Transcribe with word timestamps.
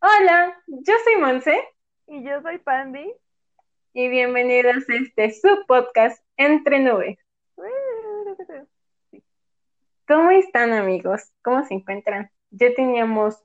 Hola, 0.00 0.56
yo 0.66 0.94
soy 1.04 1.16
Monse 1.20 1.62
Y 2.06 2.24
yo 2.24 2.40
soy 2.42 2.58
Pandy. 2.58 3.12
y 3.92 4.08
bienvenidos 4.08 4.88
a 4.88 4.94
este 4.94 5.30
subpodcast 5.32 6.22
Entre 6.36 6.78
Nubes. 6.80 7.18
¿Cómo 10.06 10.30
están 10.30 10.72
amigos? 10.72 11.30
¿Cómo 11.42 11.64
se 11.64 11.74
encuentran? 11.74 12.30
Ya 12.50 12.72
teníamos 12.74 13.40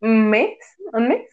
un 0.00 0.30
mes, 0.30 0.58
un 0.92 1.08
mes, 1.08 1.28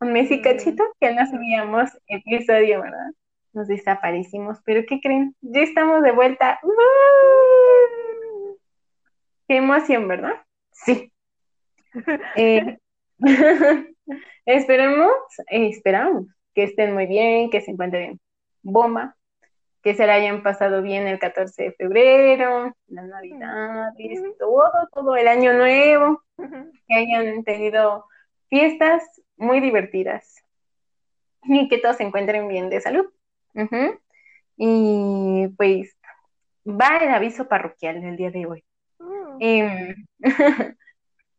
un 0.00 0.12
mes 0.12 0.30
y 0.30 0.38
Mm. 0.38 0.42
cachito 0.42 0.84
que 1.00 1.12
no 1.14 1.26
subíamos 1.26 1.90
episodio, 2.06 2.82
¿verdad? 2.82 3.10
Nos 3.52 3.68
desaparecimos, 3.68 4.58
pero 4.64 4.82
¿qué 4.88 5.00
creen? 5.00 5.34
Ya 5.40 5.60
estamos 5.62 6.02
de 6.02 6.10
vuelta. 6.12 6.58
¡Woo! 6.62 8.58
Qué 9.48 9.56
emoción, 9.56 10.08
¿verdad? 10.08 10.42
Sí. 10.72 11.10
Eh, 12.36 12.78
esperemos, 14.46 15.12
esperamos 15.48 16.26
que 16.54 16.64
estén 16.64 16.94
muy 16.94 17.06
bien, 17.06 17.50
que 17.50 17.60
se 17.60 17.70
encuentren 17.70 18.20
bomba, 18.62 19.16
que 19.82 19.94
se 19.94 20.06
la 20.06 20.14
hayan 20.14 20.42
pasado 20.42 20.82
bien 20.82 21.06
el 21.06 21.18
14 21.18 21.62
de 21.64 21.72
febrero, 21.72 22.74
la 22.86 23.02
Navidad, 23.02 23.92
todo, 24.38 24.70
todo 24.92 25.16
el 25.16 25.28
año 25.28 25.52
nuevo, 25.52 26.22
que 26.88 26.94
hayan 26.94 27.44
tenido 27.44 28.06
fiestas 28.48 29.02
muy 29.36 29.60
divertidas 29.60 30.42
y 31.44 31.68
que 31.68 31.78
todos 31.78 31.96
se 31.96 32.04
encuentren 32.04 32.48
bien 32.48 32.70
de 32.70 32.80
salud. 32.80 33.06
Y 34.56 35.48
pues 35.56 35.96
va 36.66 36.96
el 36.98 37.10
aviso 37.10 37.48
parroquial 37.48 38.00
del 38.00 38.16
día 38.16 38.30
de 38.30 38.46
hoy. 38.46 38.64
Mm. 38.98 39.36
Em, 39.40 40.06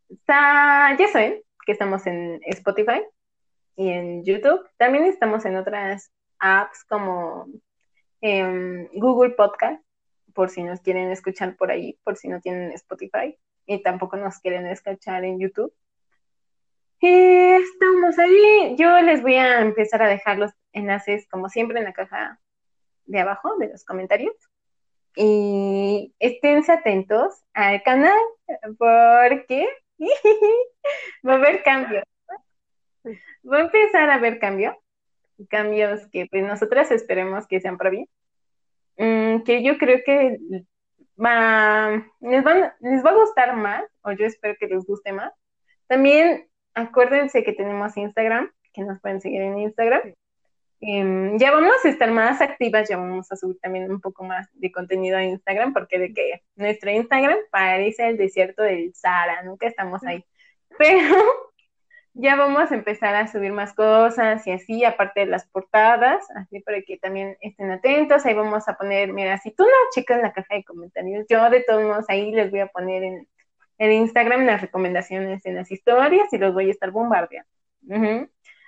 Está- 0.09 0.95
ya 0.97 1.07
saben 1.07 1.41
que 1.65 1.71
estamos 1.71 2.05
en 2.07 2.39
Spotify 2.43 3.03
y 3.75 3.89
en 3.89 4.23
YouTube. 4.23 4.67
También 4.77 5.05
estamos 5.05 5.45
en 5.45 5.57
otras 5.57 6.11
apps 6.39 6.83
como 6.85 7.47
em, 8.21 8.87
Google 8.93 9.31
Podcast, 9.31 9.83
por 10.33 10.49
si 10.49 10.63
nos 10.63 10.81
quieren 10.81 11.11
escuchar 11.11 11.55
por 11.55 11.71
ahí, 11.71 11.97
por 12.03 12.17
si 12.17 12.27
no 12.27 12.41
tienen 12.41 12.71
Spotify 12.73 13.37
y 13.65 13.81
tampoco 13.81 14.17
nos 14.17 14.39
quieren 14.39 14.67
escuchar 14.67 15.23
en 15.23 15.39
YouTube. 15.39 15.73
Y 16.99 17.07
estamos 17.07 18.17
ahí. 18.19 18.75
Yo 18.77 19.01
les 19.01 19.21
voy 19.21 19.35
a 19.35 19.61
empezar 19.61 20.01
a 20.01 20.07
dejar 20.07 20.37
los 20.37 20.51
enlaces, 20.71 21.27
como 21.29 21.49
siempre, 21.49 21.79
en 21.79 21.85
la 21.85 21.93
caja 21.93 22.39
de 23.05 23.19
abajo 23.19 23.57
de 23.57 23.69
los 23.69 23.83
comentarios. 23.83 24.35
Y 25.15 26.13
esténse 26.19 26.71
atentos 26.71 27.43
al 27.53 27.81
canal 27.83 28.19
porque 28.77 29.67
va 31.27 31.33
a 31.33 31.35
haber 31.35 31.63
cambios. 31.63 32.03
Va 33.05 33.57
a 33.57 33.61
empezar 33.61 34.09
a 34.09 34.15
haber 34.15 34.39
cambios. 34.39 34.75
Cambios 35.49 36.07
que 36.11 36.27
pues 36.27 36.43
nosotras 36.43 36.91
esperemos 36.91 37.45
que 37.47 37.59
sean 37.59 37.77
para 37.77 37.89
bien. 37.89 38.07
Mm, 38.97 39.43
que 39.43 39.63
yo 39.63 39.77
creo 39.77 39.99
que 40.05 40.37
va, 41.23 42.05
les, 42.21 42.43
van, 42.43 42.73
les 42.79 43.03
va 43.03 43.11
a 43.11 43.15
gustar 43.15 43.55
más, 43.55 43.83
o 44.01 44.11
yo 44.11 44.25
espero 44.25 44.55
que 44.59 44.67
les 44.67 44.85
guste 44.85 45.11
más. 45.11 45.33
También 45.87 46.47
acuérdense 46.73 47.43
que 47.43 47.53
tenemos 47.53 47.95
Instagram, 47.97 48.51
que 48.73 48.83
nos 48.83 48.99
pueden 49.01 49.21
seguir 49.21 49.41
en 49.41 49.59
Instagram. 49.59 50.13
Em, 50.81 51.37
ya 51.39 51.51
vamos 51.51 51.83
a 51.83 51.89
estar 51.89 52.11
más 52.11 52.41
activas, 52.41 52.87
ya 52.89 52.97
vamos 52.97 53.31
a 53.31 53.35
subir 53.35 53.57
también 53.59 53.89
un 53.89 54.01
poco 54.01 54.23
más 54.23 54.47
de 54.53 54.71
contenido 54.71 55.17
a 55.17 55.23
Instagram, 55.23 55.73
porque 55.73 55.97
de 55.99 56.13
que 56.13 56.43
nuestro 56.55 56.91
Instagram 56.91 57.37
parece 57.49 58.09
el 58.09 58.17
desierto 58.17 58.61
del 58.63 58.93
Sahara, 58.93 59.43
nunca 59.43 59.67
estamos 59.67 60.03
ahí. 60.03 60.23
Pero 60.77 61.15
ya 62.13 62.35
vamos 62.35 62.71
a 62.71 62.75
empezar 62.75 63.15
a 63.15 63.27
subir 63.27 63.51
más 63.51 63.73
cosas 63.73 64.45
y 64.47 64.51
así, 64.51 64.83
aparte 64.85 65.21
de 65.21 65.25
las 65.27 65.45
portadas, 65.47 66.25
así 66.35 66.59
para 66.61 66.81
que 66.81 66.97
también 66.97 67.37
estén 67.41 67.71
atentos. 67.71 68.25
Ahí 68.25 68.33
vamos 68.33 68.67
a 68.67 68.75
poner, 68.77 69.13
mira, 69.13 69.37
si 69.39 69.51
tú 69.51 69.63
no 69.63 69.71
checas 69.93 70.21
la 70.21 70.33
caja 70.33 70.55
de 70.55 70.63
comentarios, 70.63 71.25
yo 71.29 71.49
de 71.49 71.61
todos 71.61 71.83
modos 71.83 72.05
ahí 72.09 72.31
les 72.31 72.51
voy 72.51 72.61
a 72.61 72.67
poner 72.67 73.03
en, 73.03 73.27
en 73.79 73.91
Instagram 73.91 74.45
las 74.45 74.61
recomendaciones 74.61 75.45
en 75.45 75.55
las 75.55 75.71
historias 75.71 76.31
y 76.31 76.37
los 76.37 76.53
voy 76.53 76.69
a 76.69 76.71
estar 76.71 76.91
bombardeando. 76.91 77.49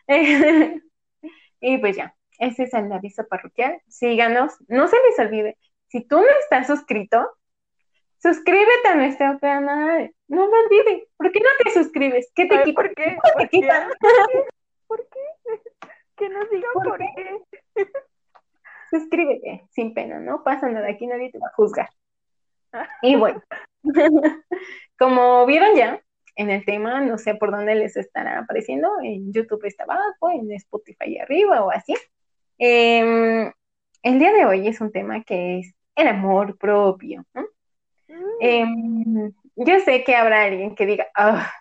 y 1.60 1.78
pues 1.78 1.96
ya, 1.98 2.16
ese 2.40 2.64
es 2.64 2.74
el 2.74 2.92
aviso 2.92 3.28
parroquial. 3.28 3.82
Síganos, 3.88 4.56
no 4.68 4.88
se 4.88 4.98
les 5.04 5.20
olvide, 5.20 5.58
si 5.88 6.02
tú 6.02 6.18
no 6.18 6.40
estás 6.42 6.68
suscrito, 6.68 7.30
suscríbete 8.18 8.88
a 8.90 8.96
nuestro 8.96 9.40
canal. 9.40 10.12
No 10.28 10.48
lo 10.48 10.52
olvides. 10.52 11.08
¿Por 11.16 11.32
qué 11.32 11.40
no 11.40 11.50
te 11.64 11.72
suscribes? 11.72 12.32
¿Qué 12.36 12.46
te 12.46 12.58
Ay, 12.58 12.64
quita? 12.66 12.82
¿Por 12.82 12.94
qué? 12.94 13.18
¿Qué 13.50 13.60
te 13.60 13.68
¿Por 13.68 14.10
qué? 14.28 14.44
¿Por 14.88 15.10
qué? 15.10 15.62
Que 16.18 16.30
nos 16.30 16.50
digan 16.50 16.72
¿Por 16.74 16.84
por, 16.84 16.98
qué? 16.98 17.14
qué. 17.76 17.88
Suscríbete, 18.90 19.66
sin 19.72 19.94
pena, 19.94 20.20
no 20.20 20.44
pasa 20.44 20.70
nada, 20.70 20.90
aquí 20.90 21.08
nadie 21.08 21.30
te 21.30 21.40
va 21.40 21.48
a 21.48 21.56
juzgar. 21.56 21.90
Y 23.02 23.16
bueno, 23.16 23.42
como 24.98 25.46
vieron 25.46 25.76
ya 25.76 26.02
en 26.38 26.52
el 26.52 26.64
tema, 26.66 27.02
no 27.02 27.18
sé 27.18 27.36
por 27.36 27.52
dónde 27.52 27.76
les 27.76 27.98
estará 27.98 28.40
apareciendo, 28.40 28.90
en 29.04 29.34
YouTube 29.34 29.66
está 29.66 29.84
abajo, 29.84 30.30
en 30.32 30.52
Spotify 30.54 31.18
arriba 31.20 31.64
o 31.64 31.72
así. 31.72 31.96
Em, 32.60 33.52
el 34.04 34.20
día 34.20 34.32
de 34.34 34.46
hoy 34.46 34.68
es 34.68 34.80
un 34.80 34.92
tema 34.92 35.24
que 35.24 35.60
es 35.60 35.74
el 35.96 36.08
amor 36.08 36.58
propio. 36.58 37.26
¿no? 37.34 37.42
Mm. 38.08 38.24
Em, 38.40 39.34
yo 39.56 39.80
sé 39.80 40.04
que 40.04 40.16
habrá 40.16 40.44
alguien 40.44 40.76
que 40.76 40.86
diga, 40.86 41.08
"Ah, 41.16 41.52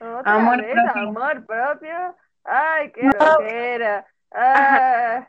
Otra 0.00 0.34
amor 0.34 0.56
propio. 0.64 1.08
amor 1.08 1.46
propio. 1.46 2.16
Ay, 2.44 2.90
qué 2.92 3.08
flojera. 3.10 4.06
Ah, 4.32 5.28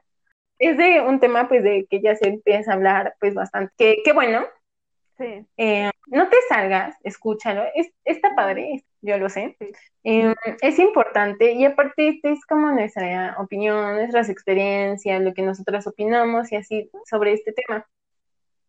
es 0.57 0.77
de 0.77 1.01
un 1.01 1.19
tema 1.19 1.47
pues 1.47 1.63
de 1.63 1.85
que 1.89 2.01
ya 2.01 2.15
se 2.15 2.27
empieza 2.27 2.71
a 2.71 2.75
hablar 2.75 3.15
pues 3.19 3.33
bastante, 3.33 3.71
que, 3.77 4.01
que 4.03 4.13
bueno, 4.13 4.45
sí. 5.19 5.45
Eh, 5.57 5.91
no 6.07 6.29
te 6.29 6.37
salgas, 6.47 6.95
escúchalo, 7.03 7.63
es, 7.75 7.91
está 8.03 8.33
padre, 8.35 8.83
yo 9.01 9.17
lo 9.17 9.29
sé. 9.29 9.55
Eh, 10.03 10.33
es 10.61 10.79
importante 10.79 11.51
y 11.51 11.65
aparte 11.65 12.09
este 12.09 12.31
es 12.31 12.45
como 12.45 12.71
nuestra 12.71 13.35
opinión, 13.39 13.95
nuestras 13.95 14.29
experiencias, 14.29 15.21
lo 15.21 15.33
que 15.33 15.43
nosotras 15.43 15.85
opinamos 15.87 16.51
y 16.51 16.55
así 16.55 16.89
sobre 17.05 17.33
este 17.33 17.53
tema. 17.53 17.85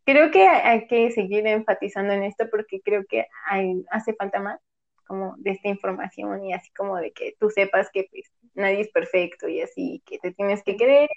Creo 0.05 0.31
que 0.31 0.47
hay, 0.47 0.87
que 0.87 1.11
seguir 1.11 1.47
enfatizando 1.47 2.13
en 2.13 2.23
esto 2.23 2.49
porque 2.49 2.81
creo 2.81 3.05
que 3.07 3.27
hay, 3.45 3.85
hace 3.91 4.13
falta 4.13 4.39
más 4.39 4.59
como 5.07 5.35
de 5.37 5.51
esta 5.51 5.69
información 5.69 6.45
y 6.45 6.53
así 6.53 6.71
como 6.73 6.97
de 6.97 7.11
que 7.11 7.35
tú 7.39 7.49
sepas 7.49 7.89
que 7.91 8.07
pues 8.11 8.31
nadie 8.55 8.81
es 8.81 8.89
perfecto 8.91 9.47
y 9.47 9.61
así 9.61 10.01
que 10.05 10.19
te 10.19 10.31
tienes 10.31 10.63
que 10.63 10.77
querer, 10.77 11.09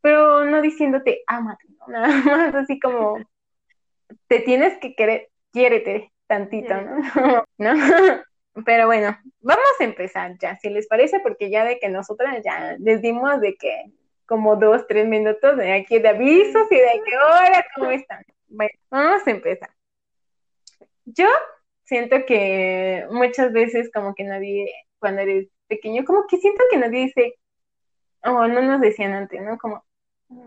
pero 0.00 0.44
no 0.44 0.62
diciéndote 0.62 1.22
ámate, 1.26 1.66
¿no? 1.78 1.86
Nada 1.88 2.22
más 2.24 2.54
así 2.54 2.80
como 2.80 3.18
te 4.26 4.40
tienes 4.40 4.78
que 4.78 4.94
querer, 4.94 5.28
quiérete 5.52 6.12
tantito, 6.26 6.74
¿no? 6.80 6.96
¿No? 7.58 7.74
Pero 8.64 8.86
bueno, 8.86 9.16
vamos 9.40 9.70
a 9.78 9.84
empezar 9.84 10.36
ya, 10.38 10.56
si 10.56 10.70
les 10.70 10.86
parece, 10.88 11.20
porque 11.20 11.50
ya 11.50 11.64
de 11.64 11.78
que 11.78 11.88
nosotras 11.88 12.42
ya 12.44 12.76
les 12.78 13.00
dimos 13.00 13.40
de 13.40 13.54
que 13.54 13.84
como 14.26 14.56
dos, 14.56 14.86
tres 14.86 15.06
minutos 15.08 15.56
de 15.56 15.72
aquí 15.72 15.98
de 15.98 16.08
avisos 16.08 16.70
y 16.70 16.76
de 16.76 17.02
que 17.04 17.16
hola, 17.16 17.64
¿cómo 17.74 17.90
están? 17.90 18.24
Bueno, 18.48 18.72
vamos 18.90 19.26
a 19.26 19.30
empezar. 19.30 19.70
Yo 21.04 21.26
siento 21.84 22.24
que 22.26 23.06
muchas 23.10 23.52
veces 23.52 23.90
como 23.92 24.14
que 24.14 24.24
nadie, 24.24 24.72
cuando 24.98 25.22
eres 25.22 25.48
pequeño, 25.66 26.04
como 26.04 26.26
que 26.28 26.36
siento 26.36 26.62
que 26.70 26.76
nadie 26.76 27.06
dice, 27.06 27.34
o 28.24 28.46
no 28.46 28.62
nos 28.62 28.80
decían 28.80 29.12
antes, 29.12 29.40
¿no? 29.42 29.58
Como, 29.58 29.84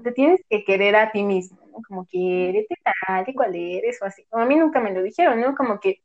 te 0.03 0.11
tienes 0.11 0.41
que 0.49 0.63
querer 0.63 0.95
a 0.95 1.11
ti 1.11 1.23
mismo, 1.23 1.59
¿no? 1.71 1.81
Como 1.87 2.05
quiérete 2.05 2.75
tal 3.05 3.25
y 3.27 3.33
cual 3.33 3.55
eres 3.55 4.01
o 4.01 4.05
así. 4.05 4.25
Como 4.29 4.43
a 4.43 4.45
mí 4.45 4.55
nunca 4.55 4.79
me 4.79 4.93
lo 4.93 5.01
dijeron, 5.01 5.41
¿no? 5.41 5.55
Como 5.55 5.79
que 5.79 6.01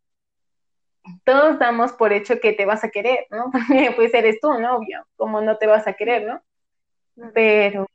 todos 1.24 1.58
damos 1.58 1.92
por 1.92 2.12
hecho 2.12 2.40
que 2.40 2.52
te 2.52 2.66
vas 2.66 2.84
a 2.84 2.90
querer, 2.90 3.26
¿no? 3.30 3.50
Porque 3.52 3.92
pues 3.96 4.12
eres 4.14 4.40
tú, 4.40 4.52
¿no? 4.58 4.76
Obvio, 4.76 5.06
como 5.16 5.40
no 5.40 5.56
te 5.56 5.66
vas 5.66 5.86
a 5.86 5.94
querer, 5.94 6.26
¿no? 6.26 6.42
Pero 7.34 7.88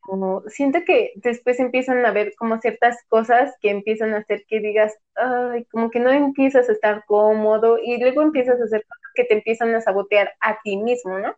siento 0.47 0.79
que 0.85 1.13
después 1.15 1.57
empiezan 1.59 2.05
a 2.05 2.11
ver 2.11 2.33
como 2.37 2.59
ciertas 2.59 2.97
cosas 3.07 3.55
que 3.61 3.69
empiezan 3.69 4.13
a 4.13 4.17
hacer 4.17 4.43
que 4.47 4.59
digas, 4.59 4.93
ay, 5.15 5.63
como 5.71 5.89
que 5.91 6.01
no 6.01 6.11
empiezas 6.11 6.67
a 6.67 6.73
estar 6.73 7.05
cómodo 7.05 7.77
y 7.81 7.97
luego 8.01 8.21
empiezas 8.21 8.59
a 8.59 8.65
hacer 8.65 8.85
cosas 8.85 9.11
que 9.15 9.23
te 9.23 9.35
empiezan 9.35 9.73
a 9.75 9.81
sabotear 9.81 10.33
a 10.41 10.59
ti 10.61 10.75
mismo, 10.75 11.19
¿no? 11.19 11.35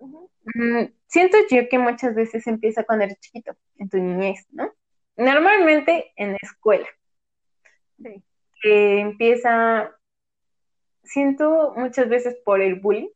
Mm, 0.00 0.86
siento 1.06 1.36
yo 1.50 1.68
que 1.68 1.78
muchas 1.78 2.14
veces 2.14 2.46
empieza 2.46 2.84
cuando 2.84 3.04
eres 3.04 3.20
chiquito, 3.20 3.52
en 3.76 3.88
tu 3.88 3.98
niñez, 3.98 4.46
¿no? 4.50 4.72
Normalmente 5.16 6.12
en 6.16 6.32
la 6.32 6.38
escuela, 6.42 6.86
Sí. 8.02 8.22
que 8.62 9.00
empieza, 9.00 9.94
siento 11.02 11.74
muchas 11.76 12.08
veces 12.08 12.36
por 12.44 12.60
el 12.60 12.76
bullying, 12.76 13.08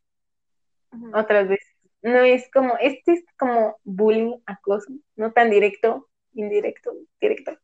otras 1.13 1.47
veces 1.47 1.67
no 2.01 2.19
es 2.19 2.49
como, 2.51 2.77
este 2.77 3.13
es 3.13 3.25
como 3.37 3.77
bullying, 3.83 4.37
acoso, 4.45 4.93
no 5.15 5.31
tan 5.33 5.49
directo, 5.49 6.07
indirecto, 6.33 6.93
directo. 7.19 7.57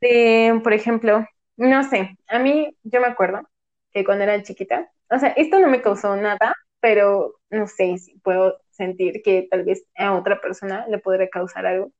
De, 0.00 0.60
por 0.62 0.72
ejemplo, 0.72 1.24
no 1.56 1.84
sé, 1.84 2.16
a 2.26 2.38
mí, 2.40 2.76
yo 2.82 3.00
me 3.00 3.06
acuerdo 3.06 3.48
que 3.92 4.04
cuando 4.04 4.24
era 4.24 4.42
chiquita. 4.42 4.90
O 5.08 5.18
sea, 5.18 5.28
esto 5.30 5.60
no 5.60 5.68
me 5.68 5.80
causó 5.80 6.16
nada, 6.16 6.54
pero 6.84 7.40
no 7.48 7.66
sé 7.66 7.96
si 7.96 8.18
puedo 8.18 8.60
sentir 8.68 9.22
que 9.22 9.48
tal 9.50 9.64
vez 9.64 9.86
a 9.96 10.12
otra 10.12 10.38
persona 10.42 10.86
le 10.86 10.98
podría 10.98 11.30
causar 11.30 11.64
algo. 11.64 11.90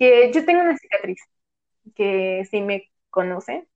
Que 0.00 0.32
yo 0.32 0.44
tengo 0.44 0.62
una 0.62 0.76
cicatriz, 0.76 1.22
que 1.94 2.44
si 2.50 2.60
me 2.60 2.90
conocen, 3.08 3.68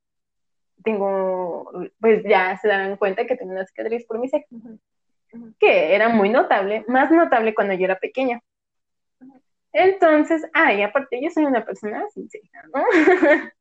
tengo, 0.82 1.70
pues 2.00 2.24
ya 2.24 2.58
se 2.58 2.66
dan 2.66 2.96
cuenta 2.96 3.28
que 3.28 3.36
tengo 3.36 3.52
una 3.52 3.64
cicatriz 3.64 4.04
por 4.06 4.18
mi 4.18 4.28
sexo, 4.28 4.56
que 5.60 5.94
era 5.94 6.08
muy 6.08 6.30
notable, 6.30 6.84
más 6.88 7.12
notable 7.12 7.54
cuando 7.54 7.74
yo 7.74 7.84
era 7.84 8.00
pequeña. 8.00 8.40
Entonces, 9.72 10.42
ay, 10.52 10.82
aparte 10.82 11.22
yo 11.22 11.30
soy 11.30 11.44
una 11.44 11.64
persona 11.64 12.04
sincera, 12.12 12.64
¿no? 12.74 12.82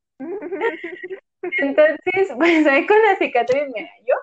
Entonces, 1.60 2.34
pues 2.36 2.66
ahí 2.66 2.88
con 2.88 2.98
la 3.04 3.16
cicatriz, 3.18 3.66
mira, 3.76 3.92
yo, 4.08 4.16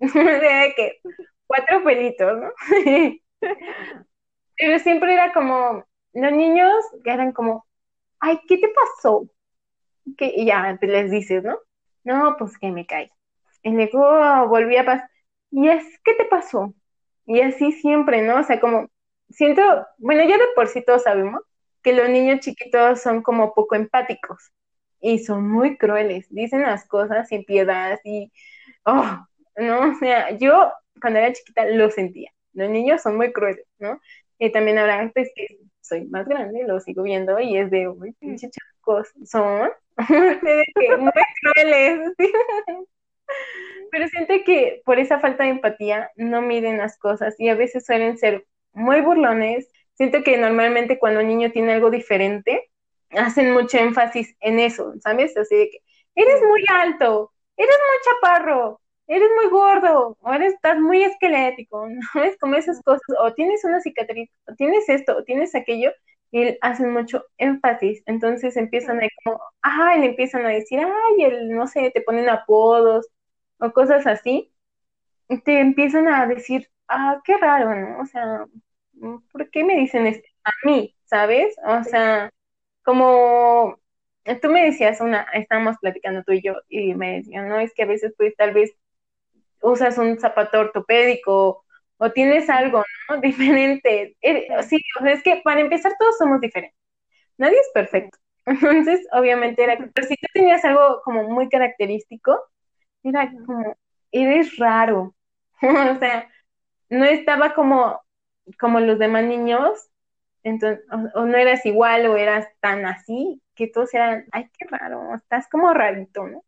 de 0.00 0.74
que 0.74 1.00
cuatro 1.50 1.82
pelitos, 1.82 2.38
¿no? 2.38 2.52
Pero 4.56 4.78
siempre 4.78 5.14
era 5.14 5.32
como, 5.32 5.84
los 6.12 6.32
niños 6.32 6.72
que 7.02 7.10
eran 7.10 7.32
como, 7.32 7.66
ay, 8.20 8.38
¿qué 8.46 8.58
te 8.58 8.68
pasó? 8.68 9.28
Que, 10.16 10.32
y 10.36 10.46
ya 10.46 10.78
les 10.80 11.10
dices, 11.10 11.42
¿no? 11.42 11.58
No, 12.04 12.36
pues 12.38 12.56
que 12.56 12.70
me 12.70 12.86
caí. 12.86 13.10
Y 13.64 13.72
luego 13.72 14.46
volví 14.46 14.76
a 14.76 14.84
pasar, 14.84 15.10
y 15.50 15.68
es, 15.68 15.84
¿qué 16.04 16.14
te 16.14 16.24
pasó? 16.26 16.72
Y 17.26 17.40
así 17.40 17.72
siempre, 17.72 18.22
¿no? 18.22 18.38
O 18.38 18.44
sea, 18.44 18.60
como, 18.60 18.88
siento, 19.30 19.62
bueno, 19.98 20.22
ya 20.22 20.38
de 20.38 20.44
por 20.54 20.68
sí 20.68 20.84
todos 20.84 21.02
sabemos 21.02 21.42
que 21.82 21.94
los 21.94 22.08
niños 22.08 22.40
chiquitos 22.40 23.02
son 23.02 23.22
como 23.22 23.54
poco 23.54 23.74
empáticos 23.74 24.52
y 25.00 25.18
son 25.18 25.48
muy 25.50 25.76
crueles, 25.76 26.26
dicen 26.30 26.62
las 26.62 26.86
cosas 26.86 27.28
sin 27.28 27.44
piedad 27.44 27.98
y, 28.04 28.30
oh, 28.84 29.26
no, 29.56 29.90
o 29.90 29.94
sea, 29.96 30.30
yo 30.36 30.70
cuando 31.00 31.18
era 31.18 31.32
chiquita 31.32 31.66
lo 31.66 31.90
sentía, 31.90 32.30
los 32.52 32.70
niños 32.70 33.02
son 33.02 33.16
muy 33.16 33.32
crueles, 33.32 33.66
¿no? 33.78 34.00
Y 34.38 34.50
también 34.52 34.78
ahora, 34.78 35.10
pues 35.14 35.30
que 35.34 35.58
soy 35.80 36.06
más 36.06 36.26
grande, 36.26 36.64
lo 36.66 36.80
sigo 36.80 37.02
viendo 37.02 37.38
y 37.40 37.56
es 37.56 37.70
de, 37.70 37.88
uy, 37.88 38.12
pinche 38.20 38.48
chacos, 38.50 39.08
son 39.24 39.70
muy 40.08 41.12
crueles, 41.42 42.12
pero 43.90 44.08
siento 44.08 44.34
que 44.44 44.82
por 44.84 44.98
esa 44.98 45.20
falta 45.20 45.44
de 45.44 45.50
empatía 45.50 46.10
no 46.16 46.42
miden 46.42 46.78
las 46.78 46.98
cosas 46.98 47.34
y 47.38 47.48
a 47.48 47.54
veces 47.54 47.84
suelen 47.84 48.18
ser 48.18 48.46
muy 48.72 49.00
burlones. 49.00 49.68
Siento 49.94 50.22
que 50.22 50.38
normalmente 50.38 50.98
cuando 50.98 51.20
un 51.20 51.28
niño 51.28 51.50
tiene 51.50 51.72
algo 51.72 51.90
diferente, 51.90 52.70
hacen 53.10 53.52
mucho 53.52 53.78
énfasis 53.78 54.36
en 54.40 54.60
eso, 54.60 54.94
¿sabes? 55.00 55.36
Así 55.36 55.56
de 55.56 55.70
que 55.70 55.78
eres 56.14 56.40
muy 56.42 56.64
alto, 56.68 57.32
eres 57.56 57.76
muy 57.88 57.98
chaparro, 58.04 58.79
eres 59.16 59.30
muy 59.36 59.48
gordo, 59.50 60.16
o 60.20 60.32
eres, 60.32 60.54
estás 60.54 60.78
muy 60.80 61.02
esquelético, 61.04 61.88
¿no? 62.14 62.22
Es 62.22 62.38
como 62.38 62.54
esas 62.56 62.82
cosas, 62.82 63.02
o 63.20 63.34
tienes 63.34 63.64
una 63.64 63.80
cicatriz, 63.80 64.30
o 64.48 64.54
tienes 64.54 64.88
esto, 64.88 65.16
o 65.18 65.24
tienes 65.24 65.54
aquello, 65.54 65.92
y 66.32 66.56
hacen 66.60 66.92
mucho 66.92 67.24
énfasis, 67.38 68.02
entonces 68.06 68.56
empiezan 68.56 69.02
a 69.02 69.08
como, 69.24 69.40
ay, 69.62 70.00
le 70.00 70.06
empiezan 70.06 70.46
a 70.46 70.50
decir, 70.50 70.80
ay, 70.80 71.24
el, 71.24 71.50
no 71.50 71.66
sé, 71.66 71.90
te 71.92 72.02
ponen 72.02 72.28
apodos, 72.28 73.08
o 73.58 73.72
cosas 73.72 74.06
así, 74.06 74.52
y 75.28 75.40
te 75.42 75.60
empiezan 75.60 76.08
a 76.08 76.26
decir, 76.26 76.68
ah, 76.88 77.20
qué 77.24 77.36
raro, 77.38 77.74
¿no? 77.74 78.00
O 78.02 78.06
sea, 78.06 78.46
¿por 79.32 79.50
qué 79.50 79.64
me 79.64 79.76
dicen 79.76 80.06
esto 80.06 80.28
a 80.44 80.50
mí, 80.66 80.96
sabes? 81.04 81.54
O 81.66 81.84
sea, 81.84 82.30
como 82.84 83.78
tú 84.42 84.48
me 84.50 84.64
decías 84.64 85.00
una, 85.00 85.22
estábamos 85.34 85.76
platicando 85.80 86.22
tú 86.24 86.32
y 86.32 86.42
yo, 86.42 86.54
y 86.68 86.94
me 86.94 87.16
decían, 87.18 87.48
no, 87.48 87.58
es 87.60 87.72
que 87.74 87.82
a 87.84 87.86
veces 87.86 88.14
pues 88.16 88.34
tal 88.36 88.52
vez 88.54 88.72
usas 89.62 89.98
un 89.98 90.18
zapato 90.18 90.60
ortopédico 90.60 91.64
o 91.98 92.10
tienes 92.12 92.48
algo, 92.50 92.84
¿no? 93.08 93.16
Diferente. 93.20 94.16
Eh, 94.22 94.48
sí, 94.68 94.82
o 94.98 95.04
sea, 95.04 95.12
es 95.12 95.22
que 95.22 95.40
para 95.44 95.60
empezar 95.60 95.92
todos 95.98 96.16
somos 96.18 96.40
diferentes. 96.40 96.78
Nadie 97.38 97.58
es 97.58 97.70
perfecto. 97.74 98.18
Entonces, 98.46 99.06
obviamente 99.12 99.62
era, 99.62 99.76
pero 99.94 100.06
si 100.06 100.16
tú 100.16 100.26
tenías 100.32 100.64
algo 100.64 101.00
como 101.04 101.24
muy 101.24 101.48
característico, 101.48 102.38
era 103.02 103.30
como, 103.46 103.76
eres 104.12 104.56
raro. 104.58 105.14
o 105.62 105.98
sea, 105.98 106.28
no 106.88 107.04
estaba 107.04 107.54
como, 107.54 108.00
como 108.58 108.80
los 108.80 108.98
demás 108.98 109.24
niños, 109.24 109.90
entonces, 110.42 110.84
o, 111.14 111.26
no 111.26 111.36
eras 111.36 111.64
igual 111.66 112.06
o 112.06 112.16
eras 112.16 112.46
tan 112.60 112.86
así, 112.86 113.42
que 113.54 113.68
todos 113.68 113.92
eran, 113.94 114.26
ay, 114.32 114.50
qué 114.58 114.66
raro, 114.68 115.14
estás 115.14 115.48
como 115.48 115.72
rarito, 115.74 116.26
¿no? 116.26 116.44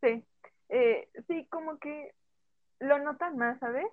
Sí, 0.00 0.24
eh, 0.68 1.08
sí, 1.26 1.46
como 1.50 1.78
que 1.78 2.14
lo 2.80 2.98
notan 2.98 3.36
más, 3.36 3.58
¿sabes? 3.58 3.86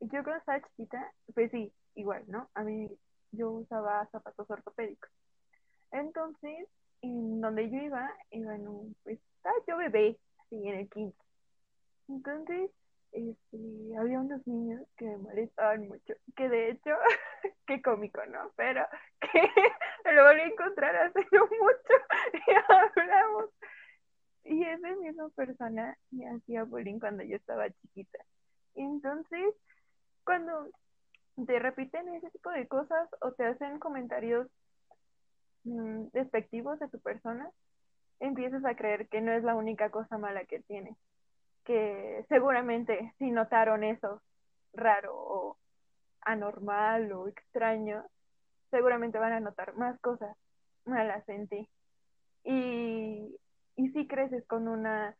Yo 0.00 0.22
cuando 0.24 0.36
estaba 0.36 0.60
chiquita, 0.60 1.12
pues 1.34 1.50
sí, 1.50 1.72
igual, 1.94 2.24
¿no? 2.26 2.50
A 2.54 2.62
mí 2.62 2.90
yo 3.30 3.50
usaba 3.50 4.06
zapatos 4.06 4.50
ortopédicos. 4.50 5.10
Entonces, 5.92 6.68
en 7.02 7.40
donde 7.40 7.70
yo 7.70 7.78
iba, 7.78 8.10
iba 8.30 8.54
en 8.54 8.68
un, 8.68 8.96
pues, 9.04 9.18
estaba 9.36 9.56
yo 9.66 9.76
bebé, 9.76 10.18
así 10.38 10.68
en 10.68 10.74
el 10.74 10.88
quinto. 10.88 11.24
Entonces, 12.08 12.70
este, 13.12 13.98
había 13.98 14.20
unos 14.20 14.46
niños 14.46 14.82
que 14.96 15.04
me 15.04 15.16
molestaban 15.18 15.86
mucho, 15.86 16.14
que 16.34 16.48
de 16.48 16.70
hecho, 16.70 16.90
qué 17.66 17.82
cómico, 17.82 18.24
¿no? 18.26 18.50
Pero 18.56 18.86
que 19.20 19.50
lo 20.12 20.24
volví 20.24 20.40
a 20.40 20.46
encontrar 20.46 20.96
hace 20.96 21.20
mucho 21.20 21.94
y 22.46 22.52
hablamos. 22.68 23.50
Y 24.44 24.64
esa 24.64 24.96
misma 24.96 25.28
persona 25.30 25.96
me 26.10 26.28
hacía 26.28 26.64
bullying 26.64 26.98
cuando 26.98 27.22
yo 27.22 27.36
estaba 27.36 27.70
chiquita. 27.70 28.18
Entonces, 28.74 29.54
cuando 30.24 30.68
te 31.46 31.58
repiten 31.58 32.08
ese 32.14 32.30
tipo 32.30 32.50
de 32.50 32.66
cosas 32.66 33.08
o 33.20 33.32
te 33.32 33.44
hacen 33.44 33.78
comentarios 33.78 34.48
mm, 35.64 36.08
despectivos 36.12 36.78
de 36.80 36.88
tu 36.88 37.00
persona, 37.00 37.50
empiezas 38.20 38.64
a 38.64 38.76
creer 38.76 39.08
que 39.08 39.20
no 39.20 39.32
es 39.32 39.42
la 39.44 39.54
única 39.54 39.90
cosa 39.90 40.18
mala 40.18 40.44
que 40.44 40.60
tiene 40.60 40.96
que 41.64 42.24
seguramente 42.28 43.14
si 43.18 43.30
notaron 43.30 43.84
eso 43.84 44.20
raro 44.72 45.12
o 45.14 45.56
anormal 46.22 47.12
o 47.12 47.28
extraño, 47.28 48.04
seguramente 48.70 49.18
van 49.18 49.32
a 49.32 49.40
notar 49.40 49.74
más 49.74 49.98
cosas 50.00 50.36
malas 50.84 51.28
en 51.28 51.48
ti. 51.48 51.68
Y, 52.44 53.36
y 53.76 53.90
si 53.90 54.06
creces 54.06 54.44
con 54.46 54.68
una, 54.68 55.16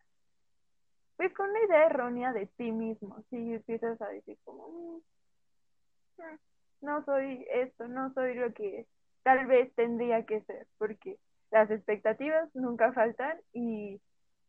pues 1.16 1.32
con 1.34 1.50
una 1.50 1.64
idea 1.64 1.87
errónea 1.87 2.32
de 2.32 2.46
ti 2.46 2.70
mismo, 2.72 3.22
si 3.31 3.54
empiezas 3.54 4.00
a 4.00 4.08
decir 4.08 4.38
como, 4.44 4.69
mm, 4.69 6.22
mm, 6.22 6.38
no 6.82 7.05
soy 7.05 7.46
esto, 7.53 7.88
no 7.88 8.12
soy 8.15 8.34
lo 8.34 8.53
que 8.53 8.86
tal 9.22 9.46
vez 9.46 9.74
tendría 9.74 10.24
que 10.26 10.43
ser, 10.43 10.67
porque 10.79 11.19
las 11.50 11.70
expectativas 11.70 12.48
nunca 12.55 12.93
faltan 12.93 13.38
y 13.53 14.00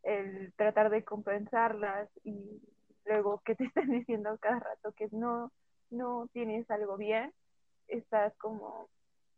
el 0.02 0.52
tratar 0.54 0.90
de 0.90 1.04
compensarlas 1.04 2.08
y 2.24 2.60
luego 3.06 3.40
que 3.44 3.54
te 3.54 3.64
estén 3.74 3.90
diciendo 3.90 4.36
cada 4.40 4.60
rato 4.60 4.92
que 4.92 5.08
no, 5.12 5.52
no 5.90 6.28
tienes 6.32 6.70
algo 6.70 6.96
bien, 6.96 7.32
estás 7.88 8.34
como, 8.38 8.88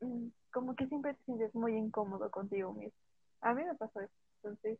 mm, 0.00 0.29
como 0.52 0.75
que 0.76 0.87
siempre 0.87 1.14
te 1.14 1.25
sientes 1.25 1.55
muy 1.55 1.76
incómodo 1.76 2.31
contigo 2.31 2.73
mismo. 2.73 2.99
A 3.40 3.55
mí 3.55 3.64
me 3.64 3.75
pasó 3.75 4.00
eso. 4.00 4.25
Entonces, 4.47 4.79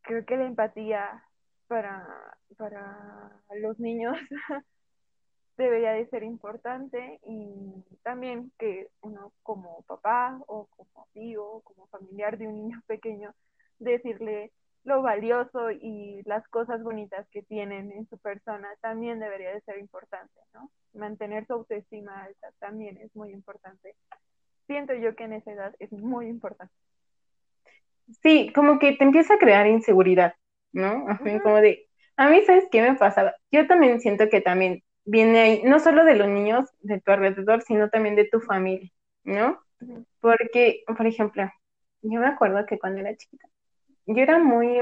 creo 0.00 0.24
que 0.24 0.36
la 0.36 0.46
empatía 0.46 1.24
para, 1.68 2.36
para 2.56 3.40
los 3.60 3.78
niños 3.78 4.16
debería 5.56 5.92
de 5.92 6.08
ser 6.08 6.24
importante 6.24 7.20
y 7.24 7.84
también 8.02 8.50
que 8.58 8.88
uno 9.00 9.32
como 9.44 9.82
papá 9.82 10.40
o 10.48 10.66
como 10.66 11.06
amigo 11.14 11.52
o 11.52 11.60
como 11.60 11.86
familiar 11.86 12.36
de 12.36 12.48
un 12.48 12.56
niño 12.56 12.82
pequeño 12.88 13.32
decirle 13.78 14.50
lo 14.82 15.02
valioso 15.02 15.70
y 15.70 16.22
las 16.24 16.46
cosas 16.48 16.82
bonitas 16.82 17.28
que 17.30 17.44
tienen 17.44 17.92
en 17.92 18.08
su 18.08 18.18
persona 18.18 18.68
también 18.80 19.20
debería 19.20 19.54
de 19.54 19.60
ser 19.60 19.78
importante, 19.78 20.40
¿no? 20.52 20.68
Mantener 20.94 21.46
su 21.46 21.52
autoestima 21.52 22.24
alta 22.24 22.50
también 22.58 22.98
es 22.98 23.14
muy 23.14 23.30
importante. 23.30 23.94
Siento 24.66 24.94
yo 24.94 25.14
que 25.14 25.24
en 25.24 25.34
esa 25.34 25.52
edad 25.52 25.74
es 25.78 25.92
muy 25.92 26.26
importante. 26.26 26.74
Sí, 28.22 28.52
como 28.54 28.78
que 28.78 28.92
te 28.92 29.04
empieza 29.04 29.34
a 29.34 29.38
crear 29.38 29.66
inseguridad, 29.66 30.34
¿no? 30.72 31.06
Como 31.42 31.56
de, 31.56 31.88
a 32.16 32.28
mí, 32.28 32.42
¿sabes 32.46 32.66
qué 32.70 32.82
me 32.82 32.94
pasaba? 32.94 33.34
Yo 33.50 33.66
también 33.66 34.00
siento 34.00 34.28
que 34.28 34.40
también 34.40 34.82
viene 35.04 35.40
ahí, 35.40 35.62
no 35.64 35.80
solo 35.80 36.04
de 36.04 36.16
los 36.16 36.28
niños 36.28 36.68
de 36.80 37.00
tu 37.00 37.12
alrededor, 37.12 37.62
sino 37.62 37.90
también 37.90 38.16
de 38.16 38.26
tu 38.26 38.40
familia, 38.40 38.90
¿no? 39.24 39.60
Porque, 40.20 40.84
por 40.86 41.06
ejemplo, 41.06 41.50
yo 42.02 42.20
me 42.20 42.26
acuerdo 42.26 42.66
que 42.66 42.78
cuando 42.78 43.00
era 43.00 43.16
chiquita, 43.16 43.48
yo 44.06 44.22
era 44.22 44.38
muy, 44.38 44.80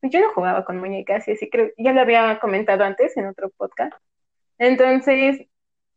pues 0.00 0.12
yo 0.12 0.20
no 0.20 0.32
jugaba 0.32 0.64
con 0.64 0.78
muñecas 0.78 1.26
y 1.28 1.32
así 1.32 1.48
creo, 1.50 1.70
ya 1.78 1.92
lo 1.92 2.00
había 2.00 2.38
comentado 2.40 2.84
antes 2.84 3.16
en 3.16 3.26
otro 3.26 3.50
podcast. 3.50 3.94
Entonces, 4.58 5.46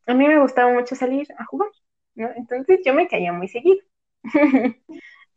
a 0.07 0.13
mí 0.13 0.27
me 0.27 0.39
gustaba 0.39 0.73
mucho 0.73 0.95
salir 0.95 1.27
a 1.37 1.45
jugar, 1.45 1.69
¿no? 2.15 2.29
Entonces 2.35 2.81
yo 2.85 2.93
me 2.93 3.07
caía 3.07 3.33
muy 3.33 3.47
seguido. 3.47 3.81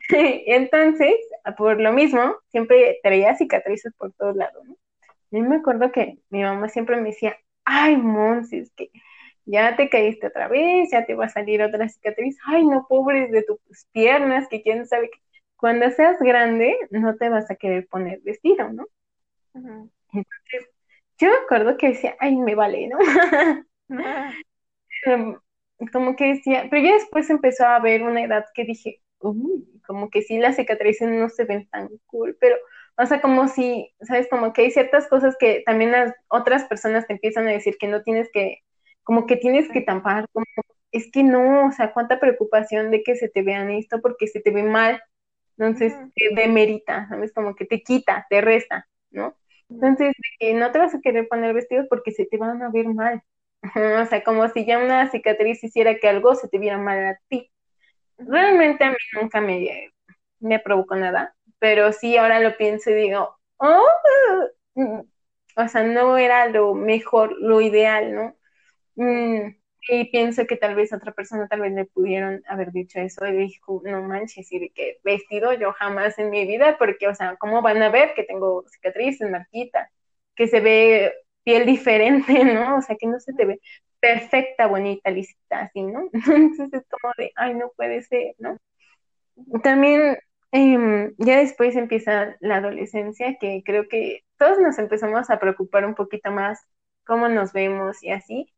Entonces, 0.47 1.15
por 1.57 1.81
lo 1.81 1.93
mismo, 1.93 2.37
siempre 2.49 2.99
traía 3.03 3.37
cicatrices 3.37 3.93
por 3.97 4.13
todos 4.15 4.37
lados, 4.37 4.65
¿no? 4.67 4.77
Y 5.31 5.41
me 5.41 5.57
acuerdo 5.57 5.91
que 5.93 6.19
mi 6.29 6.43
mamá 6.43 6.69
siempre 6.69 6.97
me 6.97 7.09
decía, 7.11 7.37
ay, 7.65 7.97
Monsi, 7.97 8.59
es 8.59 8.73
que 8.73 8.91
ya 9.45 9.77
te 9.77 9.89
caíste 9.89 10.27
otra 10.27 10.49
vez, 10.49 10.91
ya 10.93 11.07
te 11.07 11.15
va 11.15 11.27
a 11.27 11.29
salir 11.31 11.63
otra 11.63 11.89
cicatriz, 11.89 12.37
ay, 12.47 12.67
no, 12.67 12.87
pobres 12.89 13.31
de 13.31 13.43
tus 13.43 13.59
piernas, 13.93 14.47
que 14.49 14.63
quién 14.63 14.87
sabe 14.87 15.11
que 15.11 15.19
cuando 15.57 15.89
seas 15.91 16.19
grande 16.21 16.77
no 16.91 17.17
te 17.17 17.29
vas 17.29 17.51
a 17.51 17.57
querer 17.57 17.87
poner 17.89 18.21
vestido, 18.23 18.69
¿no? 18.73 18.87
Entonces, 19.55 20.69
yo 21.19 21.29
me 21.29 21.37
acuerdo 21.45 21.77
que 21.77 21.89
decía, 21.89 22.17
ay, 22.19 22.37
me 22.37 22.55
vale, 22.55 22.89
¿no? 22.89 22.99
Em, 25.05 25.37
como 25.93 26.15
que 26.15 26.35
decía, 26.35 26.69
pero 26.71 26.83
ya 26.85 26.95
después 26.95 27.29
empezó 27.29 27.65
a 27.65 27.77
haber 27.77 28.03
una 28.03 28.23
edad 28.23 28.45
que 28.55 28.65
dije, 28.65 29.01
uy, 29.21 29.72
como 29.87 30.11
que 30.11 30.23
sí 30.23 30.39
las 30.39 30.57
cicatrices 30.57 31.09
no 31.11 31.29
se 31.29 31.45
ven 31.45 31.69
tan 31.69 31.89
cool, 32.07 32.37
pero, 32.41 32.57
o 32.97 33.07
sea, 33.07 33.21
como 33.21 33.49
si, 33.49 33.95
¿sabes? 34.03 34.29
Como 34.31 34.53
que 34.53 34.63
hay 34.63 34.71
ciertas 34.71 35.09
cosas 35.09 35.37
que 35.39 35.63
también 35.67 35.93
las 35.93 36.15
otras 36.29 36.65
personas 36.65 37.07
te 37.07 37.15
empiezan 37.15 37.47
a 37.49 37.53
decir 37.53 37.77
que 37.79 37.89
no 37.89 38.03
tienes 38.03 38.31
que, 38.33 38.59
como 39.05 39.27
que 39.27 39.37
tienes 39.37 39.71
que 39.71 39.81
tampar, 39.83 40.27
como, 40.33 40.47
es 40.93 41.11
que 41.11 41.23
no, 41.25 41.69
o 41.69 41.73
sea, 41.73 41.93
cuánta 41.93 42.21
preocupación 42.21 42.91
de 42.91 43.03
que 43.03 43.17
se 43.17 43.29
te 43.29 43.43
vean 43.43 43.71
esto 43.71 44.01
porque 44.03 44.27
se 44.29 44.41
te 44.41 44.51
ve 44.51 44.63
mal, 44.65 45.03
entonces 45.59 45.95
te 46.17 46.35
demerita, 46.35 47.09
¿sabes? 47.09 47.33
Como 47.33 47.55
que 47.55 47.67
te 47.67 47.83
quita, 47.83 48.27
te 48.31 48.41
resta, 48.41 48.89
¿no? 49.11 49.37
Entonces, 49.71 50.15
no 50.55 50.73
te 50.73 50.79
vas 50.79 50.95
a 50.95 51.01
querer 51.01 51.29
poner 51.29 51.55
vestidos 51.55 51.87
porque 51.89 52.13
se 52.13 52.27
te 52.27 52.37
van 52.39 52.63
a 52.63 52.71
ver 52.71 52.89
mal. 52.89 53.23
O 54.03 54.07
sea, 54.07 54.25
como 54.25 54.49
si 54.49 54.67
ya 54.67 54.79
una 54.79 55.09
cicatriz 55.11 55.63
hiciera 55.65 55.97
que 55.99 56.09
algo 56.09 56.35
se 56.35 56.49
te 56.49 56.59
viera 56.59 56.79
mal 56.79 56.99
a 57.07 57.21
ti. 57.29 57.52
Realmente 58.27 58.85
a 58.85 58.91
mí 58.91 58.97
nunca 59.21 59.41
me, 59.41 59.91
me 60.41 60.59
provocó 60.61 60.97
nada, 60.97 61.35
pero 61.59 61.93
sí 61.93 62.17
ahora 62.17 62.41
lo 62.41 62.57
pienso 62.57 62.91
y 62.91 62.95
digo, 62.95 63.37
oh, 63.59 63.83
mm", 64.75 65.01
o 65.57 65.69
sea, 65.69 65.83
no 65.85 66.17
era 66.19 66.49
lo 66.49 66.75
mejor, 66.75 67.35
lo 67.41 67.61
ideal, 67.61 68.15
¿no? 68.15 68.37
Mm, 68.97 69.57
y 69.89 70.05
pienso 70.11 70.47
que 70.47 70.57
tal 70.57 70.75
vez 70.77 70.93
otra 70.93 71.13
persona 71.13 71.49
tal 71.49 71.61
vez 71.63 71.73
le 71.75 71.87
pudieron 71.87 72.43
haber 72.49 72.73
dicho 72.73 73.01
eso 73.01 73.27
y 73.27 73.33
dijo, 73.37 73.83
no 73.85 74.03
manches, 74.03 74.51
y 74.53 74.59
de 74.61 74.71
que 74.71 74.99
vestido 75.05 75.53
yo 75.55 75.73
jamás 75.75 76.19
en 76.19 76.31
mi 76.31 76.47
vida, 76.47 76.79
porque, 76.79 77.09
o 77.09 77.15
sea, 77.15 77.37
¿cómo 77.39 77.63
van 77.63 77.83
a 77.83 77.91
ver 77.91 78.15
que 78.15 78.25
tengo 78.25 78.65
cicatrices, 78.71 79.31
marquita, 79.31 79.91
que 80.37 80.49
se 80.49 80.61
ve 80.61 81.15
piel 81.45 81.67
diferente, 81.67 82.33
¿no? 82.45 82.79
O 82.79 82.83
sea, 82.83 82.97
que 82.97 83.07
no 83.09 83.21
se 83.21 83.33
te 83.35 83.45
ve 83.47 83.61
perfecta, 84.03 84.67
bonita, 84.67 85.11
lisita, 85.11 85.61
así, 85.61 85.83
¿no? 85.83 86.11
Entonces 86.13 86.73
es 86.73 86.87
como 86.91 87.15
de, 87.17 87.33
ay, 87.37 87.55
no 87.55 87.71
puede 87.77 88.03
ser, 88.03 88.35
¿no? 88.39 88.59
También 89.63 90.19
em, 90.51 91.15
ya 91.19 91.39
después 91.39 91.77
empieza 91.77 92.37
la 92.41 92.57
adolescencia, 92.57 93.37
que 93.41 93.63
creo 93.65 93.89
que 93.89 94.25
todos 94.39 94.59
nos 94.59 94.79
empezamos 94.81 95.31
a 95.31 95.39
preocupar 95.39 95.87
un 95.87 95.95
poquito 95.95 96.33
más 96.33 96.61
cómo 97.07 97.29
nos 97.29 97.53
vemos 97.53 98.03
y 98.03 98.11
así, 98.11 98.53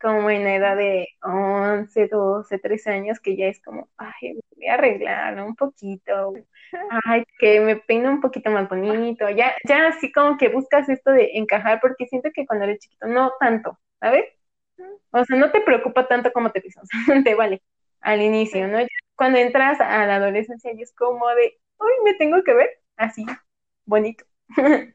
como 0.00 0.30
en 0.30 0.44
la 0.44 0.54
edad 0.56 0.76
de 0.76 1.08
11, 1.22 2.08
12, 2.08 2.58
13 2.58 2.90
años, 2.90 3.20
que 3.20 3.36
ya 3.36 3.48
es 3.48 3.62
como, 3.62 3.90
ay, 3.98 4.40
voy 4.56 4.66
a 4.66 4.74
arreglar 4.74 5.42
un 5.42 5.56
poquito, 5.56 6.32
ay, 7.04 7.24
que 7.38 7.60
me 7.60 7.76
peino 7.76 8.10
un 8.10 8.22
poquito 8.22 8.50
más 8.50 8.66
bonito, 8.68 9.28
ya, 9.28 9.54
ya 9.68 9.88
así 9.88 10.10
como 10.10 10.38
que 10.38 10.48
buscas 10.48 10.88
esto 10.88 11.10
de 11.10 11.32
encajar, 11.34 11.80
porque 11.82 12.06
siento 12.06 12.30
que 12.34 12.46
cuando 12.46 12.64
eres 12.64 12.78
chiquito, 12.80 13.06
no 13.08 13.32
tanto, 13.38 13.78
¿sabes? 14.00 14.24
O 15.10 15.24
sea, 15.24 15.36
no 15.36 15.50
te 15.50 15.60
preocupa 15.60 16.06
tanto 16.08 16.32
como 16.32 16.50
te 16.50 16.60
piensas, 16.60 16.88
te 17.24 17.34
vale, 17.34 17.62
al 18.00 18.22
inicio, 18.22 18.68
¿no? 18.68 18.78
Cuando 19.14 19.38
entras 19.38 19.80
a 19.80 20.06
la 20.06 20.16
adolescencia, 20.16 20.72
y 20.74 20.82
es 20.82 20.94
como 20.94 21.26
de, 21.28 21.58
ay, 21.78 21.94
me 22.04 22.14
tengo 22.14 22.42
que 22.44 22.54
ver 22.54 22.70
así, 22.96 23.24
bonito. 23.84 24.24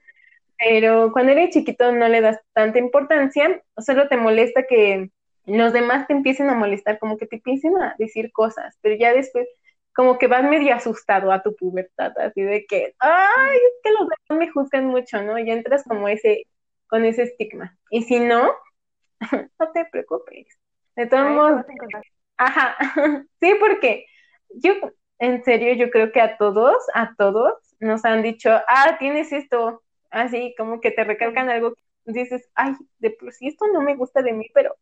pero 0.59 1.11
cuando 1.11 1.31
eres 1.31 1.49
chiquito 1.51 1.91
no 1.91 2.07
le 2.07 2.21
das 2.21 2.39
tanta 2.53 2.79
importancia, 2.79 3.63
solo 3.77 4.07
te 4.07 4.17
molesta 4.17 4.63
que 4.67 5.09
los 5.45 5.73
demás 5.73 6.07
te 6.07 6.13
empiecen 6.13 6.49
a 6.49 6.55
molestar, 6.55 6.99
como 6.99 7.17
que 7.17 7.25
te 7.25 7.37
empiecen 7.37 7.75
a 7.77 7.95
decir 7.97 8.31
cosas, 8.31 8.77
pero 8.81 8.95
ya 8.95 9.13
después 9.13 9.47
como 9.93 10.17
que 10.17 10.27
vas 10.27 10.43
medio 10.43 10.73
asustado 10.73 11.31
a 11.31 11.41
tu 11.43 11.55
pubertad, 11.55 12.13
así 12.19 12.41
de 12.41 12.65
que, 12.65 12.95
ay, 12.99 13.57
es 13.57 13.73
que 13.83 13.91
los 13.91 14.07
demás 14.07 14.39
me 14.39 14.51
juzgan 14.51 14.85
mucho, 14.85 15.21
¿no? 15.21 15.37
Y 15.37 15.51
entras 15.51 15.83
como 15.83 16.07
ese, 16.07 16.43
con 16.87 17.05
ese 17.05 17.23
estigma. 17.23 17.77
Y 17.89 18.03
si 18.03 18.19
no, 18.19 18.51
no 19.59 19.71
te 19.71 19.85
preocupes. 19.85 20.47
De 20.95 21.07
todos 21.07 21.29
modos, 21.29 21.65
ajá, 22.37 22.75
sí, 23.39 23.53
porque 23.59 24.05
yo, 24.55 24.73
en 25.19 25.43
serio, 25.43 25.73
yo 25.75 25.89
creo 25.89 26.11
que 26.11 26.21
a 26.21 26.37
todos, 26.37 26.75
a 26.93 27.15
todos 27.15 27.53
nos 27.79 28.03
han 28.05 28.23
dicho, 28.23 28.49
ah, 28.67 28.97
tienes 28.99 29.31
esto, 29.31 29.81
así 30.09 30.53
como 30.57 30.81
que 30.81 30.91
te 30.91 31.03
recalcan 31.03 31.49
algo, 31.49 31.73
dices, 32.05 32.49
ay, 32.55 32.73
de 32.99 33.11
por 33.11 33.31
sí 33.31 33.47
esto 33.47 33.65
no 33.71 33.81
me 33.81 33.95
gusta 33.95 34.21
de 34.21 34.33
mí, 34.33 34.47
pero 34.53 34.75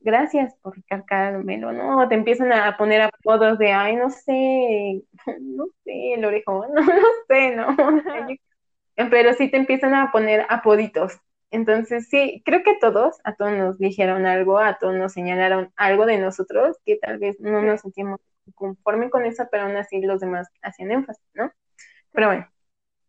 gracias 0.00 0.54
por 0.62 0.76
recalcármelo, 0.76 1.72
¿no? 1.72 2.08
Te 2.08 2.14
empiezan 2.14 2.52
a 2.52 2.76
poner 2.76 3.02
apodos 3.02 3.58
de, 3.58 3.72
ay, 3.72 3.96
no 3.96 4.10
sé, 4.10 5.02
no 5.40 5.66
sé, 5.84 6.14
el 6.14 6.24
orejón, 6.24 6.72
no, 6.74 6.82
no 6.82 7.08
sé, 7.28 7.56
¿no? 7.56 7.76
pero 9.10 9.32
sí 9.32 9.50
te 9.50 9.56
empiezan 9.56 9.94
a 9.94 10.12
poner 10.12 10.46
apoditos. 10.48 11.18
Entonces, 11.50 12.08
sí, 12.08 12.42
creo 12.44 12.62
que 12.62 12.76
todos, 12.80 13.16
a 13.24 13.34
todos 13.34 13.52
nos 13.52 13.78
dijeron 13.78 14.26
algo, 14.26 14.58
a 14.58 14.78
todos 14.78 14.94
nos 14.94 15.12
señalaron 15.12 15.72
algo 15.76 16.06
de 16.06 16.18
nosotros 16.18 16.76
que 16.84 16.96
tal 16.96 17.18
vez 17.18 17.40
no 17.40 17.62
nos 17.62 17.80
sentimos 17.80 18.20
conforme 18.54 19.10
con 19.10 19.24
eso, 19.24 19.44
pero 19.50 19.64
aún 19.64 19.76
así 19.76 20.00
los 20.00 20.20
demás 20.20 20.48
hacían 20.62 20.92
énfasis, 20.92 21.24
¿no? 21.34 21.52
Pero 22.12 22.28
bueno, 22.28 22.48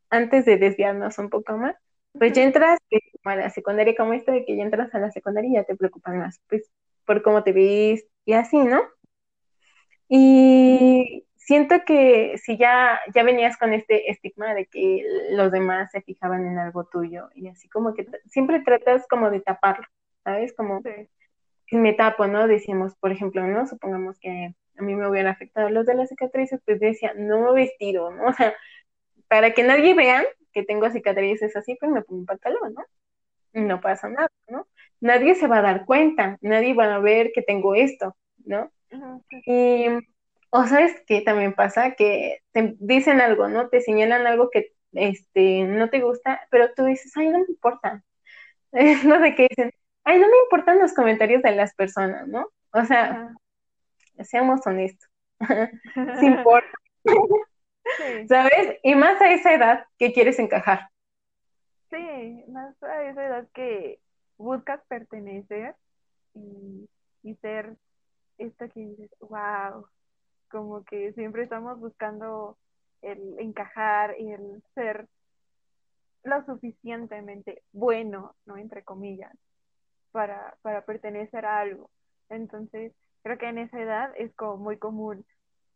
antes 0.10 0.46
de 0.46 0.58
desviarnos 0.58 1.18
un 1.20 1.30
poco 1.30 1.58
más, 1.58 1.76
pues 2.14 2.34
ya 2.34 2.44
entras 2.44 2.80
a 3.24 3.36
la 3.36 3.50
secundaria 3.50 3.96
como 3.96 4.14
esto 4.14 4.32
de 4.32 4.46
que 4.46 4.56
ya 4.58 4.64
entras 4.64 4.94
a 4.94 5.00
la 5.00 5.12
secundaria 5.12 5.50
y 5.50 5.54
ya 5.54 5.64
te 5.64 5.76
preocupan 5.76 6.20
más, 6.20 6.42
pues 6.50 6.70
por 7.06 7.22
cómo 7.24 7.44
te 7.44 7.54
ves 7.54 8.06
y 8.26 8.34
así, 8.34 8.58
¿no? 8.58 8.82
Y 10.10 11.26
siento 11.52 11.84
que 11.86 12.38
si 12.38 12.58
ya, 12.58 13.02
ya 13.14 13.24
venías 13.24 13.58
con 13.58 13.74
este 13.74 14.10
estigma 14.10 14.54
de 14.54 14.68
que 14.68 15.04
los 15.32 15.52
demás 15.52 15.92
se 15.92 16.02
fijaban 16.02 16.48
en 16.48 16.58
algo 16.58 16.86
tuyo 16.86 17.28
y 17.36 17.50
así 17.50 17.68
como 17.68 17.94
que 17.94 18.08
siempre 18.28 18.62
tratas 18.62 19.06
como 19.10 19.30
de 19.30 19.42
taparlo, 19.42 19.86
¿sabes? 20.24 20.54
Como 20.54 20.82
me 21.72 21.92
tapo, 21.92 22.26
¿no? 22.28 22.48
Decíamos, 22.48 22.96
por 22.96 23.12
ejemplo, 23.12 23.46
¿no? 23.46 23.68
Supongamos 23.68 24.18
que 24.22 24.56
a 24.78 24.82
mí 24.82 24.96
me 24.96 25.10
hubieran 25.10 25.30
afectado 25.30 25.70
los 25.70 25.86
de 25.86 25.96
las 25.96 26.08
cicatrices, 26.08 26.62
pues 26.66 26.80
decía, 26.80 27.14
no 27.18 27.52
vestido, 27.54 28.12
¿no? 28.12 28.24
O 28.30 28.34
sea, 28.34 28.54
para 29.28 29.54
que 29.54 29.64
nadie 29.64 29.94
vea 29.94 30.24
que 30.54 30.64
tengo 30.64 30.90
cicatrices 30.90 31.54
así, 31.58 31.76
pues 31.82 31.92
me 31.92 32.02
pongo 32.02 32.22
un 32.22 32.26
pantalón, 32.28 32.76
¿no? 32.76 32.86
No 33.62 33.82
pasa 33.82 34.08
nada, 34.08 34.32
¿no? 34.48 34.68
Nadie 35.02 35.36
se 35.36 35.48
va 35.48 35.58
a 35.58 35.62
dar 35.62 35.86
cuenta, 35.86 36.38
nadie 36.40 36.74
va 36.74 36.96
a 36.96 37.00
ver 37.00 37.34
que 37.34 37.42
tengo 37.42 37.76
esto, 37.76 38.16
¿no? 38.46 38.72
Y, 39.46 39.88
o 40.52 40.66
sabes 40.66 41.02
que 41.08 41.22
también 41.22 41.54
pasa 41.54 41.96
que 41.96 42.40
te 42.52 42.76
dicen 42.80 43.22
algo, 43.22 43.48
¿no? 43.48 43.70
Te 43.70 43.82
señalan 43.82 44.28
algo 44.28 44.50
que 44.50 44.74
este, 44.94 45.64
no 45.64 45.90
te 45.90 46.02
gusta, 46.02 46.42
pero 46.52 46.74
tú 46.74 46.86
dices, 46.86 47.16
ay, 47.16 47.30
no 47.30 47.40
me 47.40 47.46
importa. 47.48 48.04
no 48.72 49.22
sé 49.22 49.36
qué 49.36 49.48
dicen, 49.50 49.72
ay, 50.04 50.20
no 50.20 50.28
me 50.28 50.38
importan 50.44 50.80
los 50.80 50.94
comentarios 50.94 51.42
de 51.42 51.54
las 51.54 51.74
personas, 51.74 52.28
¿no? 52.28 52.50
O 52.74 52.86
sea, 52.86 53.34
seamos 54.24 54.66
honestos. 54.66 55.10
sí 56.20 56.26
importa. 56.26 56.78
¿Sabes? 58.28 58.78
Y 58.84 58.96
más 58.96 59.20
a 59.22 59.34
esa 59.34 59.54
edad 59.54 59.86
que 59.98 60.14
quieres 60.14 60.38
encajar. 60.40 60.90
Sí, 61.90 62.44
más 62.48 62.82
a 62.84 63.04
esa 63.04 63.26
edad 63.26 63.48
que 63.54 64.00
buscas 64.38 64.82
pertenecer 64.88 65.76
y, 66.34 66.88
ser 67.42 67.76
esto 68.38 68.66
que 68.70 68.80
dices, 68.80 69.12
wow, 69.20 69.86
como 70.52 70.84
que 70.84 71.14
siempre 71.14 71.44
estamos 71.44 71.80
buscando 71.80 72.58
el 73.02 73.40
encajar 73.40 74.16
y 74.20 74.32
el 74.32 74.64
ser 74.76 75.08
lo 76.24 76.46
suficientemente 76.46 77.64
bueno, 77.72 78.36
¿no? 78.46 78.58
Entre 78.58 78.84
comillas, 78.84 79.34
para, 80.12 80.56
para 80.62 80.86
pertenecer 80.86 81.46
a 81.46 81.60
algo. 81.60 81.90
Entonces, 82.30 82.94
creo 83.24 83.38
que 83.38 83.50
en 83.50 83.58
esa 83.58 83.80
edad 83.80 84.14
es 84.18 84.34
como 84.36 84.58
muy 84.58 84.78
común 84.78 85.26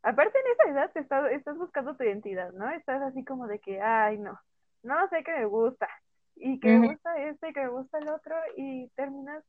aparte 0.06 0.38
en 0.40 0.52
esa 0.52 0.70
edad 0.70 0.92
te 0.92 1.00
estás, 1.00 1.32
estás 1.32 1.58
buscando 1.58 1.96
tu 1.96 2.04
identidad, 2.04 2.54
¿no? 2.54 2.70
Estás 2.70 3.02
así 3.02 3.26
como 3.26 3.48
de 3.48 3.60
que, 3.60 3.82
ay, 3.82 4.20
no, 4.20 4.40
no 4.84 5.10
sé 5.10 5.24
qué 5.24 5.34
me 5.34 5.46
gusta, 5.46 5.90
y 6.36 6.60
que 6.60 6.78
me 6.78 6.90
gusta 6.90 7.18
este, 7.24 7.54
que 7.54 7.62
me 7.62 7.70
gusta 7.70 7.98
el 7.98 8.10
otro, 8.10 8.36
y 8.56 8.88
terminas 8.90 9.44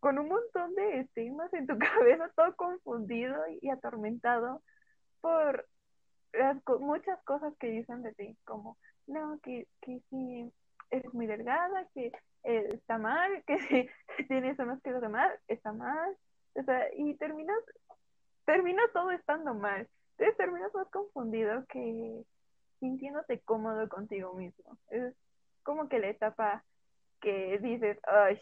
con 0.00 0.18
un 0.18 0.28
montón 0.28 0.74
de 0.74 1.00
estigmas 1.00 1.52
en 1.54 1.66
tu 1.66 1.78
cabeza, 1.78 2.30
todo 2.34 2.56
confundido 2.56 3.36
y 3.60 3.70
atormentado 3.70 4.62
por 5.20 5.66
las 6.32 6.56
muchas 6.80 7.22
cosas 7.24 7.54
que 7.58 7.70
dicen 7.70 8.02
de 8.02 8.14
ti, 8.14 8.36
como, 8.44 8.78
no, 9.06 9.38
que, 9.42 9.66
que 9.82 10.00
si 10.10 10.52
eres 10.90 11.12
muy 11.12 11.26
delgada, 11.26 11.86
que 11.94 12.12
eh, 12.44 12.68
está 12.72 12.98
mal, 12.98 13.42
que 13.46 13.58
si 14.16 14.26
tienes 14.26 14.58
unos 14.58 14.80
kilos 14.82 15.00
de 15.00 15.08
mal, 15.08 15.30
está 15.48 15.72
mal, 15.72 16.16
o 16.54 16.62
sea, 16.62 16.88
y 16.96 17.14
terminas 17.16 17.58
termina 18.44 18.82
todo 18.92 19.12
estando 19.12 19.54
mal. 19.54 19.88
te 20.16 20.32
terminas 20.32 20.74
más 20.74 20.88
confundido 20.88 21.64
que 21.66 22.24
sintiéndote 22.80 23.40
cómodo 23.40 23.88
contigo 23.88 24.34
mismo. 24.34 24.76
Es 24.88 25.14
como 25.62 25.88
que 25.88 25.98
la 26.00 26.08
etapa 26.08 26.64
que 27.20 27.58
dices, 27.58 27.98
ay. 28.04 28.40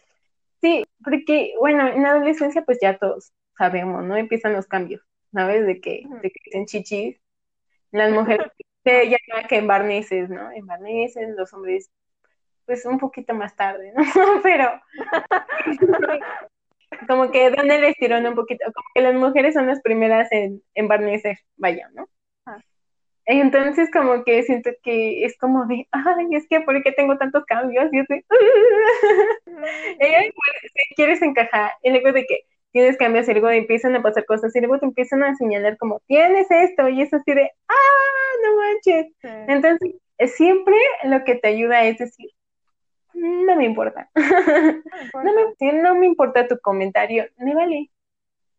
Sí, 0.60 0.84
porque, 1.04 1.54
bueno, 1.58 1.86
en 1.88 2.02
la 2.02 2.10
adolescencia 2.10 2.62
pues 2.64 2.78
ya 2.82 2.98
todos 2.98 3.32
sabemos, 3.56 4.04
¿no? 4.04 4.16
Empiezan 4.16 4.52
los 4.54 4.66
cambios, 4.66 5.02
¿sabes? 5.32 5.66
De 5.66 5.80
que, 5.80 6.02
de 6.22 6.30
que 6.30 6.40
dicen 6.44 6.66
chichis, 6.66 7.20
las 7.92 8.12
mujeres 8.12 8.48
se 8.84 9.06
llama 9.06 9.48
que 9.48 9.56
en 9.58 9.66
barnices, 9.68 10.30
¿no? 10.30 10.52
En 10.52 10.66
barnices, 10.66 11.30
los 11.36 11.52
hombres, 11.54 11.90
pues 12.66 12.84
un 12.86 12.98
poquito 12.98 13.34
más 13.34 13.56
tarde, 13.56 13.92
¿no? 13.96 14.02
Pero 14.42 14.70
como 17.08 17.30
que 17.30 17.50
dan 17.50 17.70
el 17.70 17.84
estirón 17.84 18.26
un 18.26 18.34
poquito, 18.34 18.64
como 18.72 18.88
que 18.94 19.02
las 19.02 19.14
mujeres 19.14 19.54
son 19.54 19.66
las 19.66 19.80
primeras 19.82 20.30
en, 20.32 20.62
en 20.74 20.88
barnecer, 20.88 21.38
vaya, 21.56 21.88
¿no? 21.94 22.08
Entonces 23.30 23.90
como 23.92 24.24
que 24.24 24.42
siento 24.42 24.70
que 24.82 25.26
es 25.26 25.36
como 25.36 25.66
de, 25.66 25.86
ay, 25.92 26.28
es 26.32 26.48
que 26.48 26.62
¿por 26.62 26.82
qué 26.82 26.92
tengo 26.92 27.18
tantos 27.18 27.44
cambios? 27.44 27.92
Y 27.92 27.96
yo 27.98 28.02
estoy, 28.08 28.24
si 29.98 30.94
quieres 30.94 31.20
encajar, 31.20 31.72
y 31.82 31.90
luego 31.90 32.12
de 32.12 32.24
que 32.24 32.46
tienes 32.72 32.96
cambios 32.96 33.28
y 33.28 33.32
luego 33.32 33.50
empiezan 33.50 33.94
a 33.96 34.02
pasar 34.02 34.24
cosas 34.24 34.56
y 34.56 34.60
luego 34.60 34.78
te 34.78 34.86
empiezan 34.86 35.22
a 35.22 35.36
señalar 35.36 35.76
como, 35.76 36.00
tienes 36.06 36.50
esto 36.50 36.88
y 36.88 37.02
es 37.02 37.12
así 37.12 37.34
de, 37.34 37.50
ah, 37.68 38.32
no 38.44 38.56
manches. 38.56 39.12
Entonces, 39.46 39.96
siempre 40.34 40.76
lo 41.04 41.22
que 41.24 41.34
te 41.34 41.48
ayuda 41.48 41.84
es 41.84 41.98
decir, 41.98 42.30
no 43.12 43.56
me 43.56 43.66
importa. 43.66 44.08
No, 45.12 45.34
me, 45.34 45.72
no 45.72 45.94
me 45.96 46.06
importa 46.06 46.48
tu 46.48 46.58
comentario, 46.60 47.26
me 47.36 47.54
vale. 47.54 47.90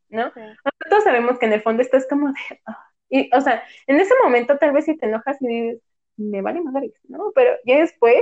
¿No? 0.10 0.32
Nosotros 0.36 1.04
sabemos 1.04 1.40
que 1.40 1.46
en 1.46 1.54
el 1.54 1.62
fondo 1.62 1.82
estás 1.82 2.08
como 2.08 2.28
de, 2.28 2.62
ah", 2.66 2.89
y, 3.10 3.30
o 3.36 3.42
sea, 3.42 3.64
en 3.88 4.00
ese 4.00 4.14
momento 4.24 4.58
tal 4.58 4.72
vez 4.72 4.86
si 4.86 4.98
te 4.98 5.08
enojas 5.08 5.42
y 5.42 5.48
dices, 5.48 5.82
me 6.18 6.42
vale 6.42 6.62
madre, 6.62 6.94
¿no? 7.08 7.32
Pero 7.34 7.52
ya 7.66 7.80
después, 7.80 8.22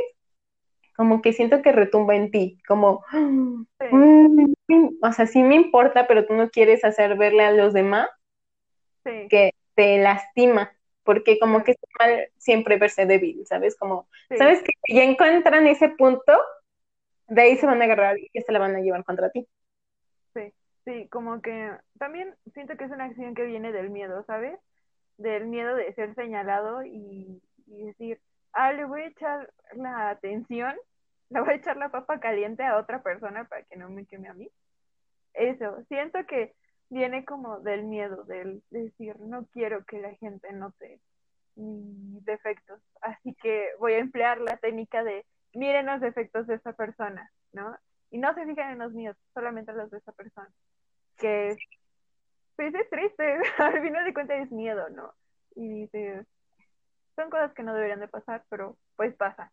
como 0.96 1.22
que 1.22 1.34
siento 1.34 1.62
que 1.62 1.72
retumba 1.72 2.16
en 2.16 2.32
ti, 2.32 2.62
como, 2.68 3.04
mm, 3.12 4.46
o 5.02 5.12
sea, 5.12 5.28
sí 5.28 5.44
me 5.44 5.56
importa, 5.56 6.08
pero 6.08 6.26
tú 6.26 6.34
no 6.34 6.50
quieres 6.50 6.84
hacer 6.84 7.18
verle 7.18 7.44
a 7.44 7.52
los 7.52 7.74
demás 7.74 8.08
que 9.04 9.52
te 9.76 10.00
lastima, 10.00 10.72
porque 11.04 11.40
como 11.40 11.64
que 11.64 11.72
es 11.72 11.78
mal 12.00 12.28
siempre 12.38 12.78
verse 12.78 13.06
débil, 13.06 13.46
¿sabes? 13.46 13.78
Como, 13.78 14.08
¿sabes? 14.38 14.62
Que 14.64 14.74
ya 14.94 15.04
encuentran 15.04 15.68
ese 15.68 15.90
punto, 15.90 16.34
de 17.28 17.42
ahí 17.42 17.58
se 17.58 17.66
van 17.66 17.82
a 17.82 17.86
agarrar 17.86 18.18
y 18.20 18.30
que 18.30 18.42
se 18.42 18.52
la 18.52 18.60
van 18.60 18.76
a 18.76 18.80
llevar 18.82 19.04
contra 19.04 19.30
ti. 19.30 19.48
Sí, 20.34 20.54
sí, 20.84 21.08
como 21.10 21.42
que 21.42 21.72
también 21.98 22.36
siento 22.54 22.76
que 22.76 22.86
es 22.86 22.92
una 22.92 23.06
acción 23.06 23.36
que 23.36 23.44
viene 23.44 23.72
del 23.72 23.90
miedo, 23.90 24.24
¿sabes? 24.24 24.60
Del 25.18 25.48
miedo 25.48 25.76
de 25.76 25.94
ser 25.94 26.14
señalado 26.16 26.84
y, 26.84 27.42
decir, 27.66 28.20
ah, 28.54 28.72
le 28.72 28.86
voy 28.86 29.02
a 29.02 29.08
echar 29.08 29.54
la 29.74 30.10
atención, 30.10 30.76
le 31.30 31.42
voy 31.42 31.54
a 31.54 31.56
echar 31.56 31.78
la 31.78 31.90
papa 31.90 32.20
caliente 32.20 32.64
a 32.64 32.78
otra 32.78 33.02
persona 33.02 33.46
para 33.46 33.64
que 33.64 33.78
no 33.78 33.90
me 33.90 34.06
queme 34.06 34.30
a 34.30 34.34
mí. 34.34 34.50
Eso, 35.34 35.84
siento 35.88 36.26
que 36.26 36.56
viene 36.90 37.26
como 37.26 37.60
del 37.60 37.84
miedo, 37.84 38.24
del 38.24 38.64
decir, 38.70 39.20
no 39.20 39.46
quiero 39.48 39.84
que 39.86 40.00
la 40.00 40.14
gente 40.16 40.52
note 40.54 41.00
mis 41.56 42.24
defectos, 42.24 42.80
así 43.02 43.36
que 43.42 43.70
voy 43.80 43.94
a 43.94 43.98
emplear 43.98 44.40
la 44.40 44.58
técnica 44.58 45.04
de 45.04 45.26
miren 45.54 45.88
los 45.88 46.02
defectos 46.02 46.48
de 46.48 46.56
esa 46.56 46.74
persona, 46.74 47.32
¿no? 47.52 47.76
Y 48.12 48.20
no 48.20 48.34
se 48.34 48.46
fijen 48.46 48.72
en 48.72 48.80
los 48.80 48.94
míos, 48.94 49.18
solamente 49.34 49.74
los 49.74 49.90
de 49.90 49.98
esa 49.98 50.12
persona. 50.12 50.50
Que 51.18 51.56
pues 52.58 52.74
es 52.76 52.90
triste, 52.90 53.38
al 53.60 53.82
final 53.82 54.04
de 54.04 54.14
cuentas 54.14 54.40
es 54.44 54.52
miedo, 54.52 54.90
¿no? 54.90 55.14
Y 55.56 55.70
dices, 55.70 56.28
son 57.16 57.30
cosas 57.30 57.54
que 57.54 57.64
no 57.64 57.74
deberían 57.74 58.02
de 58.02 58.10
pasar, 58.10 58.44
pero 58.50 58.78
pues 58.98 59.16
pasa. 59.16 59.52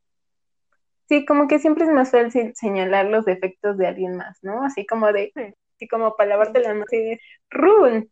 Sí, 1.08 1.24
como 1.26 1.46
que 1.46 1.58
siempre 1.58 1.84
es 1.84 1.90
más 1.90 2.10
fácil 2.10 2.54
señalar 2.54 3.06
los 3.06 3.24
defectos 3.26 3.76
de 3.76 3.86
alguien 3.86 4.16
más, 4.16 4.38
¿no? 4.42 4.64
Así 4.64 4.86
como 4.86 5.12
de, 5.12 5.32
así 5.76 5.86
como 5.88 6.16
para 6.16 6.30
lavarte 6.30 6.60
las 6.60 6.72
manos 6.72 6.92
y 6.92 6.98
de 6.98 7.20
run. 7.50 8.10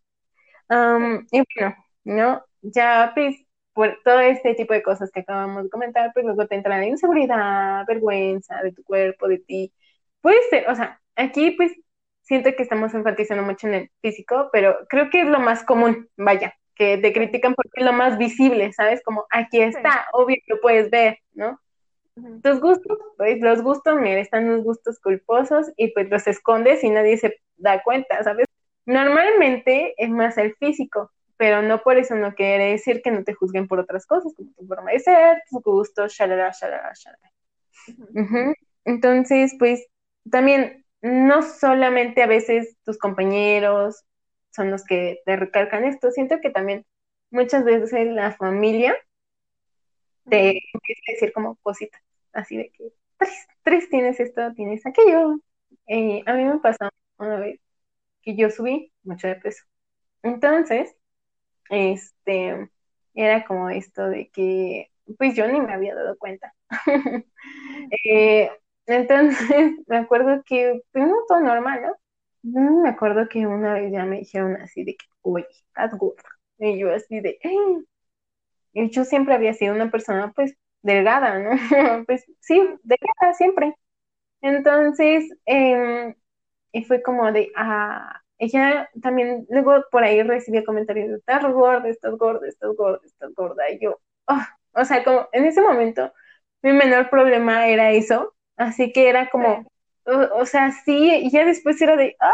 y 1.31 1.43
bueno, 1.57 1.77
¿no? 2.05 2.45
Ya 2.61 3.13
pues 3.15 3.37
por 3.73 3.99
todo 4.05 4.21
este 4.21 4.55
tipo 4.55 4.75
de 4.75 4.83
cosas 4.83 5.11
que 5.11 5.21
acabamos 5.21 5.65
de 5.65 5.71
comentar, 5.71 6.13
pues 6.13 6.27
luego 6.27 6.47
te 6.47 6.57
entra 6.57 6.79
la 6.79 6.87
inseguridad, 6.87 7.87
vergüenza 7.87 8.63
de 8.63 8.73
tu 8.73 8.83
cuerpo, 8.85 9.27
de 9.29 9.39
ti. 9.39 9.73
Puede 10.21 10.37
ser, 10.51 10.69
o 10.69 10.75
sea, 10.75 11.01
aquí 11.17 11.53
pues 11.53 11.73
siento 12.33 12.57
que 12.57 12.63
estamos 12.63 12.95
enfatizando 12.95 13.43
mucho 13.43 13.67
en 13.67 13.75
el 13.75 13.91
físico, 14.01 14.49
pero 14.53 14.87
creo 14.89 15.11
que 15.11 15.21
es 15.21 15.27
lo 15.27 15.39
más 15.39 15.65
común, 15.65 16.09
vaya, 16.17 16.55
que 16.75 16.97
te 16.97 17.13
critican 17.13 17.55
porque 17.55 17.73
es 17.75 17.85
lo 17.85 17.93
más 17.93 18.17
visible, 18.17 18.73
¿sabes? 18.73 19.03
Como 19.05 19.27
aquí 19.29 19.61
está, 19.61 20.07
obvio 20.15 20.39
lo 20.47 20.59
puedes 20.63 20.89
ver, 20.89 21.19
¿no? 21.35 21.61
Tus 22.43 22.59
gustos, 22.59 22.99
pues 23.19 23.39
los 23.41 23.61
gustos, 23.63 24.01
mira, 24.01 24.19
están 24.19 24.49
los 24.49 24.65
gustos 24.65 24.99
culposos 24.99 25.73
y 25.77 25.89
pues 25.93 26.09
los 26.09 26.27
escondes 26.27 26.83
y 26.83 26.89
nadie 26.89 27.19
se 27.19 27.39
da 27.59 27.83
cuenta, 27.83 28.23
¿sabes? 28.25 28.47
Normalmente 28.87 29.93
es 29.99 30.09
más 30.09 30.39
el 30.39 30.55
físico, 30.55 31.11
pero 31.37 31.61
no 31.61 31.83
por 31.83 31.99
eso 31.99 32.15
no 32.15 32.35
quiere 32.35 32.71
decir 32.71 33.03
que 33.03 33.11
no 33.11 33.25
te 33.25 33.35
juzguen 33.35 33.69
por 33.69 33.79
otras 33.79 34.07
cosas, 34.07 34.33
como 34.35 34.53
tu 34.57 34.67
forma 34.67 34.91
de 34.91 35.01
ser, 35.01 35.43
tus 35.51 35.63
gustos, 35.63 36.15
shalala, 36.15 36.51
shalala, 36.51 36.95
shalala. 36.95 38.55
Entonces, 38.87 39.55
pues 39.59 39.87
también 40.31 40.82
no 41.03 41.43
solamente 41.43 42.23
a 42.23 42.27
veces 42.27 42.77
tus 42.85 42.99
compañeros 42.99 44.05
son 44.53 44.71
los 44.71 44.85
que 44.85 45.21
te 45.27 45.37
recalcan 45.37 45.85
esto, 45.85 46.11
siento 46.11 46.41
que 46.41 46.51
también 46.51 46.87
muchas 47.31 47.65
veces 47.65 48.07
la 48.09 48.33
familia 48.33 48.97
te 50.29 50.51
empieza 50.75 51.01
a 51.09 51.13
decir 51.13 51.33
como 51.33 51.57
cositas, 51.57 52.01
así 52.33 52.57
de 52.57 52.71
que 52.71 52.93
tres, 53.19 53.47
tres 53.63 53.89
tienes 53.91 54.21
esto, 54.21 54.53
tienes 54.55 54.85
aquello. 54.87 55.41
Y 55.87 56.23
a 56.27 56.35
mí 56.35 56.45
me 56.45 56.59
pasó 56.61 56.89
una 57.19 57.39
vez 57.41 57.61
que 58.23 58.37
yo 58.37 58.51
subí 58.51 58.93
mucho 59.05 59.29
de 59.29 59.37
peso. 59.37 59.65
Entonces, 60.23 60.97
este, 61.71 62.71
era 63.15 63.45
como 63.47 63.71
esto 63.71 64.09
de 64.09 64.31
que, 64.31 64.91
pues 65.19 65.37
yo 65.37 65.49
ni 65.49 65.61
me 65.61 65.75
había 65.75 65.95
dado 65.95 66.19
cuenta. 66.19 66.55
Eh, 68.05 68.51
entonces, 68.87 69.39
me 69.87 69.97
acuerdo 69.99 70.43
que, 70.45 70.83
pues 70.93 71.07
no, 71.07 71.15
todo 71.29 71.41
normal, 71.41 71.83
¿no? 72.43 72.83
Me 72.83 72.89
acuerdo 72.91 73.29
que 73.29 73.47
una 73.47 73.75
vez 73.75 73.93
ya 73.93 74.05
me 74.05 74.19
dijeron 74.21 74.57
así 74.57 74.85
de 74.85 74.97
que, 74.97 75.07
uy, 75.23 75.47
estás 75.51 75.97
gorda. 75.99 76.23
Y 76.59 76.79
yo 76.79 76.93
así 76.95 77.21
de, 77.21 77.39
y 78.73 78.91
yo 78.91 79.05
siempre 79.05 79.35
había 79.35 79.55
sido 79.55 79.75
una 79.75 79.91
persona, 79.91 80.33
pues, 80.35 80.57
delgada, 80.83 81.39
¿no? 81.39 81.51
pues 82.07 82.25
sí, 82.41 82.59
delgada 82.83 83.35
siempre. 83.35 83.75
Entonces, 84.43 85.31
eh, 85.47 86.17
y 86.73 86.85
fue 86.85 87.03
como 87.03 87.33
de, 87.33 87.53
ah, 87.57 88.23
ella 88.39 88.91
también, 89.03 89.47
luego 89.51 89.85
por 89.91 90.05
ahí 90.05 90.23
recibía 90.23 90.65
comentarios 90.65 91.11
de, 91.11 91.17
estás 91.19 91.45
gorda, 91.53 91.89
estás 91.89 92.17
gorda, 92.19 92.49
estás 92.49 92.77
gorda, 92.77 93.01
estás 93.07 93.35
gorda, 93.35 93.71
y 93.71 93.81
yo, 93.81 94.01
oh, 94.29 94.41
o 94.75 94.85
sea, 94.85 95.05
como 95.05 95.29
en 95.33 95.47
ese 95.47 95.63
momento, 95.63 96.13
mi 96.63 96.73
menor 96.73 97.11
problema 97.11 97.69
era 97.69 97.93
eso, 97.93 98.35
así 98.63 98.93
que 98.93 99.09
era 99.09 99.31
como, 99.31 99.67
o, 100.07 100.47
sea, 100.47 100.73
sí, 100.73 101.11
y 101.23 101.31
ya 101.31 101.45
después 101.45 101.81
era 101.81 101.97
de, 101.97 102.17
ah, 102.21 102.33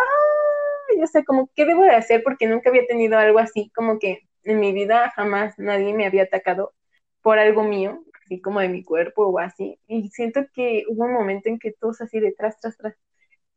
yo 0.99 1.07
sé, 1.07 1.25
como, 1.25 1.51
¿qué 1.55 1.65
debo 1.67 1.83
de 1.83 1.91
hacer? 1.91 2.23
Porque 2.23 2.47
nunca 2.47 2.71
había 2.71 2.87
tenido 2.87 3.19
algo 3.19 3.39
así, 3.39 3.71
como 3.75 3.99
que 3.99 4.21
en 4.45 4.61
mi 4.61 4.73
vida 4.73 5.11
jamás 5.15 5.59
nadie 5.59 5.95
me 5.95 6.07
había 6.07 6.25
atacado 6.25 6.75
por 7.23 7.39
algo 7.39 7.65
mío, 7.65 8.03
así 8.25 8.41
como 8.41 8.61
de 8.61 8.69
mi 8.69 8.83
cuerpo 8.85 9.27
o 9.27 9.39
así. 9.39 9.79
Y 9.87 10.09
siento 10.11 10.47
que 10.55 10.85
hubo 10.89 11.05
un 11.05 11.13
momento 11.13 11.49
en 11.49 11.59
que 11.59 11.73
todos 11.73 12.01
así 12.01 12.21
detrás, 12.21 12.59
tras, 12.61 12.77
tras. 12.77 12.95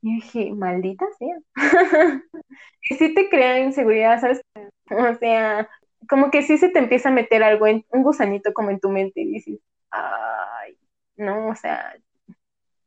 Y 0.02 0.16
dije, 0.16 0.52
maldita 0.54 1.06
sea. 1.20 1.38
y 2.90 2.96
sí 2.96 3.14
te 3.14 3.30
crea 3.30 3.60
inseguridad, 3.60 4.20
¿sabes? 4.20 4.42
O 4.90 5.16
sea, 5.16 5.70
como 6.10 6.32
que 6.32 6.42
sí 6.44 6.58
se 6.58 6.70
te 6.70 6.80
empieza 6.80 7.10
a 7.10 7.14
meter 7.14 7.44
algo, 7.44 7.68
en, 7.68 7.86
un 7.92 8.04
gusanito 8.04 8.54
como 8.54 8.72
en 8.72 8.80
tu 8.80 8.90
mente 8.90 9.22
y 9.22 9.26
dices, 9.26 9.60
ay, 9.92 10.78
no, 11.18 11.50
o 11.50 11.56
sea, 11.56 11.96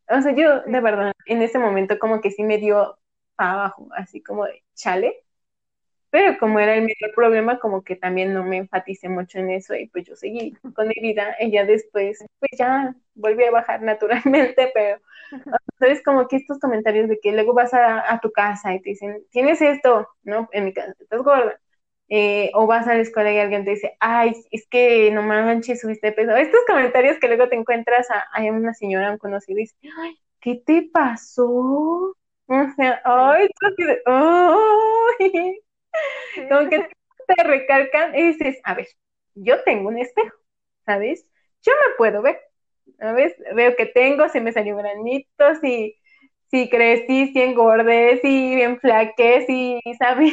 o 0.08 0.20
sea, 0.22 0.34
yo 0.34 0.62
de 0.62 0.80
verdad, 0.80 1.12
en 1.26 1.42
ese 1.42 1.58
momento 1.58 1.98
como 1.98 2.20
que 2.20 2.30
sí 2.30 2.42
me 2.42 2.58
dio 2.58 2.98
abajo, 3.36 3.88
así 3.96 4.22
como 4.22 4.44
de 4.46 4.62
chale, 4.74 5.24
pero 6.10 6.38
como 6.38 6.60
era 6.60 6.76
el 6.76 6.82
mayor 6.82 7.12
problema, 7.14 7.58
como 7.58 7.82
que 7.82 7.96
también 7.96 8.32
no 8.34 8.44
me 8.44 8.58
enfaticé 8.58 9.08
mucho 9.08 9.38
en 9.38 9.50
eso 9.50 9.74
y 9.74 9.88
pues 9.88 10.04
yo 10.06 10.14
seguí 10.16 10.52
con 10.74 10.86
mi 10.88 10.94
vida 11.02 11.36
y 11.40 11.50
ya 11.50 11.64
después, 11.64 12.24
pues 12.38 12.52
ya 12.56 12.94
volví 13.14 13.44
a 13.44 13.50
bajar 13.50 13.82
naturalmente, 13.82 14.70
pero, 14.74 15.00
¿sabes? 15.80 16.02
Como 16.04 16.28
que 16.28 16.36
estos 16.36 16.60
comentarios 16.60 17.08
de 17.08 17.18
que 17.20 17.32
luego 17.32 17.54
vas 17.54 17.74
a, 17.74 18.20
tu 18.22 18.30
casa 18.32 18.74
y 18.74 18.80
te 18.82 18.90
dicen, 18.90 19.24
tienes 19.30 19.60
esto, 19.60 20.08
¿no? 20.22 20.48
En 20.52 20.66
mi 20.66 20.72
casa, 20.72 20.94
estás 21.00 21.22
gorda. 21.22 21.60
Eh, 22.08 22.50
o 22.54 22.66
vas 22.66 22.86
a 22.86 22.94
la 22.94 23.00
escuela 23.02 23.32
y 23.32 23.38
alguien 23.38 23.64
te 23.64 23.70
dice, 23.72 23.96
ay, 24.00 24.32
es 24.50 24.66
que 24.68 25.10
no 25.12 25.22
manches, 25.22 25.80
subiste 25.80 26.12
peso. 26.12 26.36
Estos 26.36 26.60
comentarios 26.66 27.18
que 27.18 27.28
luego 27.28 27.48
te 27.48 27.56
encuentras 27.56 28.10
a, 28.10 28.20
a 28.32 28.42
una 28.52 28.74
señora, 28.74 29.10
un 29.12 29.18
conocido, 29.18 29.58
y 29.58 29.62
dice, 29.62 29.76
ay, 29.98 30.18
¿qué 30.40 30.56
te 30.66 30.82
pasó? 30.92 31.46
O 32.46 32.66
sea, 32.76 33.00
ay, 33.04 33.48
ay, 34.06 35.60
como 36.48 36.68
que 36.70 36.88
te 37.26 37.42
recalcan 37.44 38.14
y 38.16 38.22
dices, 38.32 38.58
a 38.64 38.74
ver, 38.74 38.88
yo 39.34 39.62
tengo 39.64 39.88
un 39.88 39.98
espejo, 39.98 40.36
¿sabes? 40.86 41.26
Yo 41.62 41.72
me 41.72 41.96
puedo 41.96 42.22
ver, 42.22 42.40
¿sabes? 42.98 43.34
Veo 43.54 43.76
que 43.76 43.86
tengo, 43.86 44.28
se 44.28 44.40
me 44.40 44.52
salió 44.52 44.76
granitos 44.76 45.62
y 45.64 45.96
si 46.50 46.68
crecí, 46.70 47.32
si 47.32 47.42
engordé, 47.42 48.20
si 48.22 48.60
enflaqué, 48.62 49.44
si, 49.46 49.80
¿sabes? 49.98 50.32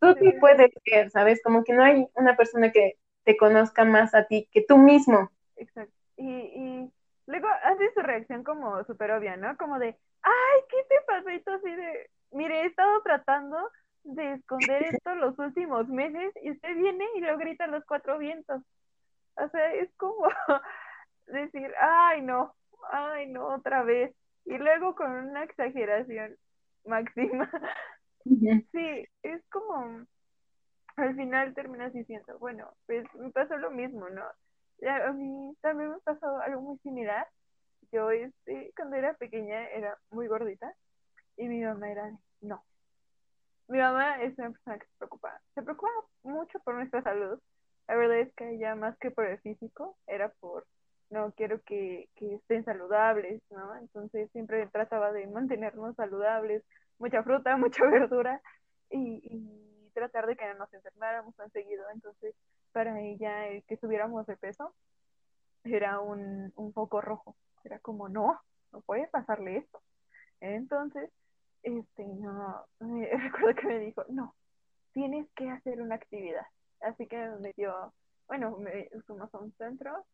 Tú 0.00 0.14
sí 0.20 0.32
puedes 0.40 0.70
ver, 0.84 1.10
¿sabes? 1.10 1.42
Como 1.42 1.64
que 1.64 1.72
no 1.72 1.82
hay 1.82 2.06
una 2.14 2.36
persona 2.36 2.72
que 2.72 2.98
te 3.24 3.36
conozca 3.36 3.84
más 3.84 4.14
a 4.14 4.26
ti 4.26 4.48
que 4.52 4.62
tú 4.62 4.78
mismo. 4.78 5.30
Exacto. 5.56 5.94
Y, 6.16 6.30
y 6.30 6.92
luego 7.26 7.48
hace 7.62 7.92
su 7.94 8.00
reacción 8.00 8.44
como 8.44 8.82
súper 8.84 9.12
obvia, 9.12 9.36
¿no? 9.36 9.56
Como 9.56 9.78
de, 9.78 9.96
ay, 10.22 10.60
¿qué 10.68 10.76
te 10.88 10.96
pasó? 11.06 11.30
Y 11.30 11.40
tú 11.40 11.52
así 11.52 11.70
de, 11.70 12.10
mire, 12.32 12.62
he 12.62 12.66
estado 12.66 13.02
tratando 13.02 13.56
de 14.04 14.34
esconder 14.34 14.82
esto 14.84 15.14
los 15.14 15.38
últimos 15.38 15.88
meses 15.88 16.32
y 16.42 16.50
usted 16.50 16.74
viene 16.76 17.06
y 17.14 17.20
lo 17.20 17.38
grita 17.38 17.64
a 17.64 17.68
los 17.68 17.84
cuatro 17.86 18.18
vientos. 18.18 18.62
O 19.36 19.48
sea, 19.48 19.74
es 19.74 19.90
como 19.96 20.28
decir, 21.26 21.72
ay, 21.80 22.22
no, 22.22 22.54
ay, 22.90 23.26
no, 23.28 23.48
otra 23.48 23.82
vez. 23.82 24.14
Y 24.44 24.58
luego 24.58 24.94
con 24.94 25.10
una 25.10 25.44
exageración 25.44 26.36
máxima. 26.84 27.50
Sí, 28.24 29.06
es 29.22 29.42
como, 29.50 30.06
al 30.96 31.16
final 31.16 31.54
terminas 31.54 31.92
diciendo, 31.92 32.38
bueno, 32.38 32.70
pues 32.86 33.04
me 33.14 33.30
pasó 33.30 33.56
lo 33.56 33.70
mismo, 33.70 34.08
¿no? 34.08 34.22
A 34.22 35.12
mí 35.12 35.56
también 35.60 35.90
me 35.90 36.00
pasó 36.00 36.38
algo 36.40 36.60
muy 36.60 36.78
similar. 36.78 37.26
Yo, 37.92 38.10
este, 38.10 38.72
cuando 38.76 38.96
era 38.96 39.14
pequeña, 39.14 39.68
era 39.68 39.96
muy 40.10 40.26
gordita 40.26 40.74
y 41.36 41.48
mi 41.48 41.62
mamá 41.62 41.90
era, 41.90 42.10
no. 42.40 42.64
Mi 43.68 43.78
mamá 43.78 44.22
es 44.22 44.36
una 44.38 44.50
persona 44.50 44.78
que 44.78 44.86
se 44.86 44.96
preocupa, 44.98 45.40
se 45.54 45.62
preocupa 45.62 45.90
mucho 46.22 46.58
por 46.60 46.74
nuestra 46.74 47.02
salud. 47.02 47.38
La 47.88 47.96
verdad 47.96 48.20
es 48.20 48.34
que 48.34 48.50
ella, 48.54 48.74
más 48.74 48.96
que 48.98 49.10
por 49.10 49.26
el 49.26 49.38
físico, 49.40 49.96
era 50.06 50.30
por, 50.40 50.66
no, 51.10 51.32
quiero 51.32 51.60
que 51.62 52.08
estén 52.16 52.64
saludables, 52.64 53.42
¿no? 53.50 53.76
Entonces 53.76 54.30
siempre 54.32 54.66
trataba 54.68 55.12
de 55.12 55.26
mantenernos 55.26 55.94
saludables, 55.96 56.62
mucha 57.04 57.22
fruta, 57.22 57.56
mucha 57.56 57.84
verdura 57.86 58.40
y, 58.90 59.60
tratar 59.92 60.26
de 60.26 60.34
que 60.34 60.44
no 60.48 60.54
nos 60.54 60.74
enfermáramos 60.74 61.36
tan 61.36 61.52
seguido. 61.52 61.84
Entonces, 61.94 62.34
para 62.72 63.00
ella, 63.00 63.46
el 63.46 63.62
que 63.62 63.76
subiéramos 63.76 64.26
de 64.26 64.36
peso 64.36 64.74
era 65.62 66.00
un, 66.00 66.52
un 66.56 66.72
foco 66.72 67.00
rojo. 67.00 67.36
Era 67.62 67.78
como, 67.78 68.08
no, 68.08 68.40
no 68.72 68.80
puede 68.80 69.06
pasarle 69.06 69.58
esto. 69.58 69.80
Entonces, 70.40 71.12
este, 71.62 72.04
no, 72.04 72.66
recuerdo 72.80 73.54
que 73.54 73.66
me 73.68 73.78
dijo, 73.78 74.04
no, 74.08 74.34
tienes 74.92 75.28
que 75.36 75.48
hacer 75.48 75.80
una 75.80 75.94
actividad. 75.94 76.46
Así 76.80 77.06
que 77.06 77.16
me 77.38 77.52
dio, 77.56 77.94
bueno, 78.26 78.58
me 78.58 78.90
fuimos 79.06 79.32
a 79.32 79.38
un 79.38 79.52
centro 79.52 80.04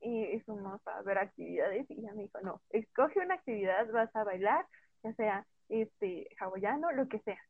y 0.00 0.40
fuimos 0.46 0.80
a 0.86 1.02
ver 1.02 1.18
actividades 1.18 1.90
y 1.90 2.00
ella 2.00 2.14
me 2.14 2.22
dijo, 2.22 2.40
no, 2.40 2.62
escoge 2.70 3.20
una 3.20 3.34
actividad, 3.34 3.86
vas 3.92 4.16
a 4.16 4.24
bailar, 4.24 4.66
ya 5.02 5.12
sea 5.12 5.46
este 5.68 6.28
hawaiano, 6.38 6.92
lo 6.92 7.08
que 7.08 7.18
sea, 7.20 7.40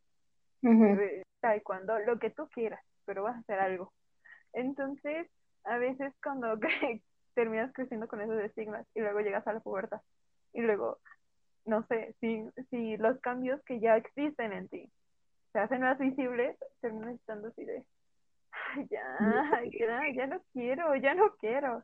uh 0.63 1.23
taekwondo, 1.41 1.99
lo 2.01 2.19
que 2.19 2.31
tú 2.31 2.49
quieras, 2.49 2.83
pero 3.05 3.23
vas 3.23 3.37
a 3.37 3.41
hacer 3.41 3.61
algo. 3.61 3.93
Entonces, 4.53 5.29
a 5.65 5.79
veces 5.79 6.13
cuando 6.23 6.59
terminas 7.35 7.73
creciendo 7.73 8.09
con 8.09 8.21
esos 8.21 8.41
estigmas 8.41 8.87
y 8.95 9.01
luego 9.01 9.21
llegas 9.21 9.47
a 9.47 9.53
la 9.53 9.61
pubertad 9.61 10.01
y 10.53 10.63
luego, 10.63 10.99
no 11.67 11.87
sé, 11.87 12.15
si, 12.21 12.43
si 12.71 12.97
los 12.97 13.21
cambios 13.21 13.63
que 13.65 13.81
ya 13.81 13.97
existen 13.97 14.53
en 14.53 14.69
ti 14.69 14.91
se 15.53 15.59
hacen 15.59 15.83
más 15.83 15.99
visibles, 15.99 16.57
terminas 16.81 17.15
estando 17.15 17.49
así 17.49 17.65
de, 17.65 17.85
ya, 18.91 19.19
ya, 19.79 20.01
ya 20.15 20.27
no 20.27 20.41
quiero, 20.53 20.95
ya 20.97 21.15
no 21.15 21.35
quiero. 21.37 21.83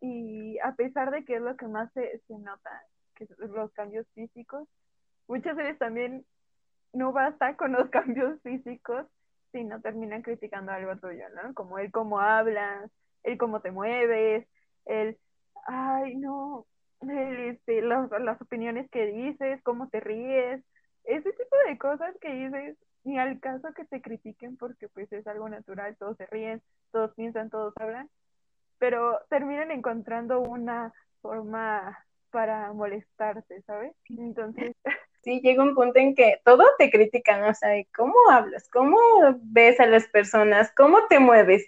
Y 0.00 0.58
a 0.60 0.72
pesar 0.74 1.10
de 1.10 1.24
que 1.24 1.36
es 1.36 1.42
lo 1.42 1.56
que 1.56 1.66
más 1.66 1.92
se, 1.92 2.20
se 2.26 2.38
nota, 2.38 2.82
que 3.14 3.26
los 3.38 3.72
cambios 3.72 4.06
físicos, 4.14 4.68
muchas 5.28 5.56
veces 5.56 5.78
también 5.78 6.24
no 6.92 7.12
basta 7.12 7.56
con 7.56 7.72
los 7.72 7.88
cambios 7.90 8.40
físicos, 8.42 9.06
sino 9.52 9.80
terminan 9.80 10.22
criticando 10.22 10.72
algo 10.72 10.96
tuyo, 10.96 11.24
¿no? 11.34 11.54
Como 11.54 11.78
el 11.78 11.90
cómo 11.90 12.20
hablas, 12.20 12.90
el 13.22 13.38
cómo 13.38 13.60
te 13.60 13.70
mueves, 13.70 14.46
el, 14.86 15.18
ay, 15.66 16.16
no, 16.16 16.66
el, 17.02 17.50
este, 17.50 17.82
las, 17.82 18.10
las 18.20 18.40
opiniones 18.40 18.90
que 18.90 19.06
dices, 19.06 19.62
cómo 19.62 19.88
te 19.88 20.00
ríes, 20.00 20.62
ese 21.04 21.30
tipo 21.32 21.56
de 21.68 21.78
cosas 21.78 22.14
que 22.20 22.32
dices, 22.32 22.76
ni 23.04 23.18
al 23.18 23.38
caso 23.40 23.72
que 23.72 23.84
te 23.84 24.02
critiquen 24.02 24.56
porque 24.56 24.88
pues 24.88 25.10
es 25.12 25.26
algo 25.26 25.48
natural, 25.48 25.96
todos 25.96 26.16
se 26.16 26.26
ríen, 26.26 26.60
todos 26.90 27.14
piensan, 27.14 27.50
todos 27.50 27.72
hablan, 27.78 28.10
pero 28.78 29.20
terminan 29.30 29.70
encontrando 29.70 30.40
una 30.40 30.92
forma 31.22 31.98
para 32.30 32.72
molestarte, 32.72 33.62
¿sabes? 33.62 33.94
Entonces... 34.08 34.74
Sí, 35.26 35.40
llega 35.40 35.64
un 35.64 35.74
punto 35.74 35.98
en 35.98 36.14
que 36.14 36.40
todo 36.44 36.62
te 36.78 36.88
critican, 36.88 37.42
o 37.42 37.52
sea, 37.52 37.70
¿cómo 37.92 38.14
hablas? 38.30 38.68
¿Cómo 38.68 38.96
ves 39.42 39.80
a 39.80 39.86
las 39.86 40.06
personas? 40.06 40.72
¿Cómo 40.76 41.08
te 41.08 41.18
mueves? 41.18 41.64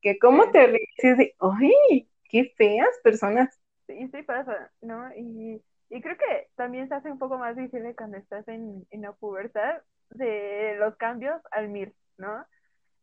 que 0.00 0.18
¿Cómo 0.18 0.50
te 0.50 0.66
ríes? 0.66 1.20
Y 1.20 1.34
¡ay! 1.38 2.08
¡Qué 2.24 2.54
feas 2.56 2.88
personas! 3.04 3.60
Sí, 3.86 4.08
sí 4.08 4.22
pasa, 4.22 4.72
¿no? 4.80 5.14
Y, 5.14 5.62
y 5.90 6.00
creo 6.00 6.16
que 6.16 6.48
también 6.56 6.88
se 6.88 6.94
hace 6.94 7.12
un 7.12 7.18
poco 7.18 7.36
más 7.36 7.54
difícil 7.54 7.94
cuando 7.94 8.16
estás 8.16 8.48
en, 8.48 8.86
en 8.90 9.02
la 9.02 9.12
pubertad 9.12 9.82
de 10.08 10.76
los 10.78 10.96
cambios 10.96 11.38
al 11.50 11.68
MIR, 11.68 11.92
¿no? 12.16 12.46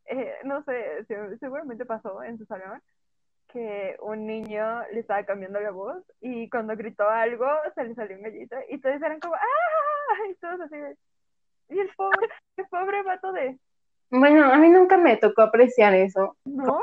Eh, 0.05 0.33
no 0.43 0.63
sé, 0.63 1.05
seguramente 1.39 1.85
pasó 1.85 2.23
en 2.23 2.39
su 2.39 2.47
salón, 2.47 2.81
que 3.49 3.95
un 4.01 4.25
niño 4.25 4.81
le 4.91 5.01
estaba 5.01 5.23
cambiando 5.23 5.59
la 5.59 5.71
voz 5.71 6.03
y 6.19 6.49
cuando 6.49 6.75
gritó 6.75 7.07
algo 7.07 7.47
se 7.75 7.83
le 7.83 7.95
salió 7.95 8.15
un 8.17 8.23
gallito 8.23 8.55
y 8.69 8.79
todos 8.79 8.95
eran 8.95 9.19
como 9.19 9.35
¡ah! 9.35 9.98
Y 10.29 10.35
todos 10.35 10.61
así 10.61 10.75
y 11.69 11.79
el 11.79 11.89
pobre, 11.95 12.27
el 12.57 12.67
pobre 12.67 13.03
vato 13.03 13.31
de 13.31 13.59
bueno, 14.11 14.51
a 14.51 14.57
mí 14.57 14.69
nunca 14.69 14.97
me 14.97 15.17
tocó 15.17 15.43
apreciar 15.43 15.93
eso. 15.93 16.35
¿No? 16.45 16.81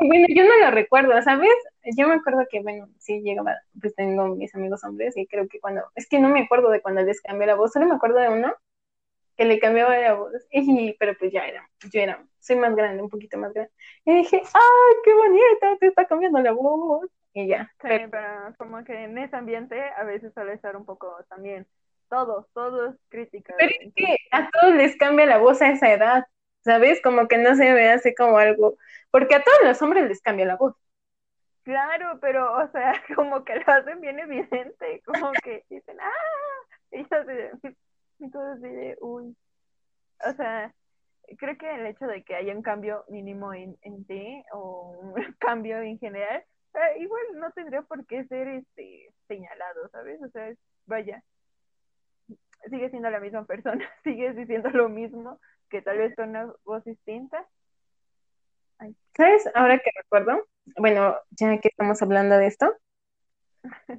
bueno, 0.00 0.26
yo 0.28 0.44
no 0.44 0.56
lo 0.64 0.70
recuerdo, 0.70 1.20
¿sabes? 1.22 1.52
Yo 1.96 2.08
me 2.08 2.14
acuerdo 2.14 2.46
que, 2.50 2.60
bueno, 2.60 2.88
sí 2.98 3.20
llegaba, 3.20 3.56
pues 3.80 3.94
tengo 3.94 4.28
mis 4.28 4.54
amigos 4.54 4.82
hombres 4.84 5.16
y 5.16 5.26
creo 5.26 5.48
que 5.48 5.60
cuando, 5.60 5.82
es 5.94 6.08
que 6.08 6.18
no 6.18 6.28
me 6.28 6.42
acuerdo 6.42 6.70
de 6.70 6.80
cuando 6.80 7.02
les 7.02 7.20
cambié 7.20 7.46
la 7.46 7.54
voz, 7.54 7.72
solo 7.72 7.86
me 7.86 7.94
acuerdo 7.94 8.18
de 8.18 8.28
uno 8.28 8.54
que 9.36 9.44
le 9.44 9.58
cambiaba 9.58 9.96
la 9.98 10.14
voz, 10.14 10.32
y, 10.50 10.94
pero 10.98 11.16
pues 11.18 11.32
ya 11.32 11.46
era, 11.46 11.68
yo 11.90 12.00
era, 12.00 12.22
soy 12.40 12.56
más 12.56 12.74
grande, 12.76 13.02
un 13.02 13.08
poquito 13.08 13.38
más 13.38 13.54
grande, 13.54 13.72
y 14.04 14.16
dije, 14.16 14.42
¡ay, 14.42 14.94
qué 15.02 15.14
bonita, 15.14 15.76
te 15.78 15.86
está 15.86 16.06
cambiando 16.06 16.40
la 16.40 16.52
voz! 16.52 17.08
Y 17.32 17.48
ya. 17.48 17.70
Sí, 17.80 17.88
pero, 18.10 18.54
como 18.58 18.84
que 18.84 19.04
en 19.04 19.16
ese 19.18 19.36
ambiente 19.36 19.80
a 19.96 20.04
veces 20.04 20.32
suele 20.34 20.54
estar 20.54 20.76
un 20.76 20.84
poco 20.84 21.16
también, 21.28 21.66
todos, 22.08 22.46
todos 22.52 22.96
críticas. 23.08 23.56
Pero 23.58 23.72
es 23.80 23.94
que 23.94 24.16
a 24.32 24.50
todos 24.50 24.74
les 24.74 24.96
cambia 24.96 25.26
la 25.26 25.38
voz 25.38 25.62
a 25.62 25.70
esa 25.70 25.92
edad, 25.92 26.24
¿sabes? 26.62 27.00
Como 27.02 27.28
que 27.28 27.38
no 27.38 27.54
se 27.54 27.72
ve 27.72 27.88
así 27.90 28.14
como 28.14 28.38
algo, 28.38 28.76
porque 29.10 29.36
a 29.36 29.42
todos 29.42 29.58
los 29.62 29.80
hombres 29.80 30.08
les 30.08 30.20
cambia 30.20 30.46
la 30.46 30.56
voz. 30.56 30.74
Claro, 31.62 32.18
pero, 32.20 32.52
o 32.56 32.68
sea, 32.72 32.92
como 33.16 33.44
que 33.44 33.56
lo 33.56 33.72
hacen 33.72 34.00
bien 34.00 34.18
evidente, 34.18 35.02
como 35.04 35.32
que 35.44 35.64
dicen, 35.70 35.96
¡ah! 36.00 36.70
Y 36.92 37.06
entonces 38.24 38.62
de, 38.62 38.98
uy, 39.00 39.36
o 40.26 40.32
sea, 40.34 40.74
creo 41.38 41.56
que 41.56 41.74
el 41.74 41.86
hecho 41.86 42.06
de 42.06 42.24
que 42.24 42.34
haya 42.34 42.54
un 42.54 42.62
cambio 42.62 43.04
mínimo 43.08 43.54
en, 43.54 43.78
en 43.82 44.04
ti 44.04 44.42
o 44.52 44.90
un 45.00 45.14
cambio 45.38 45.80
en 45.80 45.98
general, 45.98 46.44
eh, 46.74 46.98
igual 47.00 47.22
no 47.34 47.50
tendría 47.52 47.82
por 47.82 48.06
qué 48.06 48.24
ser 48.24 48.48
este 48.48 49.12
señalado, 49.28 49.88
¿sabes? 49.90 50.20
O 50.22 50.28
sea, 50.28 50.52
vaya, 50.86 51.22
sigue 52.68 52.90
siendo 52.90 53.10
la 53.10 53.20
misma 53.20 53.44
persona, 53.44 53.84
sigues 54.04 54.36
diciendo 54.36 54.70
lo 54.70 54.88
mismo, 54.88 55.40
que 55.68 55.82
tal 55.82 55.98
vez 55.98 56.14
con 56.14 56.30
una 56.30 56.52
voz 56.64 56.84
distinta. 56.84 57.46
¿Sabes? 59.14 59.48
Ahora 59.54 59.78
que 59.78 59.90
recuerdo, 59.94 60.46
bueno, 60.76 61.16
ya 61.30 61.58
que 61.58 61.68
estamos 61.68 62.00
hablando 62.00 62.38
de 62.38 62.46
esto, 62.46 62.74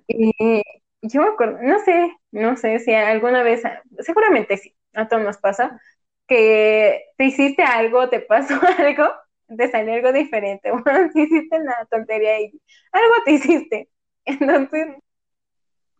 y 0.07 0.33
yo 1.01 1.21
me 1.21 1.27
acuerdo, 1.27 1.59
no 1.61 1.79
sé, 1.79 2.17
no 2.31 2.57
sé 2.57 2.79
si 2.79 2.93
alguna 2.93 3.43
vez, 3.43 3.61
seguramente 3.99 4.57
sí, 4.57 4.75
a 4.93 5.07
todos 5.07 5.23
nos 5.23 5.37
pasa, 5.37 5.79
que 6.27 7.05
te 7.17 7.25
hiciste 7.25 7.63
algo, 7.63 8.09
te 8.09 8.21
pasó 8.21 8.55
algo, 8.79 9.11
te 9.57 9.69
salió 9.69 9.93
algo 9.93 10.11
diferente, 10.13 10.71
bueno, 10.85 11.09
te 11.13 11.21
hiciste 11.21 11.57
una 11.57 11.85
tontería 11.89 12.39
y 12.41 12.61
algo 12.91 13.13
te 13.25 13.31
hiciste, 13.31 13.89
entonces 14.25 14.87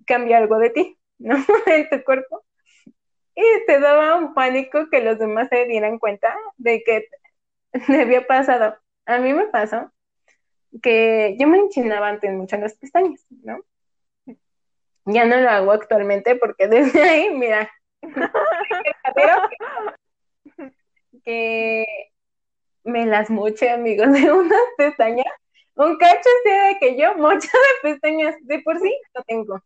cambia 0.05 0.37
algo 0.37 0.57
de 0.57 0.69
ti, 0.71 0.97
¿no? 1.19 1.35
en 1.65 1.89
tu 1.89 2.03
cuerpo. 2.03 2.43
Y 3.35 3.43
te 3.65 3.79
daba 3.79 4.17
un 4.17 4.33
pánico 4.33 4.89
que 4.89 5.01
los 5.01 5.17
demás 5.17 5.47
se 5.49 5.65
dieran 5.65 5.99
cuenta 5.99 6.35
de 6.57 6.83
que 6.83 7.07
te 7.87 8.01
había 8.01 8.27
pasado. 8.27 8.75
A 9.05 9.19
mí 9.19 9.33
me 9.33 9.47
pasó 9.47 9.91
que 10.81 11.35
yo 11.39 11.47
me 11.47 11.57
enchinaba 11.57 12.09
antes 12.09 12.31
mucho 12.31 12.55
en 12.55 12.61
las 12.63 12.75
pestañas, 12.75 13.25
¿no? 13.29 13.59
Ya 15.05 15.25
no 15.25 15.37
lo 15.37 15.49
hago 15.49 15.71
actualmente 15.71 16.35
porque 16.35 16.67
desde 16.67 17.01
ahí, 17.01 17.29
mira, 17.33 17.71
que, 18.01 18.11
que 21.23 22.11
me 22.84 23.06
las 23.06 23.30
moché, 23.30 23.70
amigos, 23.70 24.12
de 24.13 24.32
unas 24.32 24.62
pestañas. 24.78 25.26
Un 25.76 25.98
cacho 25.98 26.30
sea 26.44 26.67
de 26.67 26.78
que 26.80 26.98
yo 26.98 27.15
mocha 27.15 27.50
de 27.84 27.91
pestañas 27.91 28.36
de 28.41 28.60
por 28.60 28.80
sí 28.80 28.94
no 29.15 29.24
tengo. 29.24 29.62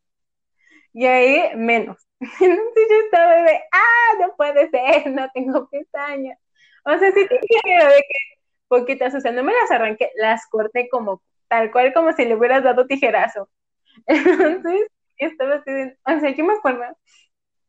Y 0.94 1.06
ahí 1.06 1.56
menos. 1.56 1.98
Entonces 2.20 2.88
yo 2.90 2.98
estaba 3.06 3.36
de, 3.44 3.62
ah, 3.72 4.14
no 4.20 4.36
puede 4.36 4.70
ser, 4.70 5.12
no 5.12 5.30
tengo 5.34 5.68
pestañas. 5.70 6.40
O 6.86 6.98
sea, 6.98 7.12
sí 7.12 7.28
tenía 7.28 7.88
de 7.90 7.98
que 7.98 8.18
poquitas, 8.68 9.16
o 9.16 9.20
sea, 9.22 9.32
no 9.32 9.44
me 9.44 9.54
las 9.54 9.72
arranqué, 9.72 10.12
las 10.16 10.48
corté 10.48 10.88
como 10.90 11.22
tal 11.48 11.72
cual 11.72 11.94
como 11.94 12.14
si 12.14 12.26
le 12.26 12.36
hubieras 12.36 12.64
dado 12.64 12.88
tijerazo. 12.88 13.50
Entonces, 14.08 14.88
estaba 15.18 15.56
así, 15.56 15.72
de, 15.72 15.98
o 16.06 16.20
sea, 16.20 16.30
yo 16.32 16.46
me 16.46 16.54
acuerdo 16.54 16.84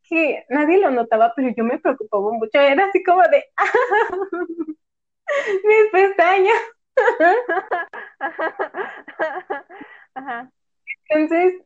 que 0.09 0.45
nadie 0.49 0.79
lo 0.79 0.91
notaba, 0.91 1.33
pero 1.35 1.51
yo 1.57 1.65
me 1.65 1.79
preocupaba 1.79 2.33
mucho, 2.33 2.61
era 2.61 2.87
así 2.87 3.03
como 3.03 3.23
de, 3.23 3.45
mis 5.65 5.91
pestañas. 5.93 6.61
Entonces, 11.09 11.62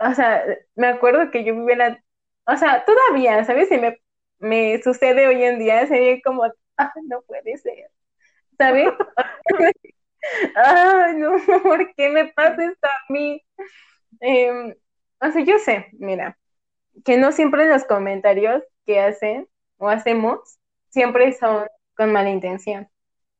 o 0.00 0.14
sea, 0.14 0.44
me 0.74 0.86
acuerdo 0.88 1.30
que 1.30 1.44
yo 1.44 1.54
vivía 1.54 1.76
la, 1.76 2.04
o 2.46 2.56
sea, 2.56 2.84
todavía, 2.84 3.44
¿sabes? 3.44 3.68
Si 3.68 3.78
me, 3.78 4.00
me 4.38 4.80
sucede 4.82 5.26
hoy 5.26 5.42
en 5.44 5.58
día, 5.58 5.86
sería 5.86 6.18
como, 6.24 6.44
ah, 6.76 6.92
no 7.04 7.22
puede 7.22 7.56
ser, 7.58 7.90
¿sabes? 8.58 8.90
Ay, 10.56 11.14
no, 11.16 11.32
¿por 11.62 11.94
qué 11.94 12.08
me 12.10 12.26
pasa 12.32 12.64
esto 12.64 12.86
a 12.88 13.12
mí? 13.12 13.42
Em, 14.20 14.74
o 15.20 15.30
sea, 15.32 15.44
yo 15.44 15.58
sé, 15.60 15.88
mira, 15.94 16.38
que 17.04 17.18
no 17.18 17.32
siempre 17.32 17.68
los 17.68 17.84
comentarios 17.84 18.62
que 18.86 19.00
hacen 19.00 19.48
o 19.78 19.88
hacemos 19.88 20.40
siempre 20.90 21.32
son 21.34 21.66
con 21.96 22.12
mala 22.12 22.30
intención, 22.30 22.88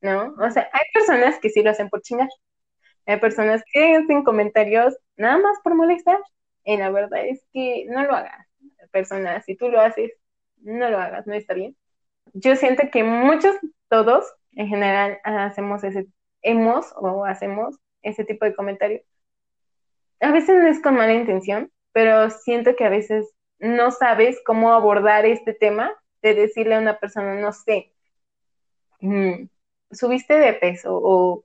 ¿no? 0.01 0.35
O 0.39 0.51
sea, 0.51 0.69
hay 0.73 0.87
personas 0.93 1.39
que 1.41 1.51
sí 1.51 1.63
lo 1.63 1.71
hacen 1.71 1.89
por 1.89 2.03
chingar. 2.03 2.29
Hay 3.07 3.19
personas 3.21 3.63
que 3.73 3.97
hacen 3.97 4.25
comentarios 4.25 4.97
nada 5.17 5.39
más 5.39 5.59
por 5.65 5.75
molestar. 5.75 6.19
Y 6.65 6.77
la 6.77 6.91
verdad 6.91 7.27
es 7.27 7.45
que 7.53 7.87
no 7.89 8.05
lo 8.05 8.15
hagas. 8.15 8.47
Personas, 8.93 9.45
si 9.45 9.57
tú 9.57 9.69
lo 9.69 9.81
haces, 9.81 10.13
no 10.59 10.91
lo 10.91 10.99
hagas, 10.99 11.27
no 11.27 11.35
está 11.35 11.55
bien. 11.55 11.77
Yo 12.35 12.57
siento 12.57 12.85
que 12.93 13.05
muchos, 13.05 13.57
todos, 13.89 14.27
en 14.53 14.69
general, 14.69 15.19
hacemos 15.25 15.85
ese, 15.85 16.07
hemos 16.43 16.93
o 16.97 17.25
hacemos 17.25 17.77
ese 18.03 18.25
tipo 18.25 18.45
de 18.45 18.55
comentarios. 18.55 19.03
A 20.21 20.33
veces 20.33 20.61
no 20.61 20.69
es 20.69 20.81
con 20.83 20.97
mala 20.97 21.15
intención, 21.15 21.71
pero 21.93 22.31
siento 22.31 22.77
que 22.77 22.85
a 22.85 22.91
veces 22.91 23.33
no 23.59 23.91
sabes 23.91 24.39
cómo 24.45 24.73
abordar 24.73 25.27
este 25.27 25.55
tema 25.55 25.95
de 26.23 26.35
decirle 26.35 26.75
a 26.75 26.81
una 26.81 26.99
persona, 26.99 27.35
no 27.35 27.53
sé, 27.53 27.93
mm, 29.01 29.47
subiste 29.91 30.35
de 30.35 30.53
peso 30.55 30.91
o 30.93 31.45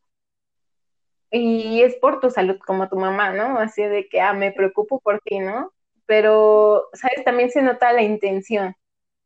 y 1.32 1.82
es 1.82 1.96
por 1.96 2.20
tu 2.20 2.30
salud 2.30 2.60
como 2.60 2.88
tu 2.90 2.96
mamá, 2.96 3.32
¿no? 3.34 3.58
Así 3.58 3.82
de 3.82 4.08
que, 4.08 4.22
ah, 4.22 4.34
me 4.34 4.52
preocupo 4.52 5.00
por 5.00 5.20
ti, 5.22 5.40
¿no? 5.40 5.74
Pero, 6.06 6.90
¿sabes? 6.94 7.24
También 7.26 7.50
se 7.50 7.62
nota 7.64 7.92
la 7.92 8.04
intención 8.04 8.76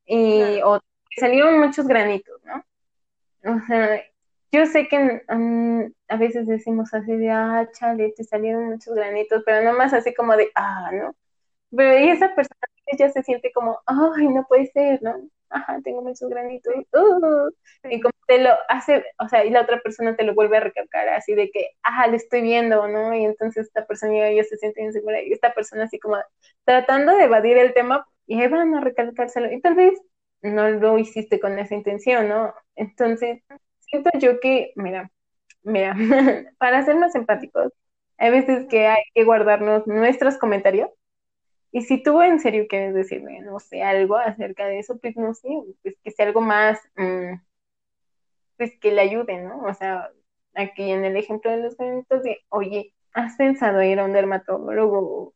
y 0.05 0.61
o 0.63 0.79
salieron 1.17 1.59
muchos 1.59 1.87
granitos, 1.87 2.41
¿no? 2.45 2.63
O 3.55 3.59
sea, 3.67 4.01
yo 4.51 4.65
sé 4.67 4.87
que 4.87 5.23
mm, 5.27 5.83
a 6.07 6.17
veces 6.17 6.47
decimos 6.47 6.93
así 6.93 7.11
de, 7.17 7.29
ah, 7.31 7.69
chale, 7.73 8.13
te 8.15 8.23
salieron 8.23 8.69
muchos 8.69 8.95
granitos, 8.95 9.43
pero 9.45 9.63
no 9.63 9.77
más 9.77 9.93
así 9.93 10.13
como 10.13 10.35
de, 10.37 10.49
ah, 10.55 10.89
¿no? 10.93 11.15
Pero 11.75 11.99
y 11.99 12.09
esa 12.09 12.33
persona 12.35 12.59
ya 12.97 13.09
se 13.09 13.23
siente 13.23 13.51
como, 13.53 13.81
ay, 13.85 14.27
no 14.29 14.45
puede 14.47 14.67
ser, 14.67 15.03
¿no? 15.03 15.29
Ajá, 15.49 15.79
tengo 15.83 16.01
muchos 16.01 16.29
granitos. 16.29 16.73
Uh, 16.93 17.49
y 17.89 18.01
como 18.01 18.13
te 18.27 18.39
lo 18.43 18.49
hace, 18.69 19.05
o 19.19 19.29
sea, 19.29 19.45
y 19.45 19.49
la 19.49 19.61
otra 19.61 19.79
persona 19.81 20.15
te 20.15 20.23
lo 20.23 20.33
vuelve 20.35 20.57
a 20.57 20.59
recalcar 20.59 21.07
así 21.09 21.33
de 21.35 21.49
que, 21.51 21.69
ajá, 21.83 22.07
le 22.07 22.17
estoy 22.17 22.41
viendo, 22.41 22.87
¿no? 22.87 23.13
Y 23.15 23.23
entonces 23.25 23.67
esta 23.67 23.85
persona 23.85 24.31
ya 24.31 24.43
se 24.43 24.57
siente 24.57 24.81
insegura 24.83 25.21
y 25.21 25.31
esta 25.31 25.53
persona 25.53 25.85
así 25.85 25.99
como 25.99 26.17
tratando 26.65 27.15
de 27.15 27.23
evadir 27.25 27.57
el 27.57 27.73
tema 27.73 28.05
y 28.25 28.41
ahí 28.41 28.47
van 28.49 28.75
a 28.75 28.81
recalcárselo. 28.81 29.51
Y 29.51 29.61
tal 29.61 29.75
vez 29.75 29.99
no 30.41 30.69
lo 30.69 30.97
hiciste 30.97 31.39
con 31.39 31.57
esa 31.59 31.75
intención, 31.75 32.27
¿no? 32.29 32.53
Entonces, 32.75 33.41
siento 33.79 34.09
yo 34.19 34.39
que, 34.41 34.73
mira, 34.75 35.11
mira, 35.63 35.95
para 36.59 36.83
ser 36.85 36.95
más 36.97 37.15
empáticos, 37.15 37.71
hay 38.17 38.31
veces 38.31 38.67
que 38.69 38.87
hay 38.87 39.03
que 39.13 39.23
guardarnos 39.25 39.87
nuestros 39.87 40.37
comentarios 40.37 40.89
y 41.77 41.83
si 41.83 42.01
tú 42.01 42.23
en 42.23 42.39
serio 42.39 42.65
quieres 42.67 42.95
decirme, 42.95 43.39
no 43.41 43.59
sé, 43.59 43.83
algo 43.83 44.17
acerca 44.17 44.65
de 44.65 44.79
eso, 44.79 44.97
pues 44.97 45.15
no 45.15 45.35
sé, 45.35 45.47
pues 45.83 45.95
que 46.03 46.09
sea 46.09 46.25
algo 46.25 46.41
más, 46.41 46.79
mm, 46.95 47.35
pues 48.57 48.71
que 48.79 48.91
le 48.91 49.01
ayude, 49.01 49.37
¿no? 49.43 49.61
O 49.63 49.73
sea, 49.75 50.09
aquí 50.55 50.89
en 50.91 51.05
el 51.05 51.15
ejemplo 51.17 51.51
de 51.51 51.57
los 51.57 51.77
granitos 51.77 52.23
de, 52.23 52.39
oye, 52.49 52.95
¿has 53.13 53.35
pensado 53.35 53.83
ir 53.83 53.99
a 53.99 54.05
un 54.05 54.13
dermatólogo? 54.13 55.35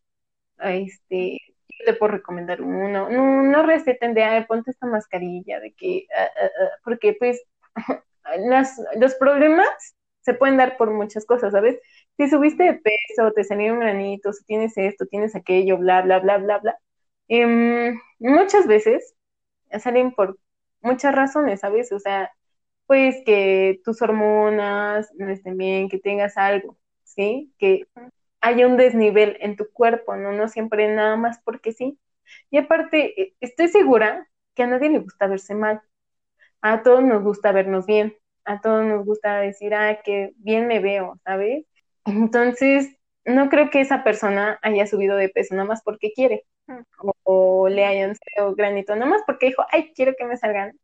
Este, 0.59 1.37
yo 1.69 1.85
te 1.85 1.93
puedo 1.93 2.13
recomendar 2.13 2.61
uno. 2.63 3.09
No, 3.11 3.43
no 3.43 3.63
receten 3.63 4.15
de, 4.15 4.23
ay, 4.23 4.45
ponte 4.45 4.71
esta 4.71 4.87
mascarilla, 4.87 5.59
de 5.59 5.73
que, 5.73 6.07
ah", 6.17 6.27
porque 6.83 7.15
pues 7.19 7.39
las, 8.39 8.81
los 8.95 9.13
problemas 9.15 9.95
se 10.21 10.33
pueden 10.33 10.57
dar 10.57 10.77
por 10.77 10.91
muchas 10.91 11.25
cosas, 11.25 11.51
¿sabes? 11.53 11.79
Si 12.17 12.29
subiste 12.29 12.63
de 12.63 12.73
peso, 12.75 13.31
te 13.33 13.43
salieron 13.43 13.79
granitos, 13.79 14.43
tienes 14.45 14.77
esto, 14.77 15.05
tienes 15.07 15.35
aquello, 15.35 15.77
bla, 15.77 16.01
bla, 16.01 16.19
bla, 16.19 16.37
bla, 16.37 16.59
bla. 16.59 16.77
Em, 17.27 17.99
muchas 18.19 18.67
veces 18.67 19.15
salen 19.79 20.11
por 20.13 20.37
muchas 20.81 21.15
razones, 21.15 21.61
¿sabes? 21.61 21.91
O 21.91 21.99
sea, 21.99 22.31
pues 22.87 23.17
que 23.25 23.81
tus 23.85 24.01
hormonas 24.01 25.11
no 25.17 25.29
estén 25.29 25.57
bien, 25.57 25.89
que 25.89 25.99
tengas 25.99 26.37
algo, 26.37 26.77
¿sí? 27.03 27.53
Que 27.57 27.87
haya 28.41 28.67
un 28.67 28.77
desnivel 28.77 29.37
en 29.41 29.55
tu 29.55 29.71
cuerpo, 29.71 30.15
¿no? 30.15 30.31
No 30.33 30.47
siempre 30.49 30.93
nada 30.93 31.15
más 31.17 31.39
porque 31.43 31.71
sí. 31.73 31.99
Y 32.49 32.57
aparte, 32.57 33.21
e, 33.21 33.35
estoy 33.41 33.69
segura 33.69 34.27
que 34.55 34.63
a 34.63 34.67
nadie 34.67 34.89
le 34.89 34.99
gusta 34.99 35.27
verse 35.27 35.55
mal. 35.55 35.81
A 36.61 36.83
todos 36.83 37.03
nos 37.03 37.23
gusta 37.23 37.51
vernos 37.51 37.85
bien. 37.87 38.15
A 38.45 38.61
todos 38.61 38.85
nos 38.85 39.05
gusta 39.05 39.39
decir, 39.39 39.73
ah, 39.73 40.01
que 40.03 40.31
bien 40.37 40.67
me 40.67 40.79
veo, 40.79 41.19
¿sabes? 41.23 41.65
Entonces, 42.05 42.95
no 43.25 43.49
creo 43.49 43.69
que 43.69 43.81
esa 43.81 44.03
persona 44.03 44.59
haya 44.61 44.87
subido 44.87 45.15
de 45.15 45.29
peso 45.29 45.55
nada 45.55 45.67
más 45.67 45.81
porque 45.83 46.11
quiere. 46.13 46.45
O, 47.23 47.67
le 47.67 47.85
hayan 47.85 48.15
salido 48.15 48.55
granito, 48.55 48.95
nada 48.95 49.11
más 49.11 49.21
porque 49.25 49.47
dijo, 49.47 49.65
ay, 49.71 49.91
quiero 49.95 50.13
que 50.17 50.25
me 50.25 50.37
salgan. 50.37 50.79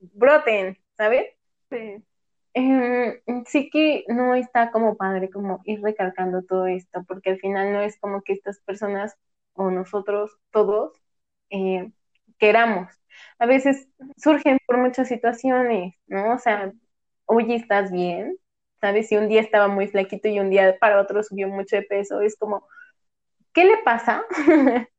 Broten, 0.00 0.78
¿sabes? 0.96 1.26
Sí. 1.70 2.02
Em, 2.54 3.20
sí 3.46 3.70
que 3.70 4.04
no 4.08 4.34
está 4.34 4.70
como 4.70 4.96
padre 4.96 5.30
como 5.30 5.60
ir 5.64 5.82
recalcando 5.82 6.42
todo 6.42 6.66
esto, 6.66 7.04
porque 7.06 7.30
al 7.30 7.38
final 7.38 7.72
no 7.72 7.82
es 7.82 7.98
como 7.98 8.22
que 8.22 8.32
estas 8.32 8.60
personas 8.60 9.16
o 9.52 9.70
nosotros 9.70 10.38
todos 10.50 10.92
eh, 11.50 11.90
queramos. 12.38 12.92
A 13.38 13.46
veces 13.46 13.88
surgen 14.16 14.58
por 14.66 14.78
muchas 14.78 15.08
situaciones, 15.08 15.94
¿no? 16.06 16.34
O 16.34 16.38
sea, 16.38 16.72
oye, 17.26 17.56
¿estás 17.56 17.92
bien? 17.92 18.36
¿sabes? 18.80 19.08
Si 19.08 19.16
un 19.16 19.28
día 19.28 19.40
estaba 19.40 19.68
muy 19.68 19.88
flaquito 19.88 20.28
y 20.28 20.38
un 20.40 20.50
día 20.50 20.76
para 20.78 21.00
otro 21.00 21.22
subió 21.22 21.48
mucho 21.48 21.76
de 21.76 21.82
peso, 21.82 22.20
es 22.20 22.36
como, 22.36 22.66
¿qué 23.54 23.64
le 23.64 23.78
pasa? 23.84 24.24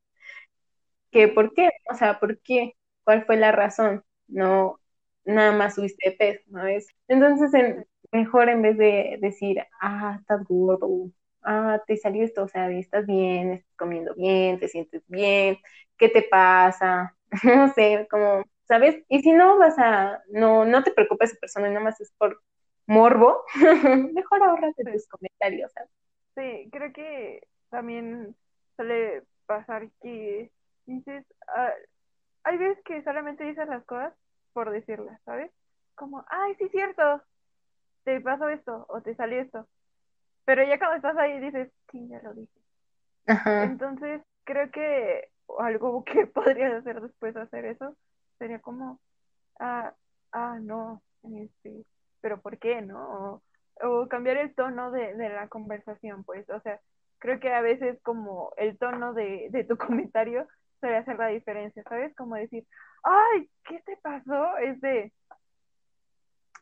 ¿Qué, 1.11 1.27
¿Por 1.29 1.53
qué? 1.53 1.69
O 1.91 1.95
sea, 1.95 2.19
¿por 2.19 2.39
qué? 2.41 2.73
¿Cuál 3.03 3.25
fue 3.25 3.37
la 3.37 3.51
razón? 3.51 4.03
No, 4.27 4.79
nada 5.25 5.51
más 5.53 5.75
subiste 5.75 6.09
de 6.11 6.15
peso, 6.17 6.43
¿no 6.47 6.65
es? 6.67 6.87
Entonces, 7.07 7.85
mejor 8.11 8.49
en 8.49 8.61
vez 8.61 8.77
de 8.77 9.17
decir, 9.21 9.63
ah, 9.81 10.17
estás 10.19 10.43
gordo, 10.45 11.11
ah, 11.43 11.81
te 11.87 11.97
salió 11.97 12.23
esto, 12.23 12.43
o 12.43 12.47
sea, 12.47 12.69
estás 12.71 13.05
bien, 13.05 13.53
estás 13.53 13.75
comiendo 13.77 14.13
bien, 14.15 14.59
te 14.59 14.67
sientes 14.67 15.03
bien, 15.07 15.57
¿qué 15.97 16.09
te 16.09 16.23
pasa? 16.23 17.16
no 17.43 17.73
sé, 17.73 18.07
como, 18.09 18.43
¿sabes? 18.67 19.03
Y 19.09 19.21
si 19.21 19.31
no 19.31 19.57
vas 19.57 19.77
a, 19.77 20.21
no, 20.29 20.65
no 20.65 20.83
te 20.83 20.91
preocupes 20.91 21.31
esa 21.31 21.39
persona, 21.39 21.67
nada 21.67 21.79
más 21.79 21.99
es 22.01 22.11
por 22.17 22.41
morbo, 22.85 23.43
mejor 24.13 24.43
ahorrate 24.43 24.83
tus 24.83 25.07
comentarios. 25.07 25.71
Sí, 26.35 26.69
creo 26.71 26.93
que 26.93 27.47
también 27.69 28.35
suele 28.75 29.23
pasar 29.45 29.89
que 30.01 30.51
dices, 30.85 31.25
ah, 31.47 31.73
hay 32.43 32.57
veces 32.57 32.83
que 32.85 33.03
solamente 33.03 33.43
dices 33.43 33.67
las 33.67 33.83
cosas 33.85 34.13
por 34.53 34.71
decirlas, 34.71 35.19
¿sabes? 35.25 35.51
Como, 35.95 36.25
ay, 36.29 36.55
sí, 36.55 36.69
cierto, 36.69 37.21
te 38.03 38.21
pasó 38.21 38.49
esto 38.49 38.85
o 38.89 39.01
te 39.01 39.15
salió 39.15 39.41
esto. 39.41 39.67
Pero 40.45 40.63
ya 40.63 40.79
cuando 40.79 40.95
estás 40.95 41.17
ahí 41.17 41.39
dices, 41.39 41.69
sí, 41.91 42.07
ya 42.07 42.21
lo 42.21 42.33
dije. 42.33 42.59
Entonces, 43.63 44.21
creo 44.45 44.71
que 44.71 45.29
algo 45.59 46.03
que 46.03 46.27
podrías 46.27 46.73
hacer 46.73 47.01
después 47.01 47.33
de 47.33 47.41
hacer 47.41 47.65
eso 47.65 47.95
sería 48.37 48.59
como, 48.59 48.99
ah, 49.59 49.93
ah, 50.31 50.59
no, 50.61 51.01
este, 51.23 51.85
pero 52.21 52.41
¿por 52.41 52.57
qué, 52.57 52.81
no? 52.81 53.41
O, 53.81 54.07
cambiar 54.07 54.37
el 54.37 54.55
tono 54.55 54.91
de, 54.91 55.13
la 55.15 55.47
conversación, 55.47 56.23
pues, 56.23 56.49
o 56.49 56.59
sea, 56.61 56.79
creo 57.19 57.39
que 57.39 57.53
a 57.53 57.61
veces 57.61 57.99
como 58.03 58.51
el 58.57 58.77
tono 58.77 59.13
de, 59.13 59.65
tu 59.67 59.77
comentario 59.77 60.47
suele 60.79 60.97
hacer 60.97 61.17
la 61.17 61.27
diferencia, 61.27 61.83
¿sabes? 61.83 62.15
Como 62.15 62.35
decir, 62.35 62.65
ay, 63.03 63.49
¿qué 63.65 63.81
te 63.85 63.97
pasó? 63.97 64.57
Es 64.57 64.79
de, 64.81 65.11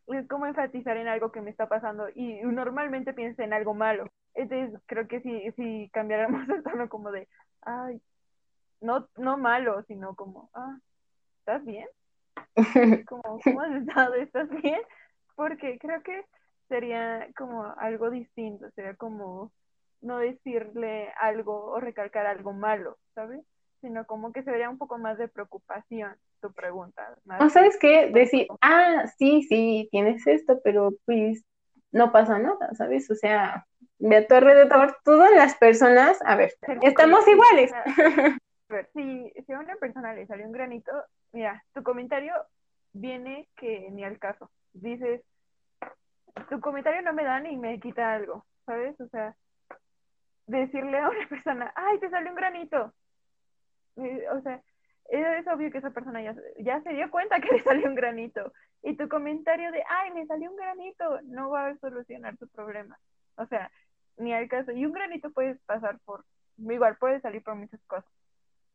es 0.08 0.28
como 0.28 0.46
enfatizar 0.46 0.98
en 0.98 1.08
algo 1.08 1.32
que 1.32 1.42
me 1.42 1.52
está 1.52 1.68
pasando 1.68 2.08
y 2.14 2.42
normalmente 2.44 3.14
piensa 3.14 3.44
en 3.44 3.54
algo 3.54 3.74
malo. 3.74 4.08
Entonces 4.34 4.80
creo 4.86 5.08
que 5.08 5.22
si, 5.22 5.52
si 5.54 5.90
cambiáramos 5.94 6.48
el 6.50 6.64
tono 6.64 6.90
como 6.90 7.12
de, 7.12 7.28
ay, 7.62 8.02
no, 8.86 9.10
no 9.18 9.38
malo, 9.38 9.84
sino 9.84 10.16
como, 10.16 10.50
ah, 10.54 10.78
¿estás 11.40 11.66
bien? 11.66 11.88
Como, 13.08 13.40
¿cómo 13.44 13.62
has 13.62 13.76
estado? 13.76 14.14
¿Estás 14.16 14.50
bien? 14.50 14.82
Porque 15.36 15.78
creo 15.80 16.02
que 16.04 16.26
sería 16.70 17.28
como 17.36 17.64
algo 17.78 18.10
distinto, 18.10 18.70
sería 18.72 18.96
como 18.96 19.52
no 20.02 20.20
decirle 20.20 21.12
algo 21.20 21.66
o 21.66 21.80
recalcar 21.80 22.26
algo 22.26 22.54
malo, 22.54 22.98
¿sabes? 23.14 23.42
Sino 23.82 24.06
como 24.06 24.32
que 24.32 24.44
se 24.44 24.52
vería 24.52 24.70
un 24.70 24.78
poco 24.78 24.98
más 24.98 25.18
de 25.18 25.28
preocupación 25.28 26.16
tu 26.42 26.52
pregunta. 26.54 27.16
¿O 27.40 27.50
sabes 27.50 27.78
qué? 27.78 28.10
Decir, 28.12 28.48
ah, 28.62 29.06
sí, 29.18 29.44
sí, 29.44 29.88
tienes 29.92 30.26
esto, 30.28 30.62
pero 30.64 30.92
pues 31.06 31.44
no 31.92 32.12
pasa 32.12 32.40
nada, 32.40 32.74
¿sabes? 32.74 33.10
O 33.12 33.16
sea, 33.16 33.66
de 34.00 34.18
a 34.18 34.28
tu 34.28 34.36
alrededor, 34.36 34.98
todas 35.04 35.32
las 35.32 35.56
personas, 35.56 36.20
a 36.26 36.36
ver, 36.36 36.54
estamos 36.82 37.28
iguales. 37.28 37.72
Ver, 38.68 38.90
si, 38.94 39.32
si 39.46 39.54
a 39.54 39.60
una 39.60 39.76
persona 39.76 40.14
le 40.14 40.26
salió 40.28 40.46
un 40.46 40.52
granito, 40.52 40.92
mira, 41.32 41.64
tu 41.74 41.84
comentario 41.84 42.34
viene 42.94 43.48
que 43.58 43.90
ni 43.92 44.04
al 44.04 44.18
caso. 44.20 44.50
Dices, 44.74 45.22
tu 46.50 46.60
comentario 46.60 47.02
no 47.02 47.14
me 47.14 47.24
da 47.24 47.40
ni 47.40 47.58
me 47.58 47.80
quita 47.80 48.14
algo, 48.14 48.46
¿sabes? 48.66 49.00
O 49.00 49.08
sea, 49.10 49.36
decirle 50.48 50.98
a 51.00 51.10
una 51.10 51.28
persona, 51.30 51.72
ay, 51.76 52.00
te 52.00 52.10
salió 52.10 52.30
un 52.30 52.36
granito. 52.36 52.94
Eh, 53.98 54.28
o 54.32 54.42
sea, 54.42 54.62
es 55.10 55.48
obvio 55.48 55.72
que 55.72 55.78
esa 55.78 55.92
persona 55.92 56.22
ya, 56.22 56.36
ya 56.58 56.82
se 56.82 56.94
dio 56.94 57.10
cuenta 57.12 57.40
que 57.40 57.52
le 57.54 57.60
salió 57.60 57.88
un 57.88 57.96
granito. 57.96 58.52
Y 58.82 58.96
tu 58.98 59.08
comentario 59.10 59.72
de, 59.72 59.84
ay, 59.90 60.12
le 60.14 60.26
salió 60.26 60.52
un 60.52 60.58
granito, 60.58 61.22
no 61.24 61.50
va 61.50 61.68
a 61.68 61.78
solucionar 61.78 62.38
su 62.38 62.48
problema. 62.50 62.98
O 63.36 63.46
sea, 63.48 63.72
ni 64.18 64.34
al 64.34 64.48
caso. 64.48 64.72
Y 64.72 64.86
un 64.86 64.94
granito 64.94 65.32
puede 65.32 65.56
pasar 65.66 66.00
por, 66.06 66.24
igual 66.58 66.96
puede 66.98 67.20
salir 67.22 67.44
por 67.44 67.56
muchas 67.56 67.82
cosas. 67.88 68.10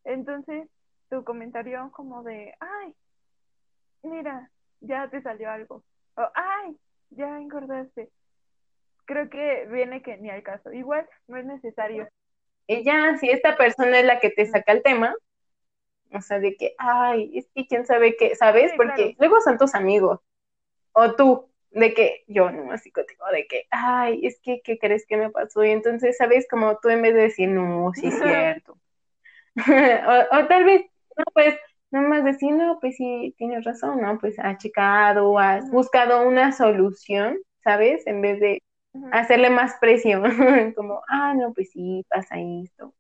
Entonces, 0.05 0.69
tu 1.09 1.25
comentario 1.25 1.91
como 1.93 2.23
de, 2.23 2.55
ay, 2.61 2.95
mira, 4.03 4.51
ya 4.81 5.09
te 5.09 5.23
salió 5.23 5.51
algo. 5.51 5.83
O, 6.17 6.29
ay, 6.35 6.77
ya 7.11 7.39
engordaste. 7.39 8.11
Creo 9.05 9.29
que 9.29 9.67
viene 9.71 10.03
que 10.03 10.17
ni 10.17 10.31
al 10.31 10.43
caso. 10.43 10.73
Igual 10.73 11.09
no 11.27 11.37
es 11.37 11.45
necesario. 11.45 12.09
Y 12.67 12.85
ya, 12.85 13.17
si 13.19 13.29
esta 13.29 13.57
persona 13.57 13.99
es 13.99 14.05
la 14.05 14.21
que 14.21 14.31
te 14.31 14.47
saca 14.47 14.73
el 14.73 14.83
tema, 14.83 15.15
o 16.13 16.21
sea, 16.21 16.39
de 16.39 16.57
que, 16.57 16.75
ay, 16.79 17.31
es 17.35 17.49
que 17.55 17.67
quién 17.67 17.87
sabe 17.87 18.17
qué, 18.17 18.35
¿sabes? 18.37 18.73
Porque 18.77 19.17
luego 19.19 19.41
son 19.41 19.59
tus 19.59 19.75
amigos. 19.75 20.21
O 20.93 21.15
tú, 21.15 21.51
de 21.71 21.95
que 21.95 22.25
yo 22.27 22.51
no 22.51 22.73
así 22.73 22.91
contigo, 22.91 23.25
de 23.33 23.47
que, 23.47 23.67
ay, 23.71 24.27
es 24.27 24.41
que, 24.41 24.61
¿qué 24.63 24.79
crees 24.79 25.07
que 25.07 25.17
me 25.17 25.31
pasó? 25.31 25.65
Y 25.65 25.71
entonces, 25.71 26.17
¿sabes? 26.17 26.47
Como 26.49 26.79
tú 26.79 26.89
en 26.89 27.03
vez 27.03 27.15
de 27.15 27.23
decir, 27.23 27.49
no, 27.49 27.93
sí 27.95 28.09
es 28.09 28.15
cierto. 28.23 28.77
o, 30.33 30.47
tal 30.47 30.65
vez, 30.65 30.83
no, 31.17 31.25
pues, 31.35 31.55
nada 31.91 32.09
más 32.09 32.25
decir, 32.25 32.53
no, 32.55 32.79
pues 32.81 32.97
sí, 32.97 33.35
tienes 33.39 33.65
razón, 33.65 34.01
¿no? 34.01 34.19
Pues 34.19 34.39
has 34.39 34.59
checado, 34.59 35.39
has 35.39 35.71
buscado 35.71 36.27
una 36.27 36.53
solución, 36.53 37.39
¿sabes? 37.65 38.07
En 38.07 38.23
vez 38.23 38.41
de 38.41 38.63
hacerle 39.13 39.51
más 39.51 39.75
presión, 39.81 40.23
como, 40.77 41.03
ah, 41.09 41.35
no, 41.35 41.53
pues 41.55 41.71
sí, 41.73 42.05
pasa 42.09 42.37
esto. 42.39 42.95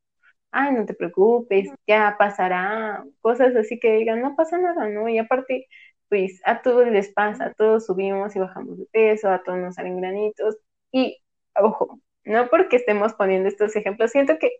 Ah, 0.52 0.70
no 0.72 0.86
te 0.86 0.94
preocupes, 0.94 1.70
ya 1.86 2.16
pasará, 2.18 3.04
cosas 3.20 3.54
así 3.56 3.78
que 3.78 3.92
digan, 3.98 4.20
no 4.22 4.34
pasa 4.36 4.58
nada, 4.58 4.88
¿no? 4.88 5.08
Y 5.08 5.18
aparte, 5.18 5.68
pues 6.08 6.40
a 6.44 6.62
todos 6.62 6.88
les 6.88 7.12
pasa, 7.12 7.46
a 7.46 7.54
todos 7.54 7.86
subimos 7.86 8.34
y 8.36 8.40
bajamos 8.40 8.78
de 8.78 8.86
peso, 8.92 9.30
a 9.30 9.42
todos 9.42 9.58
nos 9.58 9.76
salen 9.76 9.98
granitos. 10.00 10.56
Y, 10.92 11.18
ojo, 11.56 12.00
no 12.24 12.48
porque 12.50 12.76
estemos 12.76 13.14
poniendo 13.14 13.48
estos 13.48 13.76
ejemplos, 13.76 14.10
siento 14.12 14.38
que 14.38 14.50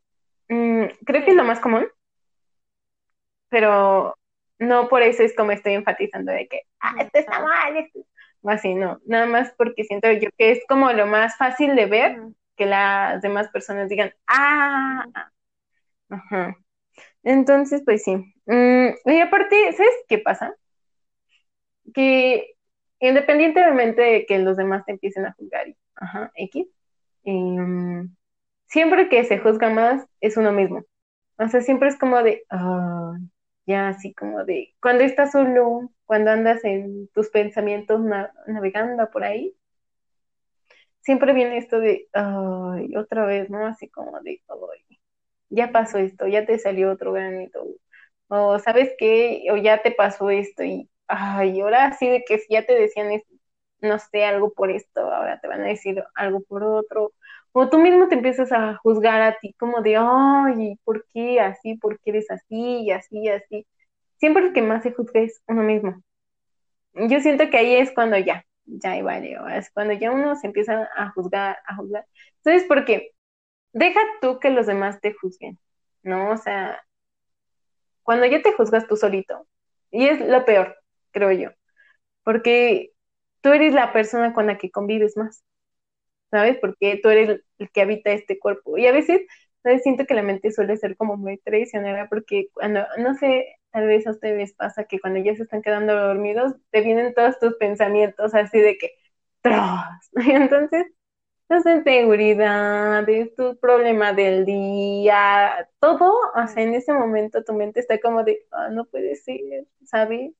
mm, 0.51 0.85
creo 1.07 1.25
que 1.25 1.31
es 1.31 1.37
lo 1.37 1.45
más 1.45 1.61
común, 1.61 1.87
pero 3.49 4.17
no 4.59 4.89
por 4.89 5.03
eso 5.03 5.23
es 5.23 5.35
como 5.35 5.53
estoy 5.53 5.75
enfatizando 5.75 6.33
de 6.33 6.49
que, 6.49 6.63
ah, 6.81 6.95
esto 7.01 7.19
está 7.19 7.41
mal, 7.43 7.77
esto. 7.77 8.01
así, 8.45 8.75
no, 8.75 9.01
nada 9.07 9.27
más 9.27 9.53
porque 9.57 9.85
siento 9.85 10.11
yo 10.13 10.29
que 10.39 10.53
es 10.53 10.61
como 10.69 10.93
lo 10.93 11.07
más 11.07 11.37
fácil 11.37 11.77
de 11.77 11.87
ver 11.87 12.19
que 12.57 12.67
las 12.67 13.23
demás 13.23 13.49
personas 13.49 13.89
digan, 13.89 14.13
ah, 14.27 15.05
ajá. 16.11 16.57
Entonces, 17.25 17.83
pues 17.85 18.05
sí. 18.05 18.17
Mm, 18.47 18.89
y 19.07 19.21
aparte, 19.21 19.73
¿sabes 19.75 19.95
qué 20.09 20.19
pasa? 20.19 20.55
Que 21.95 22.55
independientemente 23.01 24.03
de 24.03 24.27
que 24.27 24.39
los 24.39 24.57
demás 24.57 24.85
te 24.85 24.93
empiecen 24.93 25.27
a 25.27 25.33
juzgar, 25.33 25.67
ajá, 25.97 26.31
X, 26.35 26.67
em, 27.25 28.15
siempre 28.71 29.11
que 29.11 29.25
se 29.25 29.39
juzga 29.39 29.71
más 29.71 30.07
es 30.23 30.39
uno 30.39 30.53
mismo. 30.53 30.85
O 31.39 31.49
sea, 31.49 31.63
siempre 31.63 31.89
es 31.91 31.99
como 31.99 32.23
de, 32.23 32.45
ya 33.67 33.89
así 33.89 34.15
como 34.15 34.45
de, 34.45 34.75
cuando 34.81 35.05
estás 35.05 35.33
solo, 35.33 35.91
cuando 36.07 36.31
andas 36.31 36.65
en 36.65 37.09
tus 37.09 37.31
pensamientos 37.31 38.01
navegando 38.47 39.11
por 39.11 39.25
ahí, 39.25 39.55
siempre 41.01 41.33
viene 41.33 41.59
esto 41.59 41.81
de, 41.81 42.09
ay, 42.13 42.95
otra 42.97 43.25
vez, 43.27 43.51
¿no? 43.51 43.67
Así 43.67 43.89
como 43.89 44.21
de, 44.21 44.43
ya 45.51 45.73
pasó 45.73 45.99
esto, 45.99 46.27
ya 46.29 46.47
te 46.47 46.59
salió 46.59 46.93
otro 46.93 47.13
granito, 47.13 47.67
o 48.29 48.59
sabes 48.59 48.93
qué, 48.99 49.47
o 49.53 49.57
ya 49.57 49.83
te 49.83 49.93
pasó 49.93 50.31
esto, 50.31 50.65
y, 50.65 50.91
ay, 51.09 51.61
ahora 51.61 51.93
sí 51.99 52.09
de 52.09 52.25
que 52.25 52.41
ya 52.49 52.65
te 52.67 52.75
decían, 52.75 53.11
no 53.81 53.99
sé, 53.99 54.25
algo 54.25 54.53
por 54.53 54.71
esto, 54.71 55.01
ahora 55.01 55.41
te 55.41 55.49
van 55.49 55.63
a 55.63 55.69
decir 55.69 56.05
algo 56.15 56.43
por 56.43 56.63
otro, 56.65 57.13
o 57.53 57.69
tú 57.69 57.79
mismo 57.79 58.09
te 58.09 58.17
empiezas 58.17 58.53
a 58.53 58.77
juzgar 58.77 59.23
a 59.23 59.39
ti 59.39 59.55
como 59.59 59.83
de, 59.83 59.97
ay, 59.99 60.79
¿por 60.85 61.07
qué 61.13 61.41
así? 61.41 61.77
¿Por 61.77 61.99
qué 62.01 62.11
eres 62.11 62.31
así? 62.31 62.83
Y 62.85 62.91
así, 62.93 63.21
y 63.21 63.29
así. 63.29 63.67
Siempre 64.19 64.47
el 64.47 64.53
que 64.53 64.63
más 64.63 64.83
se 64.83 64.93
juzga 64.93 65.21
es 65.21 65.43
uno 65.49 65.63
mismo. 65.63 66.03
Yo 66.95 67.21
siento 67.21 67.51
que 67.51 67.59
ahí 67.59 67.75
es 67.77 67.93
cuando 67.95 68.19
ya, 68.19 68.45
ya 68.65 69.03
vale, 69.03 69.39
es 69.57 69.71
cuando 69.73 69.95
ya 69.95 70.11
uno 70.13 70.37
se 70.37 70.47
empieza 70.49 70.89
a 70.97 71.11
juzgar, 71.13 71.59
a 71.67 71.77
juzgar. 71.77 72.07
Entonces, 72.39 72.67
porque 72.69 73.13
deja 73.73 74.01
tú 74.21 74.39
que 74.41 74.51
los 74.51 74.67
demás 74.67 75.01
te 75.01 75.15
juzguen, 75.15 75.59
¿no? 76.03 76.33
O 76.33 76.37
sea, 76.37 76.83
cuando 78.03 78.27
ya 78.27 78.43
te 78.43 78.53
juzgas 78.53 78.87
tú 78.87 78.97
solito, 78.97 79.47
y 79.91 80.07
es 80.07 80.21
lo 80.21 80.45
peor, 80.45 80.77
creo 81.13 81.33
yo, 81.33 81.51
porque 82.25 82.93
tú 83.41 83.51
eres 83.53 83.75
la 83.75 83.93
persona 83.93 84.35
con 84.35 84.47
la 84.47 84.59
que 84.59 84.71
convives 84.71 85.17
más. 85.17 85.45
¿Sabes? 86.31 86.59
Porque 86.61 87.01
tú 87.03 87.09
eres 87.11 87.40
el, 87.59 87.71
que 87.71 87.81
habita 87.83 88.12
este 88.12 88.38
cuerpo. 88.38 88.79
Y 88.79 88.87
a 88.87 88.93
veces, 88.93 89.23
¿sabes? 89.62 89.83
Siento 89.83 90.07
que 90.07 90.14
la 90.14 90.23
mente 90.23 90.53
suele 90.53 90.77
ser 90.77 90.97
como 90.97 91.16
muy 91.16 91.38
traicionera 91.38 92.09
porque 92.09 92.49
cuando, 92.53 92.85
no 92.99 93.14
sé, 93.14 93.47
tal 93.71 93.87
vez 93.87 94.07
a 94.07 94.11
ustedes 94.12 94.55
pasa 94.55 94.85
que 94.85 95.01
cuando 95.01 95.21
ya 95.21 95.35
se 95.37 95.43
están 95.45 95.62
quedando 95.62 95.95
dormidos, 95.95 96.55
te 96.71 96.81
vienen 96.83 97.14
todos 97.14 97.38
tus 97.38 97.55
pensamientos 97.57 98.35
así 98.35 98.59
de 98.61 98.79
que, 98.79 98.93
¡tros! 99.43 99.61
Entonces, 100.14 100.87
tus 101.49 101.66
inseguridades, 101.66 103.35
tu 103.35 103.59
problema 103.59 104.12
del 104.12 104.45
día, 104.47 105.69
todo, 105.81 106.12
o 106.35 106.47
sea, 106.49 106.62
en 106.62 106.75
ese 106.75 106.93
momento 106.93 107.45
tu 107.45 107.55
mente 107.55 107.81
está 107.81 108.01
como 108.01 108.23
de, 108.25 108.47
ah, 108.53 108.69
no 108.71 108.85
puede 108.87 109.16
ser, 109.16 109.66
¿sabes? 109.85 110.33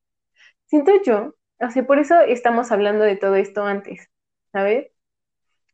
Siento 0.67 0.93
yo, 1.05 1.35
o 1.61 1.71
sea, 1.71 1.87
por 1.87 1.99
eso 1.99 2.21
estamos 2.21 2.73
hablando 2.73 3.05
de 3.05 3.17
todo 3.17 3.37
esto 3.37 3.65
antes, 3.65 4.11
¿sabes? 4.53 4.91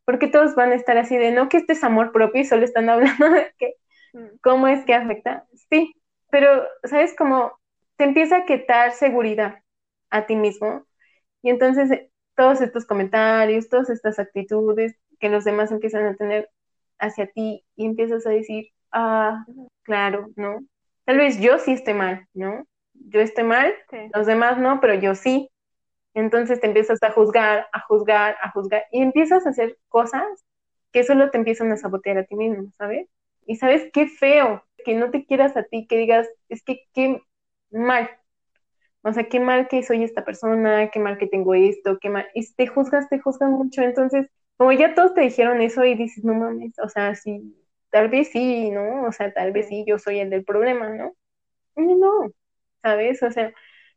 Porque 0.07 0.29
todos 0.29 0.55
van 0.55 0.73
a 0.73 0.77
estar 0.77 0.97
así 0.97 1.19
de, 1.19 1.33
no, 1.33 1.51
que 1.51 1.59
este 1.59 1.75
es 1.75 1.85
amor 1.85 2.12
propio 2.12 2.40
y 2.40 2.47
solo 2.47 2.64
están 2.64 2.88
hablando 2.88 3.29
de 3.29 3.53
que, 3.59 3.75
mm. 4.14 4.38
cómo 4.42 4.69
es 4.69 4.85
que 4.87 4.95
afecta. 4.95 5.47
Sí, 5.69 5.95
pero, 6.31 6.66
¿sabes? 6.85 7.14
Como 7.14 7.53
te 7.97 8.05
empieza 8.05 8.38
a 8.38 8.45
quitar 8.47 8.92
seguridad 8.92 9.59
a 10.11 10.27
ti 10.27 10.37
mismo 10.37 10.87
y 11.42 11.50
entonces 11.50 11.90
eh, 11.90 12.11
todos 12.37 12.61
estos 12.61 12.87
comentarios, 12.87 13.69
todas 13.69 13.90
estas 13.90 14.19
actitudes 14.19 14.96
que 15.19 15.29
los 15.29 15.44
demás 15.44 15.73
empiezan 15.73 16.07
a 16.07 16.17
tener 16.17 16.50
hacia 16.98 17.27
ti 17.27 17.65
y 17.77 17.87
empiezas 17.87 18.27
a 18.27 18.31
decir, 18.31 18.69
ah, 18.92 19.44
claro, 19.83 20.29
¿no? 20.37 20.61
Tal 21.04 21.19
vez 21.19 21.40
yo 21.40 21.59
sí 21.59 21.73
esté 21.73 21.94
mal, 21.94 22.27
¿no? 22.35 22.67
Yo 22.94 23.21
estoy 23.21 23.44
mal, 23.44 23.75
los 24.15 24.27
demás 24.27 24.59
no, 24.59 24.81
pero 24.81 24.94
yo 24.94 25.15
sí. 25.15 25.50
Entonces 26.17 26.60
te 26.60 26.67
empiezas 26.67 27.02
a 27.02 27.12
juzgar, 27.12 27.69
a 27.73 27.81
juzgar, 27.83 28.37
a 28.42 28.50
juzgar 28.50 28.85
y 28.90 29.02
empiezas 29.02 29.46
a 29.46 29.50
hacer 29.50 29.79
cosas 29.88 30.25
que 30.92 31.04
solo 31.04 31.31
te 31.31 31.37
empiezan 31.38 31.71
a 31.73 31.77
sabotear 31.77 32.17
a 32.19 32.25
ti 32.25 32.37
mismo, 32.37 32.73
¿sabes? 32.79 33.06
Y 33.46 33.56
sabes 33.56 33.90
qué 33.92 34.08
feo 34.08 34.64
que 34.85 34.94
no 34.94 35.10
te 35.10 35.27
quieras 35.27 35.56
a 35.58 35.64
ti, 35.64 35.87
que 35.87 35.98
digas, 35.98 36.27
es 36.48 36.62
que 36.64 36.87
qué 36.94 37.23
mal. 37.71 38.08
O 39.02 39.12
sea, 39.12 39.29
qué 39.29 39.40
mal 39.40 39.69
que 39.69 39.83
soy 39.83 40.04
esta 40.04 40.25
persona, 40.25 40.90
qué 40.90 40.98
mal 41.00 41.19
que 41.19 41.27
tengo 41.27 41.54
esto, 41.54 41.98
qué 42.00 42.08
mal. 42.10 42.27
Y 42.35 42.50
te 42.54 42.67
juzgas, 42.67 43.08
te 43.10 43.21
juzgan 43.21 43.52
mucho. 43.52 43.83
Entonces, 43.83 44.29
como 44.56 44.73
ya 44.73 44.94
todos 44.94 45.14
te 45.14 45.21
dijeron 45.21 45.60
eso 45.60 45.85
y 45.85 45.94
dices, 45.96 46.25
no 46.25 46.35
mames, 46.35 46.79
o 46.79 46.88
sea, 46.88 47.14
sí, 47.14 47.54
tal 47.90 48.08
vez 48.08 48.29
sí, 48.31 48.71
¿no? 48.71 49.04
O 49.06 49.12
sea, 49.12 49.33
tal 49.35 49.52
vez 49.52 49.69
sí, 49.69 49.85
yo 49.87 49.98
soy 49.98 50.21
el 50.21 50.31
del 50.31 50.44
problema, 50.44 50.88
¿no? 50.90 51.14
no, 51.77 52.31
¿sabes? 52.83 53.23
O 53.23 53.31
sea, 53.31 53.52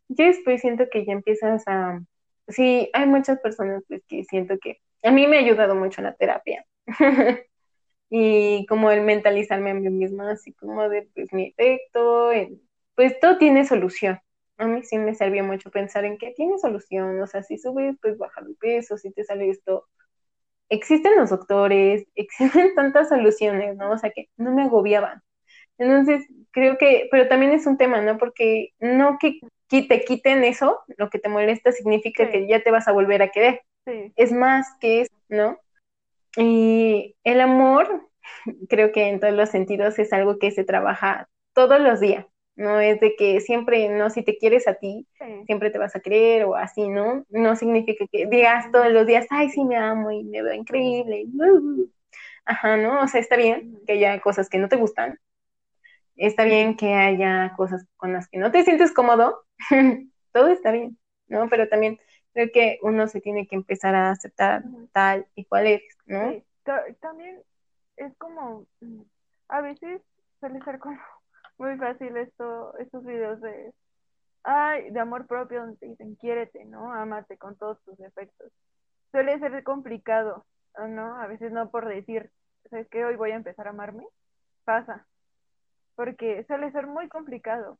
yo 0.09 0.25
después 0.25 0.61
siento 0.61 0.85
que 0.91 1.05
ya 1.05 1.13
empiezas 1.13 1.63
a, 1.67 2.01
sí, 2.47 2.89
hay 2.93 3.05
muchas 3.07 3.39
personas 3.39 3.83
pues 3.87 4.03
que 4.07 4.23
siento 4.25 4.57
que 4.59 4.79
a 5.03 5.11
mí 5.11 5.27
me 5.27 5.37
ha 5.37 5.41
ayudado 5.41 5.75
mucho 5.75 6.01
la 6.01 6.15
terapia. 6.15 6.65
y 8.09 8.65
como 8.67 8.91
el 8.91 9.01
mentalizarme 9.01 9.71
a 9.71 9.73
mí 9.75 9.89
misma, 9.89 10.31
así 10.31 10.53
como 10.53 10.89
de 10.89 11.09
pues 11.13 11.31
mi 11.33 11.47
efecto, 11.49 12.31
pues 12.95 13.19
todo 13.19 13.37
tiene 13.37 13.65
solución. 13.65 14.19
A 14.57 14.67
mí 14.67 14.83
sí 14.83 14.97
me 14.97 15.15
sirvió 15.15 15.43
mucho 15.43 15.71
pensar 15.71 16.05
en 16.05 16.17
que 16.17 16.31
tiene 16.31 16.57
solución, 16.59 17.21
o 17.21 17.27
sea, 17.27 17.43
si 17.43 17.57
subes, 17.57 17.95
pues 18.01 18.17
bajar 18.17 18.43
el 18.45 18.55
peso, 18.57 18.97
si 18.97 19.11
te 19.11 19.23
sale 19.23 19.49
esto. 19.49 19.87
Existen 20.69 21.17
los 21.17 21.29
doctores, 21.31 22.05
existen 22.15 22.75
tantas 22.75 23.09
soluciones, 23.09 23.77
¿no? 23.77 23.91
O 23.91 23.97
sea, 23.97 24.11
que 24.11 24.29
no 24.37 24.53
me 24.53 24.63
agobiaban. 24.63 25.21
Entonces, 25.77 26.27
creo 26.51 26.77
que, 26.77 27.07
pero 27.11 27.27
también 27.29 27.53
es 27.53 27.65
un 27.67 27.77
tema, 27.77 28.01
¿no? 28.01 28.17
Porque 28.17 28.73
no 28.79 29.17
que 29.19 29.39
te 29.69 30.03
quiten 30.03 30.43
eso, 30.43 30.79
lo 30.97 31.09
que 31.09 31.19
te 31.19 31.29
molesta 31.29 31.71
significa 31.71 32.29
que 32.29 32.47
ya 32.47 32.61
te 32.61 32.71
vas 32.71 32.87
a 32.87 32.91
volver 32.91 33.21
a 33.21 33.29
querer. 33.29 33.61
Es 34.15 34.31
más 34.31 34.67
que 34.79 35.01
eso, 35.01 35.13
¿no? 35.29 35.59
Y 36.37 37.15
el 37.23 37.41
amor, 37.41 38.07
creo 38.67 38.91
que 38.91 39.07
en 39.07 39.19
todos 39.19 39.33
los 39.33 39.49
sentidos 39.49 39.97
es 39.99 40.13
algo 40.13 40.37
que 40.37 40.51
se 40.51 40.63
trabaja 40.63 41.27
todos 41.53 41.79
los 41.79 41.99
días. 41.99 42.25
No 42.55 42.79
es 42.79 42.99
de 42.99 43.15
que 43.15 43.39
siempre, 43.39 43.87
no, 43.89 44.09
si 44.09 44.21
te 44.21 44.37
quieres 44.37 44.67
a 44.67 44.73
ti, 44.73 45.07
siempre 45.45 45.69
te 45.69 45.77
vas 45.77 45.95
a 45.95 46.01
querer 46.01 46.43
o 46.43 46.55
así, 46.55 46.89
¿no? 46.89 47.23
No 47.29 47.55
significa 47.55 48.05
que 48.11 48.25
digas 48.25 48.69
todos 48.71 48.91
los 48.91 49.07
días, 49.07 49.25
ay, 49.29 49.49
sí 49.49 49.63
me 49.63 49.77
amo 49.77 50.11
y 50.11 50.25
me 50.25 50.41
veo 50.43 50.53
increíble. 50.53 51.25
Ajá, 52.45 52.75
¿no? 52.77 53.01
O 53.01 53.07
sea, 53.07 53.21
está 53.21 53.37
bien 53.37 53.79
que 53.87 53.93
haya 53.93 54.19
cosas 54.19 54.49
que 54.49 54.57
no 54.57 54.67
te 54.67 54.75
gustan. 54.75 55.17
Está 56.19 56.43
bien 56.43 56.75
que 56.75 56.93
haya 56.95 57.53
cosas 57.55 57.85
con 57.95 58.11
las 58.11 58.27
que 58.27 58.39
no 58.39 58.51
te 58.51 58.63
sientes 58.63 58.93
cómodo. 58.93 59.45
Todo 60.33 60.49
está 60.49 60.71
bien, 60.71 60.97
¿no? 61.27 61.47
Pero 61.47 61.69
también 61.69 61.97
creo 62.33 62.49
que 62.53 62.77
uno 62.81 63.07
se 63.07 63.21
tiene 63.21 63.47
que 63.47 63.55
empezar 63.55 63.95
a 63.95 64.11
aceptar 64.11 64.63
tal 64.91 65.25
y 65.35 65.45
cual 65.45 65.67
eres, 65.67 65.97
¿no? 66.05 66.31
Sí. 66.31 66.43
También 66.99 67.41
es 67.95 68.15
como, 68.17 68.65
mm, 68.81 69.01
a 69.47 69.61
veces 69.61 70.01
suele 70.41 70.61
ser 70.63 70.79
como 70.79 70.99
muy 71.57 71.77
fácil 71.77 72.15
esto, 72.17 72.77
estos 72.79 73.05
videos 73.05 73.39
de, 73.39 73.73
ay, 74.43 74.91
de 74.91 74.99
amor 74.99 75.25
propio 75.25 75.61
donde 75.61 75.77
te 75.77 75.85
dicen, 75.85 76.15
quiérete, 76.17 76.65
¿no? 76.65 76.93
Amate 76.93 77.37
con 77.37 77.57
todos 77.57 77.81
tus 77.85 77.97
defectos. 77.97 78.51
Suele 79.11 79.39
ser 79.39 79.63
complicado, 79.63 80.45
¿no? 80.77 81.15
A 81.15 81.27
veces 81.27 81.53
no 81.53 81.71
por 81.71 81.87
decir, 81.87 82.29
¿sabes 82.69 82.89
qué? 82.89 83.05
Hoy 83.05 83.15
voy 83.15 83.31
a 83.31 83.35
empezar 83.37 83.67
a 83.67 83.71
amarme. 83.71 84.05
Pasa. 84.65 85.07
Porque 85.99 86.45
suele 86.45 86.71
ser 86.71 86.87
muy 86.87 87.09
complicado 87.09 87.77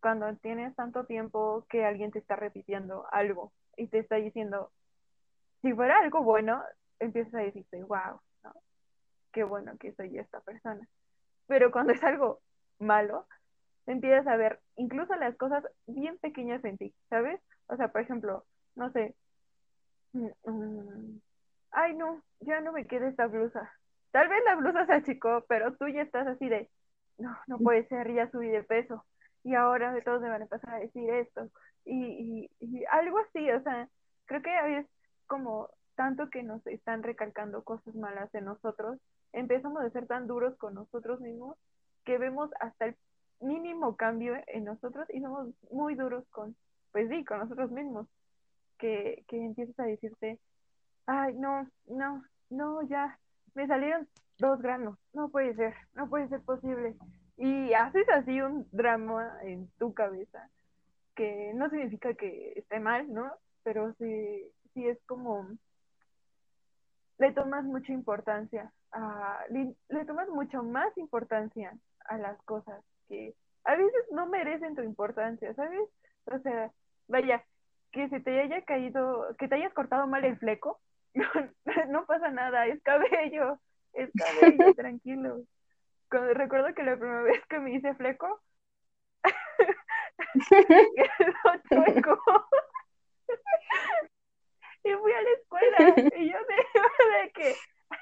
cuando 0.00 0.34
tienes 0.36 0.74
tanto 0.76 1.04
tiempo 1.04 1.66
que 1.68 1.84
alguien 1.84 2.10
te 2.10 2.18
está 2.18 2.34
repitiendo 2.34 3.04
algo 3.12 3.52
y 3.76 3.86
te 3.88 3.98
está 3.98 4.16
diciendo, 4.16 4.72
si 5.60 5.74
fuera 5.74 5.98
algo 5.98 6.22
bueno, 6.22 6.62
empiezas 7.00 7.34
a 7.34 7.42
decirte, 7.42 7.82
wow, 7.82 8.18
¿no? 8.44 8.54
Qué 9.30 9.44
bueno 9.44 9.76
que 9.76 9.92
soy 9.92 10.16
esta 10.16 10.40
persona. 10.40 10.88
Pero 11.48 11.70
cuando 11.70 11.92
es 11.92 12.02
algo 12.02 12.40
malo, 12.78 13.26
empiezas 13.86 14.26
a 14.26 14.36
ver 14.36 14.58
incluso 14.76 15.14
las 15.16 15.36
cosas 15.36 15.62
bien 15.86 16.16
pequeñas 16.16 16.64
en 16.64 16.78
ti, 16.78 16.94
¿sabes? 17.10 17.42
O 17.66 17.76
sea, 17.76 17.88
por 17.88 18.00
ejemplo, 18.00 18.46
no 18.74 18.90
sé, 18.90 19.14
mm, 20.14 20.28
mm, 20.46 21.20
ay 21.72 21.94
no, 21.94 22.22
ya 22.40 22.62
no 22.62 22.72
me 22.72 22.86
queda 22.86 23.06
esta 23.06 23.26
blusa. 23.26 23.70
Tal 24.12 24.28
vez 24.28 24.42
la 24.46 24.54
blusa 24.54 24.86
se 24.86 24.94
achicó, 24.94 25.44
pero 25.46 25.74
tú 25.76 25.88
ya 25.88 26.00
estás 26.00 26.26
así 26.26 26.48
de, 26.48 26.70
no, 27.18 27.36
no 27.46 27.58
puede 27.58 27.86
ser, 27.88 28.12
ya 28.12 28.30
subí 28.30 28.48
de 28.48 28.62
peso. 28.62 29.04
Y 29.42 29.54
ahora 29.54 29.92
de 29.92 30.02
todos 30.02 30.20
me 30.20 30.28
van 30.28 30.42
a 30.42 30.44
empezar 30.44 30.74
a 30.74 30.78
decir 30.78 31.08
esto. 31.10 31.48
Y, 31.84 32.50
y, 32.60 32.84
algo 32.90 33.18
así, 33.18 33.50
o 33.50 33.62
sea, 33.62 33.88
creo 34.26 34.42
que 34.42 34.78
es 34.78 34.86
como 35.26 35.68
tanto 35.94 36.30
que 36.30 36.42
nos 36.42 36.66
están 36.66 37.02
recalcando 37.02 37.62
cosas 37.64 37.94
malas 37.94 38.30
de 38.32 38.40
nosotros, 38.40 38.98
empezamos 39.32 39.82
a 39.82 39.90
ser 39.90 40.06
tan 40.06 40.26
duros 40.26 40.56
con 40.56 40.74
nosotros 40.74 41.20
mismos 41.20 41.56
que 42.04 42.18
vemos 42.18 42.50
hasta 42.60 42.86
el 42.86 42.96
mínimo 43.40 43.96
cambio 43.96 44.36
en 44.46 44.64
nosotros 44.64 45.06
y 45.10 45.20
somos 45.20 45.48
muy 45.70 45.94
duros 45.94 46.24
con, 46.30 46.56
pues 46.92 47.08
sí, 47.08 47.24
con 47.24 47.38
nosotros 47.38 47.70
mismos, 47.70 48.06
que, 48.78 49.24
que 49.28 49.36
empiezas 49.44 49.78
a 49.78 49.84
decirte, 49.84 50.38
ay, 51.06 51.34
no, 51.34 51.68
no, 51.86 52.24
no, 52.50 52.82
ya, 52.82 53.18
me 53.54 53.66
salieron 53.66 54.08
dos 54.40 54.60
granos, 54.60 54.98
no 55.12 55.28
puede 55.30 55.54
ser, 55.54 55.74
no 55.94 56.08
puede 56.08 56.28
ser 56.28 56.40
posible. 56.42 56.96
Y 57.36 57.72
haces 57.72 58.08
así 58.10 58.40
un 58.40 58.66
drama 58.72 59.38
en 59.42 59.70
tu 59.78 59.94
cabeza, 59.94 60.48
que 61.14 61.52
no 61.54 61.70
significa 61.70 62.14
que 62.14 62.52
esté 62.56 62.80
mal, 62.80 63.12
¿no? 63.12 63.30
Pero 63.62 63.94
sí, 63.94 64.46
sí 64.74 64.86
es 64.86 64.98
como, 65.06 65.48
le 67.18 67.32
tomas 67.32 67.64
mucha 67.64 67.92
importancia, 67.92 68.72
a, 68.92 69.40
le, 69.50 69.74
le 69.88 70.04
tomas 70.04 70.28
mucho 70.28 70.62
más 70.62 70.96
importancia 70.98 71.72
a 72.06 72.18
las 72.18 72.40
cosas 72.42 72.82
que 73.08 73.34
a 73.64 73.76
veces 73.76 74.04
no 74.10 74.26
merecen 74.26 74.74
tu 74.74 74.82
importancia, 74.82 75.54
¿sabes? 75.54 75.88
O 76.24 76.38
sea, 76.40 76.72
vaya, 77.08 77.44
que 77.92 78.08
se 78.08 78.20
te 78.20 78.40
haya 78.40 78.62
caído, 78.62 79.34
que 79.38 79.48
te 79.48 79.56
hayas 79.56 79.72
cortado 79.74 80.06
mal 80.06 80.24
el 80.24 80.38
fleco, 80.38 80.80
no, 81.88 82.06
pasa 82.06 82.30
nada, 82.30 82.66
es 82.66 82.82
cabello, 82.82 83.58
es 84.04 84.10
cabello, 84.16 84.74
tranquilo. 84.74 85.42
Cuando, 86.10 86.34
recuerdo 86.34 86.74
que 86.74 86.82
la 86.82 86.96
primera 86.96 87.22
vez 87.22 87.44
que 87.46 87.58
me 87.58 87.74
hice 87.74 87.94
fleco, 87.94 88.40
quedó 90.50 91.52
chueco. 91.68 92.18
y 94.84 94.92
fui 94.94 95.12
a 95.12 95.22
la 95.22 95.30
escuela 95.30 95.94
y 96.16 96.32
yo 96.32 96.38
de, 96.38 96.56
de 97.22 97.32
que 97.32 97.54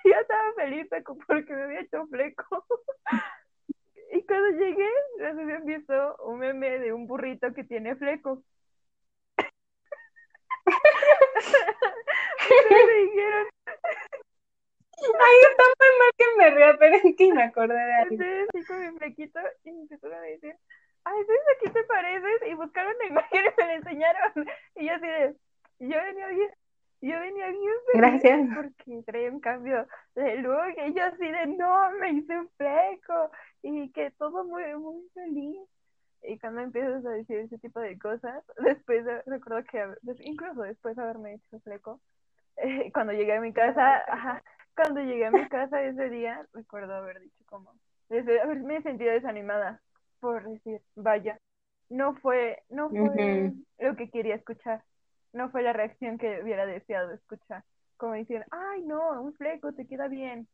yo 0.04 0.14
estaba 0.20 0.52
feliz 0.54 0.86
porque 1.26 1.52
me 1.54 1.62
había 1.64 1.80
hecho 1.80 2.06
fleco. 2.06 2.64
Y 4.12 4.24
cuando 4.24 4.58
llegué, 4.58 4.88
habían 5.26 5.64
visto 5.66 6.16
un 6.24 6.38
meme 6.38 6.78
de 6.78 6.92
un 6.92 7.06
burrito 7.06 7.52
que 7.52 7.64
tiene 7.64 7.96
fleco. 7.96 8.42
y 12.50 12.74
me 12.86 12.92
dijeron. 12.94 13.48
Ay, 15.02 15.36
está 15.50 15.64
muy 15.78 15.98
mal 15.98 16.10
que 16.16 16.24
me 16.36 16.50
ría, 16.50 16.76
pero 16.78 16.96
es 16.96 17.16
que 17.16 17.32
me 17.32 17.42
acordé 17.42 17.74
de 17.74 17.94
algo. 17.94 18.12
Entonces, 18.12 18.48
sí, 18.52 18.64
con 18.64 18.80
mi 18.80 18.98
flequito, 18.98 19.40
y 19.64 19.72
me 19.72 19.80
empezaron 19.82 20.18
a 20.18 20.22
decir, 20.22 20.56
ay, 21.04 21.24
¿sabes 21.24 21.40
a 21.40 21.58
quién 21.60 21.72
te 21.72 21.84
pareces? 21.84 22.48
Y 22.48 22.54
buscaron 22.54 22.94
la 22.98 23.06
imagen 23.06 23.44
y 23.44 23.60
me 23.60 23.66
la 23.66 23.74
enseñaron. 23.74 24.32
Y 24.76 24.86
yo 24.86 24.94
así 24.94 25.06
de, 25.06 25.34
yo 25.80 26.02
venía 26.02 26.26
bien 26.28 26.50
yo 27.00 27.18
venía 27.20 27.48
bien 27.48 27.74
Gracias. 27.94 28.48
porque 28.54 29.02
traía 29.06 29.30
un 29.30 29.40
cambio 29.40 29.86
de 30.14 30.36
look 30.38 30.74
y 30.84 30.94
yo 30.94 31.04
así 31.04 31.30
de 31.30 31.46
no, 31.46 31.92
me 31.92 32.10
hice 32.10 32.36
un 32.36 32.48
fleco 32.56 33.30
y 33.62 33.90
que 33.92 34.10
todo 34.12 34.44
muy, 34.44 34.64
muy 34.76 35.08
feliz. 35.14 35.58
Y 36.22 36.38
cuando 36.40 36.62
empiezas 36.62 37.06
a 37.06 37.10
decir 37.10 37.38
ese 37.38 37.58
tipo 37.58 37.78
de 37.78 37.96
cosas, 37.98 38.42
después 38.58 39.04
de, 39.04 39.22
recuerdo 39.26 39.62
que 39.70 39.86
incluso 40.24 40.62
después 40.62 40.96
de 40.96 41.02
haberme 41.02 41.34
hecho 41.34 41.60
fleco, 41.60 42.00
eh, 42.56 42.90
cuando 42.92 43.12
llegué 43.12 43.34
a 43.34 43.40
mi 43.40 43.52
casa, 43.52 44.02
ajá, 44.08 44.42
cuando 44.78 45.00
llegué 45.00 45.26
a 45.26 45.30
mi 45.30 45.48
casa 45.48 45.82
ese 45.82 46.08
día, 46.08 46.46
recuerdo 46.52 46.94
haber 46.94 47.20
dicho 47.20 47.44
como, 47.46 47.74
haberme 48.10 48.80
sentido 48.82 49.12
desanimada 49.12 49.80
por 50.20 50.48
decir, 50.48 50.80
vaya, 50.94 51.38
no 51.88 52.14
fue, 52.14 52.62
no 52.68 52.90
fue 52.90 53.52
lo 53.78 53.96
que 53.96 54.10
quería 54.10 54.34
escuchar 54.34 54.82
no 55.32 55.50
fue 55.50 55.62
la 55.62 55.72
reacción 55.72 56.18
que 56.18 56.40
hubiera 56.42 56.66
deseado 56.66 57.12
escuchar. 57.12 57.64
Como 57.96 58.14
diciendo, 58.14 58.46
ay, 58.50 58.82
no, 58.82 59.22
un 59.22 59.34
fleco, 59.34 59.72
te 59.72 59.86
queda 59.86 60.08
bien. 60.08 60.46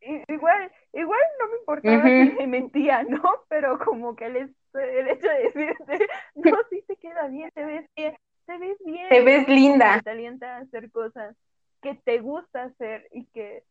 igual, 0.00 0.70
igual 0.92 1.20
no 1.38 1.48
me 1.48 1.56
importaba 1.58 2.04
si 2.04 2.32
me 2.38 2.46
mentía, 2.46 3.02
¿no? 3.04 3.22
Pero 3.48 3.78
como 3.78 4.14
que 4.14 4.26
el, 4.26 4.36
el 4.36 5.08
hecho 5.08 5.28
de 5.28 5.42
decirte, 5.42 6.06
no, 6.34 6.56
sí 6.70 6.82
te 6.86 6.96
queda 6.96 7.28
bien, 7.28 7.50
te 7.54 7.64
ves 7.64 7.86
bien, 7.96 8.16
te 8.46 8.58
ves 8.58 8.78
bien. 8.84 9.08
Te 9.08 9.22
ves 9.22 9.48
linda. 9.48 10.00
Te 10.02 10.10
alienta 10.10 10.56
a 10.56 10.60
hacer 10.60 10.90
cosas 10.90 11.36
que 11.82 11.94
te 11.94 12.20
gusta 12.20 12.64
hacer 12.64 13.08
y 13.12 13.26
que 13.26 13.64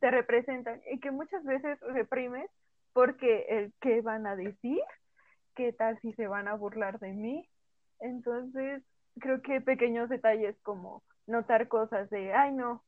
te 0.00 0.10
representan 0.10 0.80
y 0.90 1.00
que 1.00 1.10
muchas 1.10 1.44
veces 1.44 1.78
reprimes 1.80 2.50
porque 2.92 3.46
el 3.48 3.72
qué 3.80 4.00
van 4.00 4.26
a 4.26 4.36
decir, 4.36 4.80
qué 5.54 5.72
tal 5.72 5.98
si 6.00 6.12
se 6.14 6.26
van 6.26 6.48
a 6.48 6.54
burlar 6.54 6.98
de 6.98 7.12
mí. 7.12 7.48
Entonces, 8.00 8.82
creo 9.20 9.40
que 9.42 9.60
pequeños 9.60 10.08
detalles 10.08 10.56
como 10.62 11.02
notar 11.26 11.68
cosas 11.68 12.08
de, 12.10 12.32
ay, 12.32 12.52
no, 12.52 12.84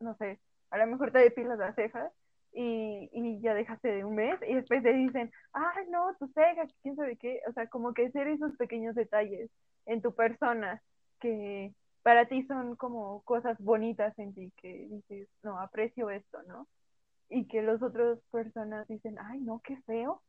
no 0.00 0.16
sé, 0.16 0.38
a 0.70 0.78
lo 0.78 0.86
mejor 0.86 1.12
te 1.12 1.18
depilas 1.18 1.58
las 1.58 1.74
cejas 1.74 2.12
y, 2.52 3.10
y 3.12 3.40
ya 3.40 3.54
dejaste 3.54 3.88
de 3.88 4.04
un 4.04 4.14
mes 4.14 4.38
y 4.46 4.54
después 4.54 4.82
te 4.82 4.92
dicen, 4.92 5.30
ay, 5.52 5.86
no, 5.90 6.14
tus 6.18 6.32
cejas, 6.32 6.72
quién 6.82 6.96
sabe 6.96 7.16
qué, 7.16 7.40
o 7.48 7.52
sea, 7.52 7.66
como 7.68 7.92
que 7.94 8.10
ser 8.10 8.28
esos 8.28 8.56
pequeños 8.56 8.94
detalles 8.94 9.50
en 9.86 10.02
tu 10.02 10.14
persona 10.14 10.82
que 11.20 11.72
para 12.08 12.24
ti 12.24 12.42
son 12.46 12.74
como 12.76 13.20
cosas 13.24 13.58
bonitas 13.58 14.18
en 14.18 14.32
ti, 14.32 14.50
que 14.56 14.88
dices, 14.88 15.28
no, 15.42 15.60
aprecio 15.60 16.08
esto, 16.08 16.42
¿no? 16.44 16.66
Y 17.28 17.46
que 17.48 17.60
las 17.60 17.82
otras 17.82 18.18
personas 18.30 18.88
dicen, 18.88 19.18
ay, 19.20 19.40
no, 19.40 19.60
qué 19.62 19.76
feo. 19.82 20.22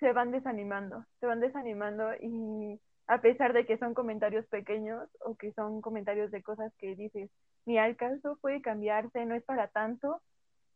se 0.00 0.12
van 0.12 0.32
desanimando, 0.32 1.06
se 1.20 1.26
van 1.26 1.38
desanimando 1.38 2.02
y 2.20 2.80
a 3.06 3.20
pesar 3.20 3.52
de 3.52 3.64
que 3.64 3.78
son 3.78 3.94
comentarios 3.94 4.44
pequeños 4.46 5.08
o 5.20 5.36
que 5.36 5.52
son 5.52 5.80
comentarios 5.82 6.32
de 6.32 6.42
cosas 6.42 6.72
que 6.78 6.96
dices, 6.96 7.30
ni 7.64 7.78
al 7.78 7.94
caso 7.94 8.36
puede 8.40 8.60
cambiarse, 8.60 9.24
no 9.26 9.36
es 9.36 9.44
para 9.44 9.68
tanto, 9.68 10.20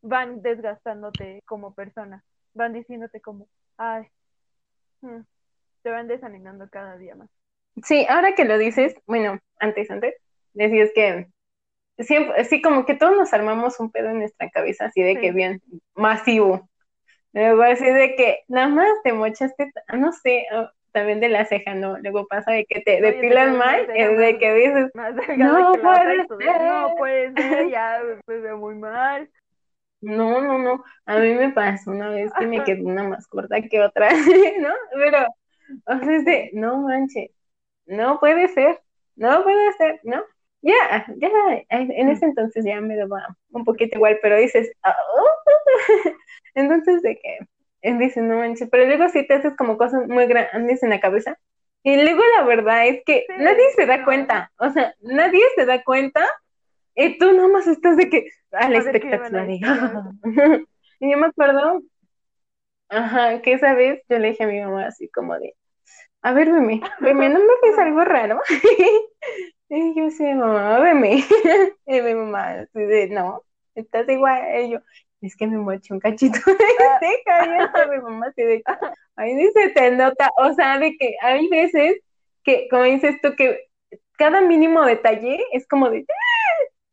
van 0.02 0.40
desgastándote 0.40 1.42
como 1.46 1.74
persona, 1.74 2.22
van 2.54 2.74
diciéndote 2.74 3.20
como, 3.20 3.48
ay, 3.76 4.06
hmm", 5.00 5.22
te 5.82 5.90
van 5.90 6.06
desanimando 6.06 6.68
cada 6.70 6.96
día 6.96 7.16
más. 7.16 7.28
Sí, 7.82 8.06
ahora 8.08 8.34
que 8.34 8.44
lo 8.44 8.58
dices, 8.58 8.94
bueno, 9.06 9.38
antes, 9.58 9.90
antes, 9.90 10.14
decías 10.52 10.90
que 10.94 11.26
siempre, 11.98 12.44
sí, 12.44 12.62
como 12.62 12.86
que 12.86 12.94
todos 12.94 13.16
nos 13.16 13.32
armamos 13.32 13.80
un 13.80 13.90
pedo 13.90 14.10
en 14.10 14.20
nuestra 14.20 14.48
cabeza, 14.50 14.86
así 14.86 15.02
de 15.02 15.18
que 15.20 15.32
bien 15.32 15.60
masivo. 15.94 16.68
Luego 17.32 17.62
así 17.62 17.84
de 17.84 18.14
que 18.14 18.44
nada 18.48 18.68
más 18.68 18.88
te 19.02 19.12
mochaste, 19.12 19.72
no 19.92 20.12
sé, 20.12 20.46
también 20.92 21.18
de 21.18 21.28
la 21.28 21.44
ceja, 21.44 21.74
¿no? 21.74 21.98
Luego 21.98 22.26
pasa 22.28 22.52
de 22.52 22.64
que 22.64 22.80
te 22.80 23.00
depilas 23.00 23.52
mal, 23.56 23.88
es 23.94 24.16
de 24.16 24.38
que 24.38 24.54
dices, 24.54 24.90
no, 25.36 25.72
puede 25.72 26.26
ser. 26.38 26.62
no 26.62 26.94
puede 26.96 27.32
ser, 27.34 27.68
ya 27.68 28.00
me 28.26 28.38
veo 28.38 28.56
muy 28.56 28.76
mal. 28.76 29.28
No, 30.00 30.40
no, 30.40 30.58
no, 30.58 30.84
a 31.06 31.18
mí 31.18 31.34
me 31.34 31.50
pasó 31.50 31.90
una 31.90 32.10
vez 32.10 32.30
que 32.38 32.46
me 32.46 32.62
quedó 32.62 32.84
una 32.84 33.02
más 33.04 33.26
corta 33.26 33.60
que 33.62 33.80
otra, 33.80 34.10
¿no? 34.60 34.74
Pero, 34.92 35.26
o 35.86 35.98
sea, 35.98 36.16
es 36.16 36.24
de, 36.24 36.50
no 36.52 36.82
manches, 36.82 37.30
no 37.86 38.20
puede 38.20 38.48
ser, 38.48 38.80
no 39.16 39.42
puede 39.42 39.72
ser, 39.74 40.00
¿no? 40.02 40.22
Ya, 40.62 41.06
ya, 41.18 41.28
en 41.68 42.08
ese 42.08 42.24
entonces 42.24 42.64
ya 42.64 42.80
me 42.80 42.96
daba 42.96 43.36
un 43.50 43.64
poquito 43.64 43.98
igual, 43.98 44.18
pero 44.22 44.38
dices, 44.38 44.72
oh". 44.82 45.26
entonces 46.54 47.02
de 47.02 47.18
que, 47.18 47.38
dices, 47.98 48.22
no 48.22 48.38
manches, 48.38 48.68
pero 48.70 48.86
luego 48.86 49.08
sí 49.10 49.26
te 49.26 49.34
haces 49.34 49.54
como 49.56 49.76
cosas 49.76 50.08
muy 50.08 50.26
grandes 50.26 50.82
en 50.82 50.90
la 50.90 51.00
cabeza, 51.00 51.38
y 51.82 51.96
luego 51.96 52.22
la 52.38 52.44
verdad 52.44 52.86
es 52.86 53.02
que 53.04 53.26
nadie 53.36 53.70
se 53.76 53.84
da 53.84 54.06
cuenta, 54.06 54.52
o 54.58 54.70
sea, 54.70 54.94
nadie 55.02 55.42
se 55.54 55.66
da 55.66 55.84
cuenta, 55.84 56.26
y 56.94 57.18
tú 57.18 57.32
nomás 57.32 57.66
estás 57.66 57.98
de 57.98 58.08
que, 58.08 58.28
a 58.52 58.68
la 58.70 58.78
expectativa 58.78 59.28
y 61.00 61.10
yo 61.10 61.18
me 61.18 61.26
acuerdo, 61.26 61.82
ajá, 62.88 63.42
que 63.42 63.52
esa 63.52 63.74
vez 63.74 64.02
yo 64.08 64.18
le 64.18 64.28
dije 64.28 64.44
a 64.44 64.46
mi 64.46 64.60
mamá 64.60 64.86
así 64.86 65.10
como 65.10 65.38
de, 65.38 65.54
a 66.24 66.32
ver, 66.32 66.50
veme, 66.50 66.80
veme, 67.00 67.28
¿no 67.28 67.38
me 67.38 67.46
ves 67.62 67.78
algo 67.78 68.02
raro? 68.02 68.40
y 69.68 69.94
yo 69.94 70.10
sí, 70.10 70.24
mamá, 70.24 70.80
veme. 70.80 71.22
y 71.86 72.00
mi 72.00 72.14
mamá, 72.14 72.66
de, 72.72 73.08
no, 73.10 73.42
estás 73.74 74.08
igual. 74.08 74.42
Y 74.64 74.70
yo, 74.70 74.78
es 75.20 75.36
que 75.36 75.46
me 75.46 75.58
moché 75.58 75.92
un 75.92 76.00
cachito 76.00 76.38
de 76.46 76.56
ah. 76.80 76.98
ceja. 77.00 77.84
Y 77.84 77.90
mi 77.90 77.98
mamá 77.98 78.28
así 78.28 78.42
de, 78.42 78.62
ahí 79.16 79.34
dice, 79.34 79.68
te 79.74 79.90
nota, 79.90 80.30
o 80.38 80.54
sea, 80.54 80.78
de 80.78 80.96
que 80.96 81.14
hay 81.20 81.46
veces 81.48 82.00
que, 82.42 82.68
como 82.70 82.84
dices 82.84 83.20
tú, 83.20 83.36
que 83.36 83.68
cada 84.16 84.40
mínimo 84.40 84.82
detalle 84.82 85.44
es 85.52 85.68
como 85.68 85.90
de, 85.90 86.06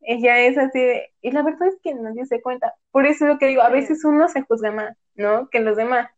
ella 0.01 0.39
es 0.39 0.57
así 0.57 0.77
de, 0.77 1.09
y 1.21 1.31
la 1.31 1.43
verdad 1.43 1.69
es 1.69 1.77
que 1.81 1.93
nadie 1.93 2.25
se 2.25 2.41
cuenta. 2.41 2.73
Por 2.91 3.05
eso 3.05 3.23
es 3.23 3.31
lo 3.31 3.39
que 3.39 3.47
digo, 3.47 3.61
a 3.61 3.69
veces 3.69 4.03
uno 4.03 4.27
se 4.27 4.41
juzga 4.41 4.71
más, 4.71 4.97
¿no? 5.15 5.47
Que 5.47 5.61
los 5.61 5.77
demás 5.77 6.09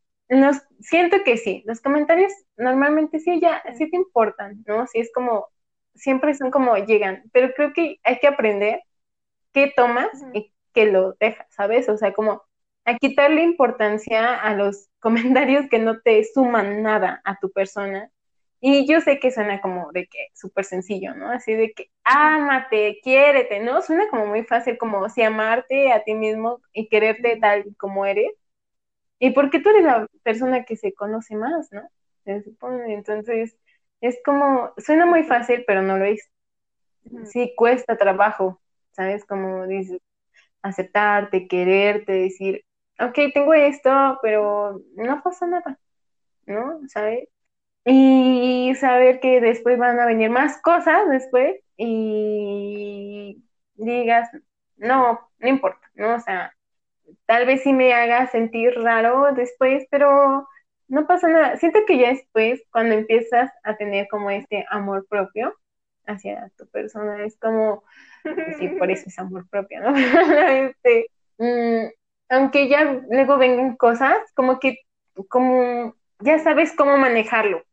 siento 0.79 1.17
que 1.23 1.37
sí, 1.37 1.63
los 1.65 1.81
comentarios 1.81 2.33
normalmente 2.57 3.19
sí 3.19 3.39
ya, 3.41 3.63
sí 3.77 3.89
te 3.89 3.97
importan, 3.97 4.63
¿no? 4.67 4.87
Sí 4.87 4.99
es 4.99 5.11
como, 5.13 5.47
siempre 5.95 6.33
son 6.33 6.51
como 6.51 6.75
llegan, 6.77 7.23
pero 7.33 7.53
creo 7.53 7.73
que 7.73 7.99
hay 8.03 8.19
que 8.19 8.27
aprender 8.27 8.81
qué 9.53 9.73
tomas 9.75 10.09
y 10.33 10.53
qué 10.73 10.85
lo 10.85 11.13
dejas, 11.19 11.47
¿sabes? 11.51 11.89
O 11.89 11.97
sea, 11.97 12.13
como 12.13 12.43
a 12.85 12.97
quitarle 12.97 13.43
importancia 13.43 14.35
a 14.39 14.55
los 14.55 14.89
comentarios 14.99 15.67
que 15.69 15.79
no 15.79 16.01
te 16.01 16.23
suman 16.23 16.81
nada 16.83 17.21
a 17.25 17.37
tu 17.39 17.51
persona. 17.51 18.09
Y 18.61 18.87
yo 18.87 19.01
sé 19.01 19.19
que 19.19 19.31
suena 19.31 19.59
como 19.61 19.91
de 19.91 20.07
que 20.07 20.29
súper 20.33 20.63
sencillo, 20.65 21.13
¿no? 21.15 21.29
Así 21.29 21.53
de 21.53 21.73
que 21.73 21.91
ámate, 22.05 22.99
quiérete, 23.03 23.59
¿no? 23.59 23.81
Suena 23.81 24.07
como 24.09 24.25
muy 24.27 24.43
fácil, 24.45 24.77
como 24.77 25.09
si 25.09 25.21
amarte 25.21 25.91
a 25.91 26.03
ti 26.03 26.13
mismo 26.13 26.61
y 26.71 26.87
quererte 26.87 27.37
tal 27.37 27.75
como 27.77 28.05
eres 28.05 28.31
y 29.23 29.31
porque 29.31 29.61
tú 29.61 29.69
eres 29.69 29.85
la 29.85 30.05
persona 30.21 30.65
que 30.65 30.75
se 30.75 30.93
conoce 30.93 31.37
más, 31.37 31.71
¿no? 31.71 31.81
Se 32.25 32.43
supone. 32.43 32.93
Entonces, 32.93 33.55
es 34.01 34.19
como, 34.25 34.73
suena 34.75 35.05
muy 35.05 35.23
fácil, 35.23 35.63
pero 35.65 35.81
no 35.81 35.97
lo 35.97 36.03
es. 36.03 36.29
Sí, 37.31 37.53
cuesta 37.55 37.95
trabajo, 37.95 38.59
¿sabes? 38.91 39.23
Como 39.23 39.65
dices, 39.65 40.01
aceptarte, 40.61 41.47
quererte, 41.47 42.11
decir, 42.11 42.65
ok, 42.99 43.17
tengo 43.33 43.53
esto, 43.53 44.19
pero 44.21 44.81
no 44.97 45.23
pasa 45.23 45.47
nada, 45.47 45.79
¿no? 46.45 46.81
¿Sabes? 46.89 47.29
Y 47.85 48.73
saber 48.75 49.21
que 49.21 49.39
después 49.39 49.79
van 49.79 50.01
a 50.01 50.05
venir 50.05 50.31
más 50.31 50.61
cosas 50.61 51.09
después 51.09 51.55
y 51.77 53.41
digas, 53.75 54.29
no, 54.75 55.31
no 55.39 55.47
importa, 55.47 55.89
¿no? 55.93 56.15
O 56.15 56.19
sea, 56.19 56.53
tal 57.25 57.45
vez 57.45 57.63
sí 57.63 57.73
me 57.73 57.93
haga 57.93 58.27
sentir 58.27 58.73
raro 58.75 59.33
después, 59.33 59.85
pero 59.89 60.47
no 60.87 61.07
pasa 61.07 61.27
nada. 61.27 61.57
Siento 61.57 61.79
que 61.87 61.97
ya 61.97 62.09
después, 62.09 62.61
cuando 62.71 62.95
empiezas 62.95 63.51
a 63.63 63.75
tener 63.75 64.07
como 64.07 64.29
este 64.29 64.65
amor 64.69 65.05
propio 65.07 65.55
hacia 66.05 66.51
tu 66.57 66.67
persona, 66.67 67.23
es 67.25 67.37
como, 67.37 67.83
sí, 68.57 68.67
por 68.77 68.91
eso 68.91 69.05
es 69.07 69.17
amor 69.19 69.47
propio, 69.49 69.81
¿no? 69.81 69.93
este, 70.69 71.07
mm, 71.37 71.87
aunque 72.29 72.67
ya 72.67 73.01
luego 73.09 73.37
vengan 73.37 73.75
cosas, 73.75 74.17
como 74.35 74.59
que, 74.59 74.79
como, 75.29 75.95
ya 76.19 76.39
sabes 76.39 76.73
cómo 76.73 76.97
manejarlo. 76.97 77.63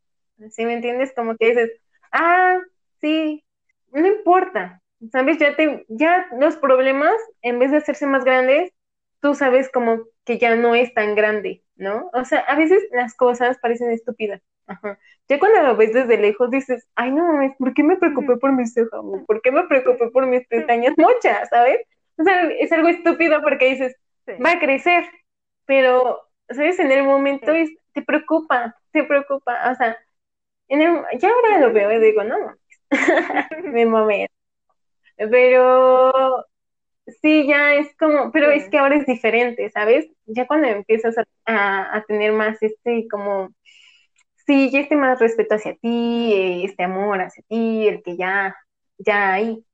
¿Sí 0.51 0.65
me 0.65 0.75
entiendes? 0.75 1.13
Como 1.15 1.37
que 1.37 1.49
dices, 1.51 1.71
ah, 2.13 2.59
sí, 3.01 3.45
no 3.93 4.07
importa, 4.07 4.81
¿sabes? 5.13 5.39
Ya, 5.39 5.57
te, 5.57 5.85
ya 5.89 6.27
los 6.39 6.57
problemas, 6.57 7.15
en 7.43 7.59
vez 7.59 7.71
de 7.71 7.79
hacerse 7.79 8.07
más 8.07 8.25
grandes, 8.25 8.73
tú 9.21 9.35
sabes 9.35 9.71
como 9.71 10.05
que 10.25 10.39
ya 10.39 10.57
no 10.57 10.75
es 10.75 10.93
tan 10.95 11.15
grande, 11.15 11.63
¿no? 11.77 12.11
O 12.13 12.25
sea, 12.25 12.41
a 12.41 12.55
veces 12.57 12.83
las 12.93 13.15
cosas 13.15 13.59
parecen 13.59 13.91
estúpidas. 13.91 14.43
Ajá. 14.67 14.99
Ya 15.29 15.39
cuando 15.39 15.63
lo 15.63 15.77
ves 15.77 15.93
desde 15.93 16.17
lejos 16.19 16.51
dices, 16.51 16.87
ay 16.95 17.11
no 17.13 17.25
mames, 17.25 17.57
¿por 17.59 17.75
qué 17.75 17.83
me 17.83 17.97
preocupé 17.97 18.37
por 18.37 18.53
mis 18.53 18.73
cejas? 18.73 19.01
¿Por 19.27 19.43
qué 19.43 19.51
me 19.51 19.65
preocupé 19.65 20.11
por 20.11 20.27
mis 20.27 20.47
pestañas 20.47 20.95
mochas? 20.97 21.49
¿Sabes? 21.49 21.81
O 22.17 22.25
sea, 22.25 22.45
es 22.51 22.71
algo 22.73 22.89
estúpido 22.89 23.43
porque 23.43 23.71
dices, 23.71 23.97
va 24.45 24.53
a 24.53 24.61
crecer, 24.61 25.05
pero, 25.67 26.21
¿sabes? 26.51 26.79
En 26.79 26.93
el 26.93 27.05
momento 27.05 27.53
te 27.93 28.03
preocupa, 28.03 28.77
te 28.93 29.05
preocupa, 29.05 29.71
o 29.71 29.75
sea, 29.75 29.97
en 30.69 30.83
el, 30.83 31.05
ya 31.19 31.29
ahora 31.29 31.59
lo 31.59 31.73
veo 31.73 31.93
y 31.93 32.01
digo, 32.01 32.23
no, 32.25 32.37
mi 33.73 33.85
momento. 33.87 34.33
Pero 35.17 36.47
Sí, 37.23 37.47
ya 37.47 37.75
es 37.75 37.95
como, 37.97 38.31
pero 38.33 38.51
es 38.51 38.69
que 38.69 38.79
ahora 38.79 38.97
es 38.97 39.07
diferente, 39.07 39.71
¿sabes? 39.71 40.09
Ya 40.27 40.47
cuando 40.47 40.69
empiezas 40.69 41.17
a, 41.47 42.05
tener 42.09 42.33
más 42.33 42.63
este, 42.63 43.07
como, 43.11 43.51
sí, 44.47 44.71
ya 44.71 44.81
este 44.81 44.97
más 44.97 45.19
respeto 45.21 45.55
hacia 45.57 45.77
ti, 45.77 46.63
este 46.65 46.85
amor 46.85 47.21
hacia 47.23 47.45
ti, 47.49 47.89
el 47.89 48.03
que 48.03 48.17
ya, 48.17 48.57
ya 48.99 49.35
hay, 49.35 49.65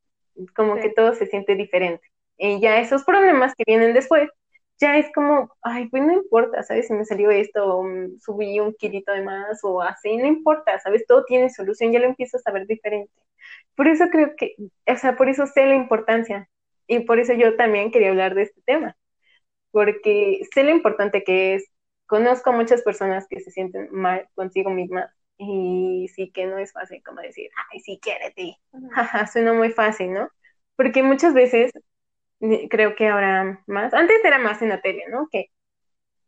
como 0.54 0.76
que 0.76 0.90
todo 0.90 1.14
se 1.14 1.26
siente 1.26 1.56
diferente. 1.56 2.06
Y 2.38 2.60
ya 2.60 2.78
esos 2.80 3.04
problemas 3.04 3.54
que 3.56 3.64
vienen 3.66 3.94
después, 3.94 4.30
ya 4.78 4.98
es 4.98 5.06
como, 5.14 5.50
ay, 5.62 5.88
pues 5.88 6.02
no 6.04 6.12
importa, 6.12 6.62
¿sabes? 6.62 6.88
Si 6.88 6.94
me 6.94 7.04
salió 7.04 7.30
esto, 7.30 7.78
o 7.80 7.84
subí 8.20 8.60
un 8.60 8.74
kilito 8.74 9.12
de 9.12 9.22
más, 9.24 9.60
o 9.64 9.82
así, 9.82 10.16
no 10.18 10.26
importa, 10.26 10.78
¿sabes? 10.80 11.06
Todo 11.06 11.24
tiene 11.24 11.50
solución, 11.50 11.92
ya 11.92 12.00
lo 12.00 12.06
empiezas 12.06 12.46
a 12.46 12.52
ver 12.52 12.66
diferente. 12.66 13.12
Por 13.76 13.88
eso 13.88 14.06
creo 14.10 14.34
que, 14.36 14.56
o 14.86 14.96
sea, 14.96 15.16
por 15.16 15.28
eso 15.28 15.46
sé 15.46 15.66
la 15.66 15.74
importancia 15.76 16.48
y 16.86 17.00
por 17.00 17.18
eso 17.18 17.32
yo 17.32 17.56
también 17.56 17.90
quería 17.90 18.10
hablar 18.10 18.34
de 18.34 18.42
este 18.42 18.60
tema, 18.62 18.96
porque 19.70 20.40
sé 20.54 20.64
lo 20.64 20.70
importante 20.70 21.24
que 21.24 21.54
es. 21.54 21.70
Conozco 22.06 22.50
a 22.50 22.52
muchas 22.52 22.82
personas 22.82 23.26
que 23.28 23.40
se 23.40 23.50
sienten 23.50 23.88
mal 23.90 24.28
consigo 24.34 24.70
mismas 24.70 25.10
y 25.38 26.08
sí 26.14 26.30
que 26.30 26.46
no 26.46 26.58
es 26.58 26.72
fácil 26.72 27.02
como 27.04 27.20
decir, 27.20 27.50
ay, 27.72 27.80
sí, 27.80 27.98
quiérete. 28.00 28.58
Jaja, 28.92 29.26
suena 29.26 29.52
muy 29.52 29.70
fácil, 29.70 30.12
¿no? 30.12 30.30
Porque 30.76 31.02
muchas 31.02 31.34
veces, 31.34 31.72
creo 32.70 32.94
que 32.94 33.08
ahora 33.08 33.62
más, 33.66 33.92
antes 33.92 34.24
era 34.24 34.38
más 34.38 34.62
en 34.62 34.68
la 34.68 34.80
tele, 34.80 35.04
¿no? 35.10 35.28
Que 35.30 35.50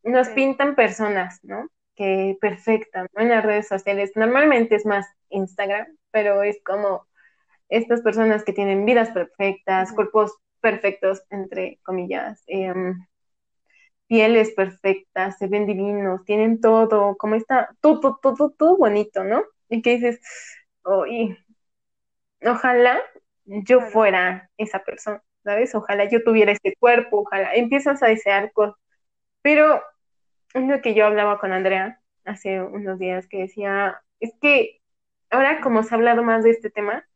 nos 0.03 0.29
pintan 0.31 0.75
personas, 0.75 1.39
¿no? 1.43 1.69
Que 1.95 2.37
perfectas, 2.41 3.09
¿no? 3.15 3.23
En 3.23 3.29
las 3.29 3.45
redes 3.45 3.69
sociales. 3.69 4.13
Normalmente 4.15 4.75
es 4.75 4.85
más 4.85 5.07
Instagram, 5.31 5.87
pero 6.11 6.43
es 6.43 6.61
como 6.65 7.07
estas 7.69 8.01
personas 8.03 8.45
que 8.45 8.53
tienen 8.53 8.85
vidas 8.85 9.11
perfectas, 9.11 9.93
cuerpos 9.93 10.37
perfectos, 10.61 11.23
entre 11.31 11.79
comillas, 11.83 12.43
em, 12.47 13.07
pieles 14.07 14.53
perfectas, 14.53 15.39
se 15.39 15.47
ven 15.49 15.67
divinos, 15.67 16.25
tienen 16.25 16.61
todo, 16.61 17.17
como 17.17 17.35
está, 17.37 17.69
todo, 17.81 18.19
todo, 18.23 18.51
todo 18.51 18.77
bonito, 18.77 19.25
¿no? 19.25 19.45
Y 19.69 19.83
que 19.83 19.93
dices, 19.97 20.21
ojalá 22.43 23.01
yo 23.45 23.81
fuera 23.81 24.51
esa 24.57 24.81
persona, 24.81 25.23
¿sabes? 25.45 25.75
Ojalá 25.75 26.05
yo 26.09 26.23
tuviera 26.25 26.53
este 26.53 26.75
cuerpo, 26.79 27.21
ojalá 27.21 27.55
empiezas 27.55 28.03
a 28.03 28.09
desear 28.09 28.53
cosas, 28.53 28.77
pero 29.43 29.83
lo 30.55 30.81
que 30.83 30.95
yo 30.95 31.07
hablaba 31.07 31.39
con 31.39 31.53
Andrea 31.53 32.01
hace 32.25 32.63
unos 32.63 32.99
días 32.99 33.27
que 33.29 33.39
decía, 33.39 34.03
es 34.21 34.33
que 34.41 34.81
ahora 35.31 35.61
como 35.61 35.83
se 35.83 35.95
ha 35.95 35.99
hablado 35.99 36.23
más 36.23 36.45
de 36.45 36.51
este 36.51 36.71
tema, 36.71 37.07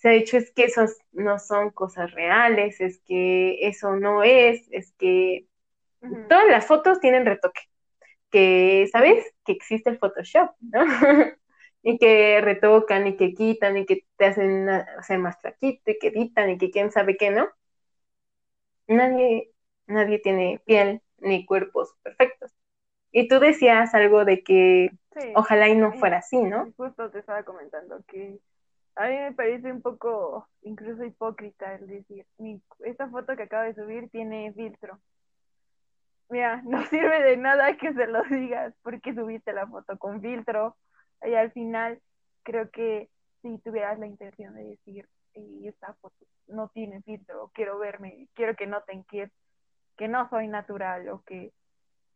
se 0.00 0.08
ha 0.08 0.12
dicho 0.12 0.38
es 0.38 0.50
que 0.52 0.64
esos 0.64 0.96
no 1.12 1.38
son 1.38 1.70
cosas 1.70 2.12
reales, 2.12 2.80
es 2.80 3.00
que 3.00 3.66
eso 3.68 3.96
no 3.96 4.22
es, 4.22 4.66
es 4.70 4.92
que 4.92 5.46
todas 6.26 6.48
las 6.48 6.66
fotos 6.66 7.00
tienen 7.00 7.26
retoque, 7.26 7.60
que 8.30 8.88
sabes 8.90 9.22
que 9.44 9.52
existe 9.52 9.90
el 9.90 9.98
Photoshop, 9.98 10.52
¿no? 10.60 10.84
y 11.82 11.98
que 11.98 12.40
retocan 12.40 13.08
y 13.08 13.16
que 13.16 13.34
quitan 13.34 13.76
y 13.76 13.84
que 13.84 14.06
te 14.16 14.24
hacen 14.24 14.70
hacer 14.70 15.18
más 15.18 15.38
traquito 15.38 15.90
y 15.90 15.98
que 15.98 16.08
editan 16.08 16.48
y 16.48 16.58
que 16.58 16.70
quién 16.70 16.90
sabe 16.90 17.18
qué, 17.18 17.30
¿no? 17.30 17.50
Nadie, 18.86 19.52
nadie 19.86 20.18
tiene 20.18 20.62
piel 20.64 21.02
ni 21.18 21.44
cuerpos 21.44 21.94
perfectos. 22.02 22.52
Y 23.12 23.28
tú 23.28 23.38
decías 23.38 23.94
algo 23.94 24.24
de 24.24 24.42
que 24.42 24.92
ojalá 25.34 25.68
y 25.68 25.76
no 25.76 25.92
fuera 25.92 26.18
así, 26.18 26.38
¿no? 26.38 26.72
Justo 26.76 27.10
te 27.10 27.18
estaba 27.18 27.42
comentando 27.42 28.02
que 28.06 28.38
a 29.00 29.08
mí 29.08 29.16
me 29.16 29.32
parece 29.32 29.72
un 29.72 29.80
poco 29.80 30.46
incluso 30.60 31.02
hipócrita 31.04 31.74
el 31.74 31.86
decir, 31.86 32.26
mi, 32.36 32.60
esta 32.80 33.08
foto 33.08 33.34
que 33.34 33.44
acabo 33.44 33.64
de 33.64 33.74
subir 33.74 34.10
tiene 34.10 34.52
filtro. 34.52 35.00
Mira, 36.28 36.60
no 36.64 36.84
sirve 36.84 37.22
de 37.22 37.38
nada 37.38 37.78
que 37.78 37.94
se 37.94 38.06
lo 38.06 38.22
digas 38.24 38.74
porque 38.82 39.14
subiste 39.14 39.54
la 39.54 39.66
foto 39.66 39.96
con 39.98 40.20
filtro 40.20 40.76
y 41.22 41.32
al 41.32 41.50
final 41.52 41.98
creo 42.42 42.70
que 42.70 43.08
si 43.40 43.58
tuvieras 43.60 43.98
la 43.98 44.06
intención 44.06 44.54
de 44.54 44.64
decir, 44.64 45.08
esta 45.64 45.94
foto 45.94 46.26
no 46.48 46.68
tiene 46.68 47.00
filtro, 47.00 47.50
quiero 47.54 47.78
verme, 47.78 48.28
quiero 48.34 48.54
que 48.54 48.66
noten 48.66 49.04
que, 49.04 49.30
que 49.96 50.08
no 50.08 50.28
soy 50.28 50.46
natural 50.46 51.08
o 51.08 51.22
que, 51.22 51.54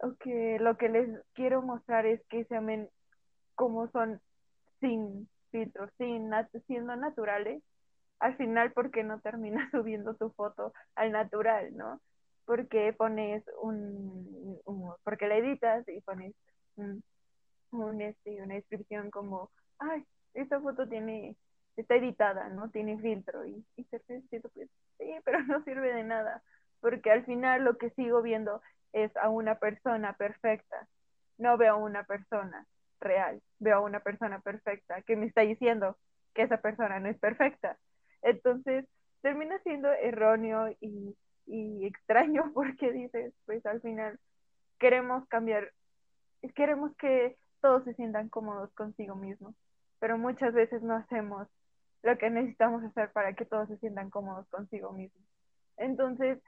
o 0.00 0.14
que 0.16 0.58
lo 0.60 0.76
que 0.76 0.90
les 0.90 1.08
quiero 1.32 1.62
mostrar 1.62 2.04
es 2.04 2.22
que 2.26 2.44
se 2.44 2.56
amen 2.56 2.90
como 3.54 3.88
son 3.88 4.20
sin 4.80 5.30
filtro, 5.54 5.88
sin 5.98 6.32
siendo 6.66 6.96
naturales, 6.96 7.62
al 8.18 8.36
final, 8.36 8.72
¿por 8.72 8.90
qué 8.90 9.04
no 9.04 9.20
terminas 9.20 9.70
subiendo 9.70 10.14
tu 10.14 10.30
foto 10.30 10.72
al 10.96 11.12
natural, 11.12 11.76
no? 11.76 12.00
Porque 12.44 12.92
pones 12.92 13.44
un, 13.62 14.58
un 14.64 14.92
porque 15.04 15.28
la 15.28 15.36
editas 15.36 15.88
y 15.88 16.00
pones 16.00 16.34
un, 16.76 18.00
este, 18.00 18.42
una 18.42 18.54
descripción 18.54 19.10
como, 19.12 19.50
ay, 19.78 20.04
esta 20.34 20.60
foto 20.60 20.88
tiene, 20.88 21.36
está 21.76 21.94
editada, 21.94 22.48
¿no? 22.48 22.70
Tiene 22.70 22.98
filtro 22.98 23.46
y, 23.46 23.64
y 23.76 23.84
pues, 23.84 24.68
sí, 24.98 25.14
pero 25.24 25.40
no 25.44 25.62
sirve 25.62 25.94
de 25.94 26.02
nada, 26.02 26.42
porque 26.80 27.12
al 27.12 27.24
final 27.24 27.62
lo 27.64 27.78
que 27.78 27.90
sigo 27.90 28.22
viendo 28.22 28.60
es 28.92 29.16
a 29.16 29.28
una 29.28 29.54
persona 29.60 30.14
perfecta, 30.14 30.88
no 31.38 31.56
veo 31.56 31.74
a 31.74 31.76
una 31.76 32.02
persona 32.04 32.66
real, 33.04 33.40
veo 33.60 33.76
a 33.76 33.80
una 33.80 34.00
persona 34.00 34.40
perfecta 34.40 35.02
que 35.02 35.16
me 35.16 35.26
está 35.26 35.42
diciendo 35.42 35.96
que 36.34 36.42
esa 36.42 36.58
persona 36.58 36.98
no 36.98 37.08
es 37.08 37.18
perfecta. 37.18 37.78
Entonces, 38.22 38.86
termina 39.22 39.58
siendo 39.60 39.92
erróneo 39.92 40.70
y, 40.80 41.16
y 41.46 41.86
extraño 41.86 42.50
porque 42.54 42.92
dices, 42.92 43.32
pues 43.46 43.64
al 43.66 43.80
final 43.80 44.18
queremos 44.78 45.26
cambiar, 45.28 45.72
queremos 46.54 46.94
que 46.96 47.36
todos 47.60 47.84
se 47.84 47.94
sientan 47.94 48.28
cómodos 48.28 48.72
consigo 48.74 49.14
mismos, 49.14 49.54
pero 49.98 50.18
muchas 50.18 50.52
veces 50.52 50.82
no 50.82 50.94
hacemos 50.94 51.48
lo 52.02 52.18
que 52.18 52.28
necesitamos 52.28 52.84
hacer 52.84 53.10
para 53.12 53.32
que 53.32 53.46
todos 53.46 53.68
se 53.68 53.78
sientan 53.78 54.10
cómodos 54.10 54.46
consigo 54.48 54.92
mismos. 54.92 55.24
Entonces, 55.78 56.38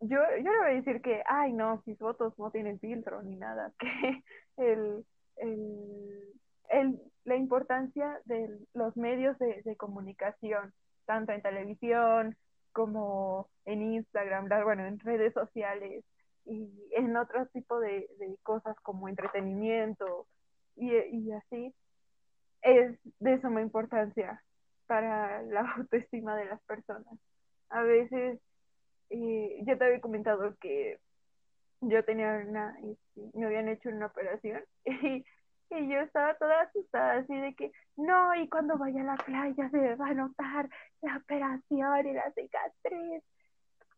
yo, 0.00 0.18
yo 0.36 0.52
le 0.52 0.58
voy 0.58 0.70
a 0.70 0.74
decir 0.74 1.02
que, 1.02 1.22
ay, 1.26 1.52
no, 1.52 1.82
mis 1.86 1.98
fotos 1.98 2.38
no 2.38 2.50
tienen 2.50 2.78
filtro 2.78 3.22
ni 3.22 3.36
nada, 3.36 3.72
que 3.78 4.22
el, 4.56 5.04
el, 5.36 6.32
el, 6.70 7.00
la 7.24 7.36
importancia 7.36 8.20
de 8.24 8.58
los 8.74 8.96
medios 8.96 9.38
de, 9.38 9.62
de, 9.62 9.76
comunicación, 9.76 10.72
tanto 11.04 11.32
en 11.32 11.42
televisión 11.42 12.36
como 12.72 13.48
en 13.64 13.82
Instagram, 13.94 14.48
bueno, 14.64 14.86
en 14.86 14.98
redes 15.00 15.32
sociales 15.32 16.04
y 16.44 16.70
en 16.92 17.16
otro 17.16 17.46
tipo 17.46 17.80
de, 17.80 18.08
de 18.18 18.36
cosas 18.42 18.76
como 18.82 19.08
entretenimiento, 19.08 20.26
y, 20.76 21.32
así 21.32 21.74
es 22.62 22.98
de 23.20 23.40
suma 23.40 23.62
importancia 23.62 24.42
para 24.86 25.42
la 25.42 25.60
autoestima 25.76 26.36
de 26.36 26.46
las 26.46 26.60
personas. 26.62 27.18
A 27.68 27.82
veces, 27.82 28.40
eh, 29.10 29.58
yo 29.62 29.78
te 29.78 29.84
había 29.84 30.00
comentado 30.00 30.54
que 30.60 30.98
yo 31.88 32.04
tenía 32.04 32.42
una, 32.46 32.76
este, 32.80 33.38
me 33.38 33.46
habían 33.46 33.68
hecho 33.68 33.88
una 33.88 34.06
operación 34.06 34.62
y, 34.84 35.24
yo 35.68 35.98
estaba 36.00 36.34
toda 36.34 36.62
asustada, 36.62 37.14
así 37.18 37.34
de 37.36 37.54
que, 37.54 37.72
no, 37.96 38.34
y 38.36 38.48
cuando 38.48 38.78
vaya 38.78 39.00
a 39.00 39.04
la 39.04 39.16
playa 39.16 39.68
se 39.70 39.96
va 39.96 40.08
a 40.08 40.14
notar 40.14 40.68
la 41.02 41.16
operación 41.16 42.06
y 42.06 42.12
la 42.12 42.32
cicatriz. 42.32 43.24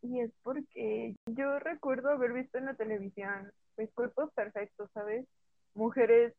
Y 0.00 0.20
es 0.20 0.32
porque 0.42 1.14
yo 1.26 1.58
recuerdo 1.58 2.10
haber 2.10 2.32
visto 2.32 2.56
en 2.56 2.66
la 2.66 2.74
televisión, 2.74 3.52
pues, 3.76 3.92
cuerpos 3.92 4.32
perfectos, 4.32 4.90
¿sabes? 4.94 5.26
Mujeres 5.74 6.34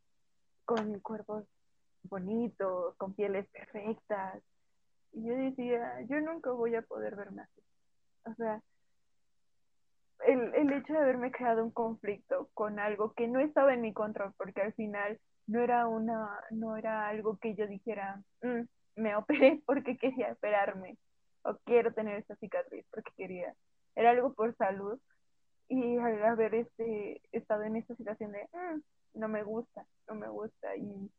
con 0.65 0.99
cuerpos 1.01 1.45
bonitos, 2.03 2.95
con 2.97 3.13
pieles 3.13 3.47
perfectas. 3.49 4.41
Y 5.11 5.27
yo 5.27 5.35
decía, 5.35 6.01
yo 6.07 6.19
nunca 6.21 6.51
voy 6.51 6.75
a 6.75 6.81
poder 6.81 7.15
verme 7.15 7.43
así. 7.43 7.61
O 8.25 8.33
sea, 8.35 8.61
el, 10.27 10.53
el 10.55 10.73
hecho 10.73 10.93
de 10.93 10.99
haberme 10.99 11.31
creado 11.31 11.63
un 11.63 11.71
conflicto 11.71 12.49
con 12.53 12.79
algo 12.79 13.13
que 13.13 13.27
no 13.27 13.39
estaba 13.39 13.73
en 13.73 13.81
mi 13.81 13.93
control, 13.93 14.33
porque 14.37 14.61
al 14.61 14.73
final 14.73 15.19
no 15.47 15.61
era 15.61 15.87
una, 15.87 16.29
no 16.51 16.77
era 16.77 17.07
algo 17.07 17.37
que 17.37 17.55
yo 17.55 17.67
dijera, 17.67 18.21
mm, 18.41 18.61
me 18.95 19.15
operé 19.15 19.61
porque 19.65 19.97
quería 19.97 20.31
operarme, 20.33 20.97
o 21.43 21.57
quiero 21.65 21.93
tener 21.93 22.17
esta 22.17 22.35
cicatriz 22.35 22.85
porque 22.91 23.11
quería. 23.17 23.53
Era 23.95 24.11
algo 24.11 24.33
por 24.33 24.55
salud. 24.55 24.99
Y 25.71 25.97
al 25.97 26.23
haber 26.23 26.55
este, 26.55 27.21
estado 27.31 27.63
en 27.63 27.75
esta 27.75 27.95
situación 27.95 28.31
de, 28.31 28.43
mm, 28.53 28.81
no 29.19 29.27
me 29.27 29.43
gusta, 29.43 29.85
no 30.07 30.15
me 30.15 30.27
gusta 30.27 30.75
y, 30.75 31.11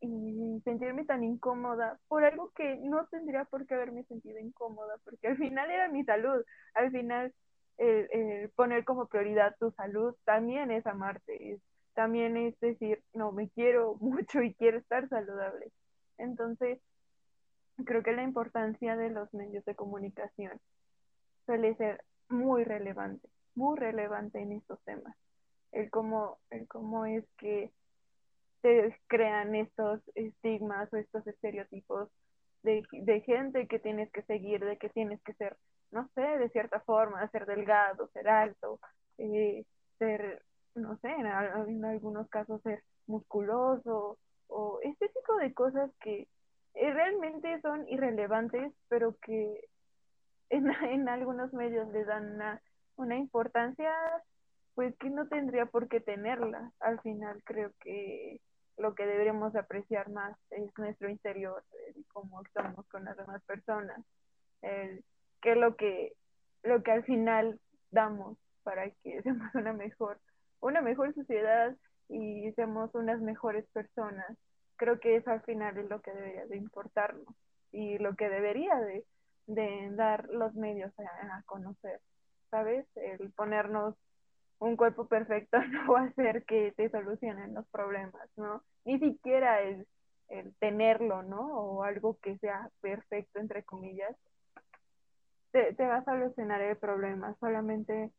y 0.00 0.60
sentirme 0.64 1.04
tan 1.04 1.22
incómoda 1.22 1.98
por 2.08 2.24
algo 2.24 2.50
que 2.52 2.76
no 2.76 3.06
tendría 3.08 3.44
por 3.44 3.66
qué 3.66 3.74
haberme 3.74 4.04
sentido 4.04 4.38
incómoda, 4.38 4.94
porque 5.04 5.28
al 5.28 5.36
final 5.36 5.70
era 5.70 5.88
mi 5.88 6.02
salud, 6.04 6.42
al 6.74 6.90
final 6.92 7.34
poner 8.56 8.84
como 8.84 9.06
prioridad 9.06 9.56
tu 9.58 9.70
salud 9.72 10.14
también 10.24 10.70
es 10.70 10.86
amarte, 10.86 11.52
es, 11.52 11.60
también 11.94 12.36
es 12.36 12.58
decir, 12.60 13.02
no, 13.12 13.32
me 13.32 13.48
quiero 13.50 13.96
mucho 14.00 14.42
y 14.42 14.54
quiero 14.54 14.78
estar 14.78 15.08
saludable. 15.08 15.72
Entonces, 16.18 16.80
creo 17.84 18.02
que 18.02 18.12
la 18.12 18.22
importancia 18.22 18.96
de 18.96 19.10
los 19.10 19.32
medios 19.34 19.64
de 19.64 19.74
comunicación 19.74 20.60
suele 21.46 21.74
ser 21.76 22.04
muy 22.28 22.64
relevante, 22.64 23.28
muy 23.54 23.76
relevante 23.78 24.40
en 24.40 24.52
estos 24.52 24.80
temas 24.84 25.14
el 25.74 25.90
cómo, 25.90 26.38
el 26.50 26.66
cómo 26.68 27.04
es 27.04 27.24
que 27.36 27.70
se 28.62 28.96
crean 29.08 29.54
estos 29.54 30.00
estigmas 30.14 30.90
o 30.92 30.96
estos 30.96 31.26
estereotipos 31.26 32.08
de, 32.62 32.82
de, 32.92 33.20
gente 33.20 33.66
que 33.66 33.78
tienes 33.78 34.10
que 34.10 34.22
seguir, 34.22 34.64
de 34.64 34.78
que 34.78 34.88
tienes 34.88 35.20
que 35.22 35.34
ser, 35.34 35.56
no 35.94 36.08
sé, 36.14 36.20
de 36.20 36.50
cierta 36.50 36.80
forma, 36.80 37.26
ser 37.28 37.46
delgado, 37.46 38.08
ser 38.08 38.28
alto, 38.28 38.80
eh, 39.18 39.64
ser, 39.98 40.42
no 40.74 40.98
sé, 40.98 41.08
en, 41.08 41.84
algunos 41.84 42.28
casos 42.28 42.60
ser 42.62 42.82
musculoso, 43.06 44.18
o 44.48 44.80
este 44.82 45.08
tipo 45.08 45.36
de 45.36 45.54
cosas 45.54 45.90
que 46.00 46.28
eh, 46.74 46.92
realmente 46.92 47.60
son 47.60 47.88
irrelevantes, 47.88 48.72
pero 48.88 49.16
que 49.22 49.68
en, 50.50 50.66
en 50.90 51.08
algunos 51.08 51.52
medios 51.52 51.88
les 51.92 52.06
dan 52.06 52.34
una, 52.34 52.60
una 52.96 53.16
importancia 53.16 53.92
pues 54.74 54.96
que 54.98 55.08
no 55.08 55.28
tendría 55.28 55.66
por 55.66 55.88
qué 55.88 56.00
tenerla. 56.00 56.72
Al 56.80 57.00
final 57.00 57.40
creo 57.44 57.70
que 57.80 58.40
lo 58.76 58.96
que 58.96 59.06
deberíamos 59.06 59.54
apreciar 59.54 60.10
más 60.10 60.36
es 60.50 60.68
nuestro 60.76 61.08
interior, 61.08 61.62
el 61.94 62.04
cómo 62.12 62.42
estamos 62.42 62.84
con 62.88 63.04
las 63.04 63.16
demás 63.16 63.40
personas, 63.44 64.04
el 64.62 65.04
qué 65.44 65.52
es 65.52 65.58
lo 65.58 65.76
que, 65.76 66.14
lo 66.62 66.82
que 66.82 66.90
al 66.90 67.04
final 67.04 67.60
damos 67.90 68.38
para 68.64 68.90
que 68.90 69.22
seamos 69.22 69.54
una 69.54 69.74
mejor, 69.74 70.18
una 70.60 70.80
mejor 70.80 71.14
sociedad 71.14 71.76
y 72.08 72.50
seamos 72.52 72.92
unas 72.94 73.20
mejores 73.20 73.66
personas. 73.72 74.26
Creo 74.76 74.98
que 74.98 75.16
eso 75.16 75.30
al 75.30 75.42
final 75.42 75.76
es 75.78 75.88
lo 75.88 76.00
que 76.00 76.12
debería 76.12 76.46
de 76.46 76.56
importarnos 76.56 77.28
y 77.70 77.98
lo 77.98 78.16
que 78.16 78.28
debería 78.28 78.74
de, 78.80 79.04
de 79.46 79.90
dar 79.92 80.28
los 80.30 80.54
medios 80.54 80.92
a, 80.98 81.36
a 81.36 81.42
conocer, 81.42 82.00
¿sabes? 82.50 82.86
El 82.96 83.30
ponernos 83.32 83.94
un 84.60 84.76
cuerpo 84.76 85.06
perfecto 85.06 85.58
no 85.70 85.92
va 85.92 86.00
a 86.00 86.04
hacer 86.04 86.44
que 86.46 86.72
te 86.72 86.88
solucionen 86.88 87.52
los 87.54 87.66
problemas, 87.68 88.28
¿no? 88.36 88.62
Ni 88.86 88.98
siquiera 88.98 89.60
el, 89.60 89.86
el 90.28 90.54
tenerlo, 90.56 91.22
¿no? 91.22 91.58
O 91.58 91.82
algo 91.82 92.18
que 92.22 92.38
sea 92.38 92.70
perfecto, 92.80 93.40
entre 93.40 93.62
comillas, 93.62 94.16
te, 95.54 95.72
te 95.72 95.86
va 95.86 95.98
a 95.98 96.04
solucionar 96.04 96.60
el 96.60 96.76
problema. 96.76 97.36
Solamente, 97.38 98.10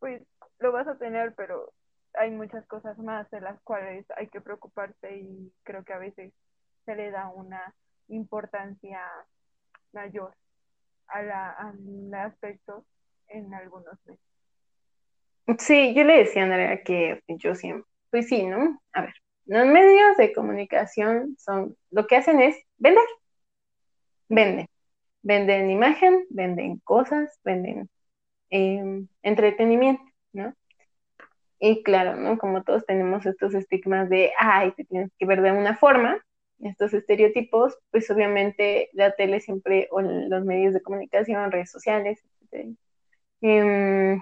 pues, 0.00 0.20
lo 0.58 0.72
vas 0.72 0.88
a 0.88 0.98
tener, 0.98 1.32
pero 1.36 1.72
hay 2.14 2.32
muchas 2.32 2.66
cosas 2.66 2.98
más 2.98 3.30
de 3.30 3.40
las 3.40 3.60
cuales 3.62 4.04
hay 4.16 4.26
que 4.26 4.40
preocuparse 4.40 5.16
y 5.16 5.52
creo 5.62 5.84
que 5.84 5.92
a 5.92 5.98
veces 5.98 6.32
se 6.84 6.96
le 6.96 7.12
da 7.12 7.28
una 7.28 7.74
importancia 8.08 9.00
mayor 9.92 10.34
a 11.06 11.22
la, 11.22 11.50
al 11.50 12.14
aspecto 12.14 12.84
en 13.28 13.54
algunos 13.54 13.94
meses. 14.04 14.20
Sí, 15.58 15.94
yo 15.94 16.02
le 16.02 16.18
decía 16.18 16.42
a 16.42 16.44
Andrea 16.46 16.82
que 16.82 17.22
yo 17.28 17.54
siempre, 17.54 17.88
pues 18.10 18.28
sí, 18.28 18.46
¿no? 18.46 18.80
A 18.92 19.02
ver, 19.02 19.14
los 19.46 19.66
medios 19.66 20.16
de 20.16 20.32
comunicación 20.32 21.36
son, 21.38 21.76
lo 21.90 22.06
que 22.06 22.16
hacen 22.16 22.40
es 22.40 22.56
vender, 22.78 23.04
venden, 24.28 24.66
venden 25.24 25.70
imagen, 25.70 26.26
venden 26.28 26.78
cosas, 26.84 27.40
venden 27.42 27.88
em, 28.50 29.08
entretenimiento, 29.22 30.04
¿no? 30.32 30.54
Y 31.58 31.82
claro, 31.82 32.16
¿no? 32.16 32.38
Como 32.38 32.62
todos 32.62 32.84
tenemos 32.86 33.26
estos 33.26 33.54
estigmas 33.54 34.08
de, 34.10 34.32
ay, 34.38 34.72
te 34.72 34.84
tienes 34.84 35.10
que 35.18 35.26
ver 35.26 35.40
de 35.42 35.52
una 35.52 35.76
forma, 35.76 36.22
estos 36.60 36.94
estereotipos, 36.94 37.76
pues 37.90 38.10
obviamente 38.10 38.90
la 38.92 39.12
tele 39.16 39.40
siempre, 39.40 39.88
o 39.90 40.00
los 40.00 40.44
medios 40.44 40.74
de 40.74 40.82
comunicación, 40.82 41.50
redes 41.50 41.70
sociales, 41.70 42.22
em, 43.40 44.20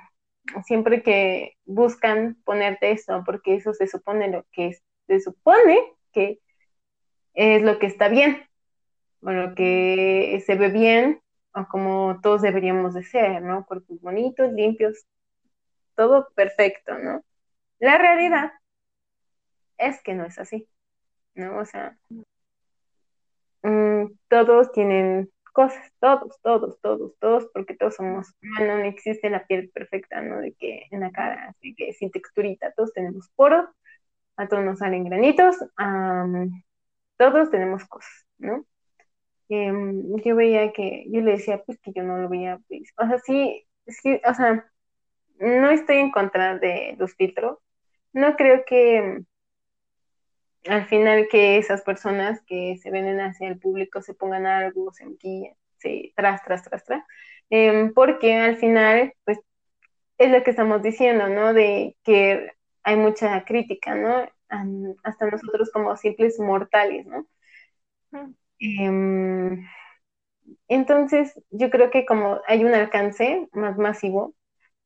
siempre 0.65 1.03
que 1.03 1.55
buscan 1.65 2.37
ponerte 2.45 2.93
eso, 2.93 3.23
porque 3.27 3.57
eso 3.57 3.75
se 3.75 3.87
supone 3.87 4.29
lo 4.29 4.45
que 4.53 4.77
se 5.07 5.21
supone 5.21 5.79
que 6.13 6.41
es 7.35 7.63
lo 7.63 7.79
que 7.79 7.87
está 7.87 8.09
bien, 8.09 8.43
o 9.23 9.31
lo 9.31 9.55
que 9.55 10.43
se 10.47 10.57
ve 10.57 10.69
bien, 10.69 11.23
o 11.55 11.67
como 11.69 12.21
todos 12.23 12.43
deberíamos 12.43 12.95
de 12.95 13.05
ser, 13.05 13.43
¿no? 13.43 13.65
Cuerpos 13.67 14.01
bonitos, 14.01 14.53
limpios, 14.53 15.07
todo 15.97 16.29
perfecto, 16.35 16.99
¿no? 16.99 17.23
La 17.79 17.99
realidad 17.99 18.53
es 19.79 20.03
que 20.03 20.15
no 20.15 20.25
es 20.25 20.39
así, 20.39 20.69
¿no? 21.35 21.59
O 21.59 21.65
sea, 21.65 21.97
mm, 23.63 24.07
todos 24.29 24.73
tienen 24.73 25.31
cosas, 25.53 25.93
todos, 26.01 26.41
todos, 26.43 26.81
todos, 26.81 27.13
todos, 27.19 27.47
porque 27.53 27.75
todos 27.75 27.97
somos 27.97 28.29
humanos, 28.43 28.79
no 28.79 28.85
existe 28.85 29.31
la 29.31 29.47
piel 29.47 29.71
perfecta, 29.71 30.21
¿no? 30.23 30.41
De 30.41 30.55
que 30.55 30.87
en 30.91 31.01
la 31.01 31.13
cara, 31.13 31.49
así 31.51 31.75
que 31.75 31.93
sin 31.93 32.11
texturita, 32.11 32.73
todos 32.73 32.93
tenemos 32.93 33.29
poros, 33.37 33.69
a 34.37 34.49
todos 34.49 34.65
nos 34.65 34.79
salen 34.79 35.05
granitos, 35.05 35.57
todos 37.19 37.51
tenemos 37.51 37.85
cosas, 37.87 38.27
¿no? 38.39 38.65
Em, 39.49 40.17
yo 40.25 40.37
veía 40.37 40.73
que, 40.73 41.05
yo 41.09 41.21
le 41.21 41.33
decía, 41.33 41.63
pues 41.65 41.79
que 41.81 41.93
yo 41.93 42.03
no 42.03 42.19
lo 42.19 42.29
veía, 42.29 42.59
pues, 42.69 42.93
o 42.99 43.07
sea, 43.07 43.19
sí, 43.19 43.67
sí, 43.87 44.21
o 44.27 44.35
sea, 44.35 44.67
no 45.39 45.71
estoy 45.71 45.97
en 45.99 46.11
contra 46.13 46.59
de 46.59 46.97
los 46.99 47.15
filtros, 47.17 47.59
no 48.13 48.37
creo 48.37 48.65
que 48.67 49.25
al 50.69 50.87
final 50.87 51.29
que 51.31 51.59
esas 51.59 51.83
personas 51.83 52.41
que 52.47 52.79
se 52.79 52.91
venden 52.91 53.21
hacia 53.21 53.49
el 53.49 53.59
público 53.59 54.01
se 54.03 54.15
pongan 54.15 54.47
algo, 54.47 54.93
se 54.93 55.07
maquillan, 55.07 55.55
se 55.79 56.13
tras, 56.17 56.43
tras, 56.45 56.63
tras, 56.63 56.85
tras, 56.85 57.05
em, 57.51 57.93
porque 57.95 58.35
al 58.37 58.57
final, 58.57 59.15
pues, 59.25 59.39
es 60.19 60.31
lo 60.31 60.43
que 60.45 60.51
estamos 60.51 60.83
diciendo, 60.83 61.29
¿no? 61.29 61.53
De 61.55 61.97
que 62.05 62.53
hay 62.85 62.97
mucha 62.97 63.45
crítica, 63.45 63.95
¿no? 63.95 64.29
hasta 65.05 65.27
nosotros 65.31 65.71
como 65.73 65.97
simples 65.97 66.39
mortales, 66.39 67.07
¿no? 67.07 67.27
Em, 68.63 69.67
entonces, 70.69 71.41
yo 71.51 71.71
creo 71.71 71.91
que 71.91 72.07
como 72.07 72.41
hay 72.47 72.65
un 72.65 72.75
alcance 72.75 73.49
más 73.53 73.77
masivo, 73.79 74.35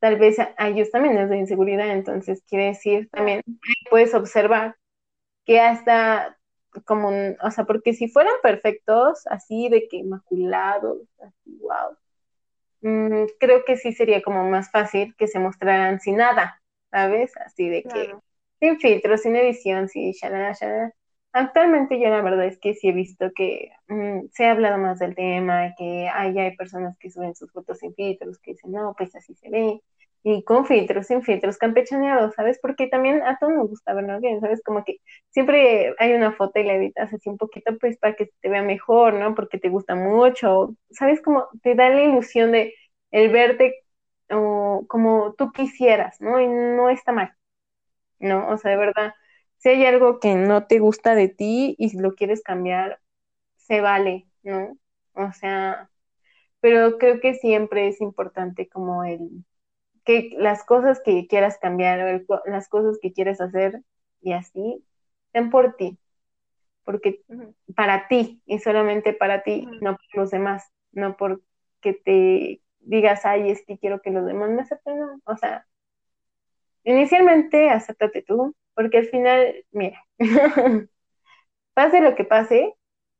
tal 0.00 0.16
vez 0.18 0.38
a 0.38 0.68
ellos 0.68 0.90
también 0.90 1.18
es 1.18 1.30
de 1.30 1.38
inseguridad, 1.38 1.90
entonces 1.90 2.42
quiere 2.48 2.66
decir 2.66 3.08
también, 3.10 3.42
puedes 3.90 4.14
observar 4.14 4.76
que 5.44 5.60
hasta 5.60 6.38
como, 6.86 7.10
o 7.42 7.50
sea, 7.50 7.64
porque 7.64 7.94
si 7.94 8.08
fueran 8.08 8.34
perfectos, 8.42 9.26
así 9.28 9.68
de 9.70 9.88
que 9.88 9.98
inmaculados, 9.98 10.98
así, 11.20 11.58
wow, 11.62 11.96
mm, 12.82 13.26
creo 13.40 13.64
que 13.64 13.76
sí 13.76 13.92
sería 13.92 14.22
como 14.22 14.44
más 14.50 14.70
fácil 14.70 15.14
que 15.16 15.28
se 15.28 15.38
mostraran 15.38 16.00
sin 16.00 16.16
nada, 16.16 16.62
¿sabes? 16.90 17.32
Así 17.38 17.68
de 17.68 17.82
que 17.84 18.14
sin 18.60 18.78
filtro, 18.80 19.18
sin 19.18 19.36
edición, 19.36 19.88
sin 19.88 20.12
shalala, 20.12 20.52
shalala. 20.52 20.92
Actualmente 21.32 22.00
yo 22.00 22.08
la 22.08 22.22
verdad 22.22 22.46
es 22.46 22.58
que 22.58 22.74
sí 22.74 22.88
he 22.88 22.92
visto 22.92 23.30
que 23.34 23.70
mm, 23.88 24.28
se 24.32 24.46
ha 24.46 24.52
hablado 24.52 24.78
más 24.78 24.98
del 24.98 25.14
tema, 25.14 25.74
que 25.76 26.08
hay, 26.08 26.56
personas 26.56 26.96
que 26.98 27.10
suben 27.10 27.34
sus 27.34 27.52
fotos 27.52 27.78
sin 27.78 27.94
filtros, 27.94 28.38
que 28.38 28.52
dicen, 28.52 28.72
no, 28.72 28.94
pues 28.96 29.14
así 29.14 29.34
se 29.34 29.50
ve, 29.50 29.82
y 30.22 30.42
con 30.44 30.66
filtros, 30.66 31.06
sin 31.06 31.22
filtros, 31.22 31.58
campechaneados, 31.58 32.34
¿sabes? 32.34 32.58
Porque 32.60 32.88
también 32.88 33.22
a 33.22 33.38
todos 33.38 33.52
nos 33.54 33.68
gusta 33.68 33.94
vernos 33.94 34.20
bien, 34.20 34.40
¿sabes? 34.40 34.62
Como 34.64 34.82
que 34.84 34.98
siempre 35.30 35.94
hay 35.98 36.14
una 36.14 36.32
foto 36.32 36.58
y 36.58 36.64
la 36.64 36.74
editas 36.74 37.12
así 37.12 37.28
un 37.28 37.38
poquito, 37.38 37.76
pues 37.78 37.98
para 37.98 38.14
que 38.16 38.30
te 38.40 38.48
vea 38.48 38.62
mejor, 38.62 39.14
¿no? 39.14 39.34
Porque 39.34 39.58
te 39.58 39.68
gusta 39.68 39.94
mucho, 39.94 40.74
¿sabes? 40.90 41.22
Como 41.22 41.46
te 41.62 41.74
da 41.74 41.90
la 41.90 42.02
ilusión 42.02 42.52
de 42.52 42.74
el 43.12 43.30
verte 43.30 43.74
como 44.28 45.34
tú 45.38 45.52
quisieras, 45.52 46.20
¿no? 46.20 46.40
Y 46.40 46.48
no 46.48 46.90
está 46.90 47.12
mal, 47.12 47.32
¿no? 48.18 48.48
O 48.48 48.58
sea, 48.58 48.70
de 48.72 48.76
verdad 48.78 49.14
si 49.58 49.70
hay 49.70 49.84
algo 49.86 50.20
que 50.20 50.34
no 50.34 50.66
te 50.66 50.78
gusta 50.78 51.14
de 51.14 51.28
ti 51.28 51.74
y 51.78 51.96
lo 51.98 52.14
quieres 52.14 52.42
cambiar, 52.42 53.00
se 53.56 53.80
vale, 53.80 54.26
¿no? 54.42 54.76
O 55.14 55.32
sea, 55.32 55.90
pero 56.60 56.98
creo 56.98 57.20
que 57.20 57.34
siempre 57.34 57.88
es 57.88 58.00
importante 58.00 58.68
como 58.68 59.04
el 59.04 59.44
que 60.04 60.30
las 60.36 60.64
cosas 60.64 61.00
que 61.04 61.26
quieras 61.26 61.58
cambiar, 61.58 62.24
las 62.46 62.68
cosas 62.68 62.98
que 63.02 63.12
quieres 63.12 63.40
hacer 63.40 63.82
y 64.22 64.32
así, 64.32 64.84
sean 65.32 65.50
por 65.50 65.74
ti, 65.74 65.98
porque 66.84 67.22
para 67.74 68.06
ti 68.08 68.40
y 68.46 68.60
solamente 68.60 69.12
para 69.12 69.42
ti, 69.42 69.66
no 69.80 69.96
por 69.96 70.20
los 70.20 70.30
demás, 70.30 70.70
no 70.92 71.16
porque 71.16 71.92
te 72.04 72.62
digas, 72.80 73.26
ay, 73.26 73.50
es 73.50 73.64
que 73.66 73.78
quiero 73.78 74.00
que 74.00 74.10
los 74.10 74.24
demás 74.24 74.50
me 74.50 74.62
acepten, 74.62 74.98
no, 75.00 75.20
o 75.24 75.36
sea, 75.36 75.66
inicialmente 76.84 77.70
acéptate 77.70 78.22
tú, 78.22 78.54
porque 78.76 78.98
al 78.98 79.06
final, 79.06 79.56
mira, 79.72 80.04
pase 81.74 82.00
lo 82.00 82.14
que 82.14 82.24
pase, 82.24 82.74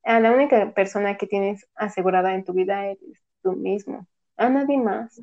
a 0.04 0.20
la 0.20 0.32
única 0.32 0.72
persona 0.74 1.16
que 1.16 1.26
tienes 1.26 1.66
asegurada 1.74 2.34
en 2.34 2.44
tu 2.44 2.52
vida 2.52 2.86
eres 2.86 3.22
tú 3.42 3.54
mismo, 3.54 4.06
a 4.36 4.48
nadie 4.48 4.78
más. 4.78 5.20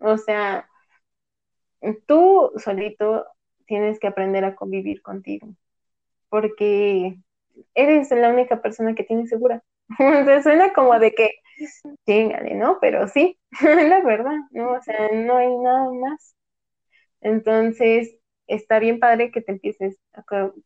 O 0.00 0.18
sea, 0.18 0.68
tú 2.06 2.52
solito 2.56 3.26
tienes 3.66 3.98
que 3.98 4.08
aprender 4.08 4.44
a 4.44 4.56
convivir 4.56 5.02
contigo, 5.02 5.48
porque 6.28 7.18
eres 7.74 8.10
la 8.10 8.30
única 8.30 8.60
persona 8.62 8.94
que 8.94 9.04
tienes 9.04 9.30
segura. 9.30 9.62
o 9.98 10.42
suena 10.42 10.72
como 10.72 10.98
de 10.98 11.14
que, 11.14 11.30
chingale, 12.06 12.54
¿no? 12.54 12.78
Pero 12.80 13.08
sí, 13.08 13.38
la 13.62 14.00
verdad, 14.02 14.38
¿no? 14.50 14.72
O 14.72 14.82
sea, 14.82 15.10
no 15.12 15.36
hay 15.36 15.56
nada 15.58 15.90
más. 15.92 16.36
Entonces, 17.20 18.16
está 18.46 18.78
bien 18.78 19.00
padre 19.00 19.30
que 19.30 19.40
te 19.42 19.52
empieces, 19.52 20.00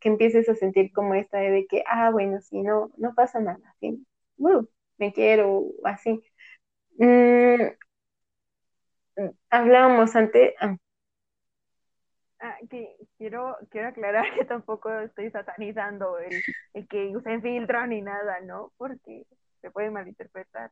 que 0.00 0.08
empieces 0.08 0.48
a 0.48 0.54
sentir 0.54 0.92
como 0.92 1.14
esta 1.14 1.38
de 1.38 1.66
que, 1.66 1.82
ah, 1.86 2.10
bueno, 2.10 2.40
sí, 2.40 2.62
no, 2.62 2.90
no 2.96 3.14
pasa 3.14 3.40
nada, 3.40 3.74
¿sí? 3.80 4.06
Uh, 4.38 4.66
me 4.98 5.12
quiero, 5.12 5.64
así. 5.84 6.22
Mm, 6.98 7.70
hablábamos 9.50 10.14
antes. 10.16 10.54
Ah. 10.60 10.76
ah. 12.40 12.56
que 12.68 12.96
quiero, 13.18 13.56
quiero 13.70 13.88
aclarar 13.88 14.24
que 14.34 14.44
tampoco 14.44 14.90
estoy 15.00 15.30
satanizando 15.30 16.18
el, 16.18 16.42
el 16.74 16.88
que 16.88 17.16
usen 17.16 17.42
filtro 17.42 17.86
ni 17.86 18.02
nada, 18.02 18.40
¿no? 18.40 18.72
Porque 18.76 19.26
se 19.60 19.70
puede 19.70 19.90
malinterpretar. 19.90 20.70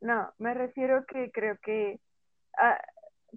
No, 0.00 0.32
me 0.38 0.54
refiero 0.54 1.04
que 1.06 1.30
creo 1.32 1.58
que 1.58 2.00
ah, 2.56 2.80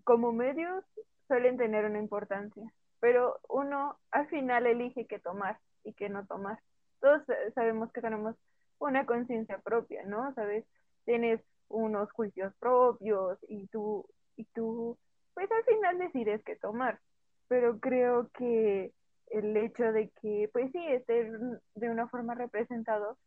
como 0.04 0.32
medios 0.32 0.84
suelen 1.28 1.58
tener 1.58 1.86
una 1.86 2.00
importancia 2.00 2.72
pero 3.02 3.40
uno 3.50 3.98
al 4.12 4.28
final 4.30 4.66
elige 4.68 5.08
qué 5.08 5.20
tomar 5.20 5.60
y 5.84 5.94
qué 5.94 6.08
no 6.08 6.26
tomar. 6.26 6.60
Todos 7.02 7.24
sabemos 7.56 7.92
que 7.92 8.00
tenemos 8.00 8.36
una 8.80 9.06
conciencia 9.06 9.58
propia, 9.58 10.04
¿no? 10.06 10.34
¿Sabes? 10.36 10.66
Tienes 11.04 11.42
unos 11.68 12.12
juicios 12.12 12.54
propios 12.60 13.38
y 13.50 13.68
tú, 13.68 14.06
y 14.38 14.46
tú, 14.54 14.98
pues 15.34 15.52
al 15.52 15.64
final 15.66 15.98
decides 15.98 16.44
qué 16.46 16.56
tomar. 16.56 17.00
Pero 17.48 17.80
creo 17.80 18.30
que 18.38 18.94
el 19.32 19.58
hecho 19.58 19.92
de 19.92 20.10
que, 20.22 20.50
pues 20.54 20.72
sí, 20.72 20.86
esté 20.88 21.32
de 21.76 21.90
una 21.90 22.08
forma 22.08 22.36
representado, 22.36 23.18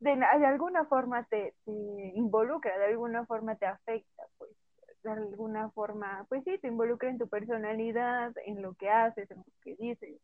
de, 0.00 0.16
de 0.16 0.46
alguna 0.46 0.84
forma 0.86 1.24
te, 1.24 1.54
te 1.64 1.72
involucra, 2.14 2.76
de 2.78 2.86
alguna 2.86 3.24
forma 3.26 3.54
te 3.56 3.66
afecta, 3.66 4.24
de 5.14 5.22
alguna 5.22 5.70
forma, 5.70 6.26
pues 6.28 6.44
sí, 6.44 6.58
te 6.58 6.68
involucra 6.68 7.08
en 7.10 7.18
tu 7.18 7.28
personalidad, 7.28 8.32
en 8.44 8.62
lo 8.62 8.74
que 8.74 8.90
haces, 8.90 9.30
en 9.30 9.38
lo 9.38 9.44
que 9.62 9.76
dices. 9.76 10.20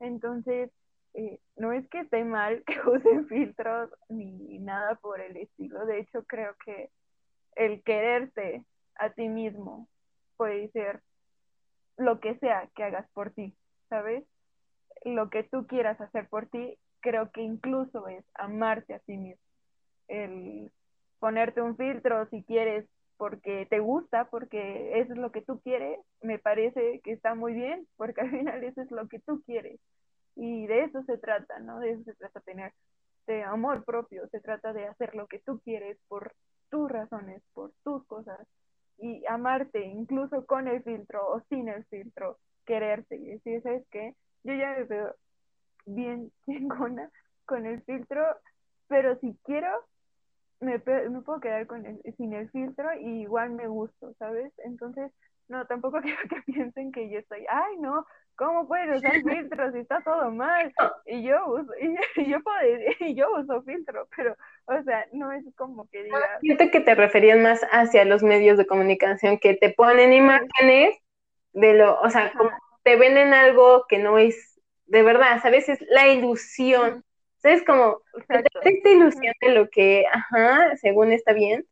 Entonces, 0.00 0.70
eh, 1.14 1.38
no 1.56 1.72
es 1.72 1.88
que 1.88 2.00
esté 2.00 2.24
mal 2.24 2.62
que 2.66 2.80
usen 2.88 3.26
filtros 3.28 3.90
ni 4.08 4.58
nada 4.60 4.94
por 4.96 5.20
el 5.20 5.36
estilo. 5.36 5.84
De 5.86 6.00
hecho, 6.00 6.24
creo 6.24 6.54
que 6.64 6.90
el 7.56 7.82
quererte 7.82 8.64
a 8.96 9.10
ti 9.10 9.28
mismo 9.28 9.88
puede 10.36 10.70
ser 10.70 11.00
lo 11.96 12.20
que 12.20 12.38
sea 12.38 12.68
que 12.74 12.84
hagas 12.84 13.08
por 13.12 13.30
ti. 13.32 13.54
¿sabes? 13.90 14.24
Lo 15.04 15.28
que 15.28 15.42
tú 15.42 15.66
quieras 15.66 16.00
hacer 16.00 16.28
por 16.28 16.46
ti, 16.46 16.78
creo 17.00 17.30
que 17.30 17.42
incluso 17.42 18.08
es 18.08 18.24
amarte 18.34 18.94
a 18.94 19.00
ti 19.00 19.18
mismo. 19.18 19.42
El 20.08 20.72
ponerte 21.18 21.60
un 21.60 21.76
filtro 21.76 22.26
si 22.30 22.42
quieres 22.44 22.86
porque 23.20 23.66
te 23.68 23.80
gusta, 23.80 24.30
porque 24.30 24.98
eso 24.98 25.12
es 25.12 25.18
lo 25.18 25.30
que 25.30 25.42
tú 25.42 25.60
quieres, 25.60 26.00
me 26.22 26.38
parece 26.38 27.02
que 27.04 27.12
está 27.12 27.34
muy 27.34 27.52
bien, 27.52 27.86
porque 27.98 28.22
al 28.22 28.30
final 28.30 28.64
eso 28.64 28.80
es 28.80 28.90
lo 28.90 29.08
que 29.08 29.18
tú 29.18 29.42
quieres. 29.44 29.78
Y 30.36 30.66
de 30.66 30.84
eso 30.84 31.02
se 31.02 31.18
trata, 31.18 31.58
¿no? 31.58 31.80
De 31.80 31.90
eso 31.90 32.02
se 32.04 32.14
trata 32.14 32.40
tener 32.40 32.72
de 33.26 33.42
amor 33.42 33.84
propio, 33.84 34.26
se 34.28 34.40
trata 34.40 34.72
de 34.72 34.86
hacer 34.86 35.14
lo 35.14 35.26
que 35.26 35.38
tú 35.40 35.60
quieres 35.60 35.98
por 36.08 36.32
tus 36.70 36.90
razones, 36.90 37.42
por 37.52 37.72
tus 37.84 38.06
cosas 38.06 38.40
y 38.96 39.22
amarte 39.28 39.84
incluso 39.84 40.46
con 40.46 40.66
el 40.66 40.82
filtro 40.82 41.20
o 41.28 41.42
sin 41.50 41.68
el 41.68 41.84
filtro, 41.84 42.38
quererte 42.64 43.16
y 43.16 43.32
decir, 43.32 43.60
¿sabes 43.62 43.84
qué? 43.90 44.14
Yo 44.44 44.54
ya 44.54 44.70
me 44.78 44.84
veo 44.84 45.14
bien 45.84 46.32
chingona 46.46 47.10
con 47.44 47.66
el 47.66 47.82
filtro, 47.82 48.24
pero 48.88 49.18
si 49.20 49.36
quiero, 49.44 49.68
me, 50.60 50.78
me 50.78 51.20
puedo 51.22 51.40
quedar 51.40 51.66
con 51.66 51.84
el, 51.86 52.00
sin 52.16 52.32
el 52.32 52.50
filtro 52.50 52.92
y 53.00 53.22
igual 53.22 53.50
me 53.50 53.66
gusto, 53.66 54.14
¿sabes? 54.18 54.52
Entonces, 54.64 55.10
no, 55.48 55.66
tampoco 55.66 56.00
quiero 56.02 56.22
que 56.28 56.42
piensen 56.52 56.92
que 56.92 57.10
yo 57.10 57.18
estoy, 57.18 57.44
ay, 57.48 57.76
no, 57.78 58.06
¿cómo 58.36 58.68
pueden 58.68 58.94
usar 58.94 59.12
filtros 59.24 59.72
si 59.72 59.80
está 59.80 60.00
todo 60.02 60.30
mal? 60.30 60.72
Y 61.06 61.22
yo 61.22 61.46
uso, 61.46 61.72
y, 61.80 62.30
yo 62.30 62.38
puedo, 62.44 62.58
y 63.00 63.14
yo 63.14 63.26
uso 63.36 63.62
filtro, 63.62 64.08
pero, 64.16 64.36
o 64.66 64.82
sea, 64.82 65.06
no 65.12 65.32
es 65.32 65.44
como 65.56 65.88
que 65.88 66.04
diga... 66.04 66.38
Siento 66.40 66.70
que 66.70 66.80
te 66.80 66.94
referías 66.94 67.38
más 67.38 67.60
hacia 67.70 68.04
los 68.04 68.22
medios 68.22 68.58
de 68.58 68.66
comunicación 68.66 69.38
que 69.38 69.54
te 69.54 69.70
ponen 69.70 70.12
imágenes 70.12 70.96
de 71.52 71.74
lo, 71.74 72.00
o 72.00 72.10
sea, 72.10 72.32
como 72.32 72.50
te 72.84 72.96
venden 72.96 73.34
algo 73.34 73.86
que 73.88 73.98
no 73.98 74.18
es 74.18 74.50
de 74.86 75.02
verdad, 75.02 75.40
¿sabes? 75.40 75.68
Es 75.68 75.80
la 75.88 76.08
ilusión. 76.08 77.04
¿Sabes? 77.40 77.64
Como 77.64 78.00
esta 78.28 78.88
ilusión 78.88 79.34
de 79.40 79.50
lo 79.50 79.68
que, 79.68 80.04
ajá, 80.12 80.76
según 80.76 81.12
está 81.12 81.32
bien. 81.32 81.66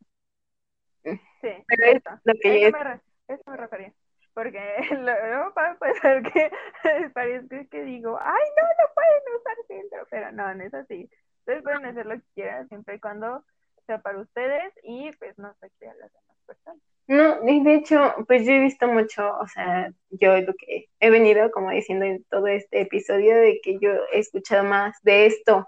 Sí, 1.05 1.65
pero 1.67 1.85
es 1.85 2.03
lo 2.25 2.35
que 2.41 2.67
eso, 2.67 2.79
me, 2.79 3.35
eso 3.35 3.43
me 3.47 3.57
refería 3.57 3.93
porque 4.39 4.61
luego 4.93 5.53
puede 5.53 5.75
pasar 5.75 6.23
que 6.23 6.51
parece 7.15 7.67
que 7.67 7.83
digo, 7.83 8.17
ay, 8.23 8.45
no, 8.57 8.63
no 8.63 8.95
pueden 8.95 9.37
usar 9.37 9.57
filtro, 9.67 10.07
pero 10.11 10.31
no, 10.31 10.55
no 10.55 10.63
es 10.63 10.75
así. 10.75 11.11
Ustedes 11.41 11.65
pueden 11.65 11.85
hacer 11.87 12.07
lo 12.07 12.15
que 12.15 12.27
quieran 12.37 12.69
siempre 12.69 12.95
y 12.95 13.01
cuando 13.01 13.45
sea 13.89 14.01
para 14.01 14.21
ustedes 14.21 14.73
y 14.85 15.11
pues 15.19 15.37
no 15.39 15.53
se 15.59 15.67
a 15.89 15.95
las 15.95 16.13
demás 16.13 16.37
personas. 16.47 16.83
No, 17.09 17.41
de 17.41 17.75
hecho, 17.75 18.15
pues 18.29 18.47
yo 18.47 18.53
he 18.53 18.61
visto 18.61 18.87
mucho, 18.87 19.27
o 19.39 19.49
sea, 19.49 19.91
yo 20.11 20.39
lo 20.41 20.55
que 20.55 20.87
he 21.01 21.11
venido 21.11 21.51
como 21.51 21.71
diciendo 21.71 22.05
en 22.05 22.23
todo 22.25 22.47
este 22.47 22.83
episodio 22.83 23.35
de 23.37 23.61
que 23.63 23.79
yo 23.81 23.91
he 24.13 24.19
escuchado 24.21 24.63
más 24.63 24.97
de 25.03 25.27
esto, 25.27 25.67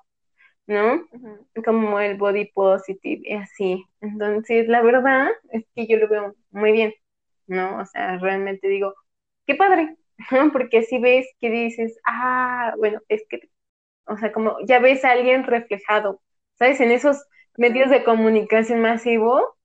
¿no? 0.67 1.03
Como 1.65 1.99
el 1.99 2.19
body 2.19 2.53
positive 2.53 3.23
y 3.25 3.35
así. 3.35 3.85
Entonces, 4.03 4.69
la 4.69 4.83
verdad 4.83 5.31
es 5.51 5.65
que 5.75 5.87
yo 5.87 5.97
lo 5.97 6.09
veo 6.09 6.37
muy 6.51 6.73
bien. 6.73 6.93
¿no? 7.51 7.79
O 7.79 7.87
sea, 7.87 8.19
realmente 8.19 8.69
digo, 8.69 8.95
qué 9.47 9.55
padre, 9.57 9.97
porque 10.53 10.83
si 10.85 10.99
ves 10.99 11.27
que 11.41 11.51
dices, 11.51 11.99
ah, 12.07 12.75
bueno, 12.79 13.01
es 13.09 13.25
que, 13.29 13.51
o 14.07 14.17
sea, 14.17 14.33
como 14.33 14.57
ya 14.67 14.79
ves 14.81 15.05
a 15.05 15.13
alguien 15.13 15.45
reflejado, 15.45 16.23
¿sabes? 16.59 16.81
En 16.81 16.93
esos 16.93 17.25
medios 17.57 17.91
de 17.91 18.05
comunicación 18.05 18.81
masivo, 18.81 19.57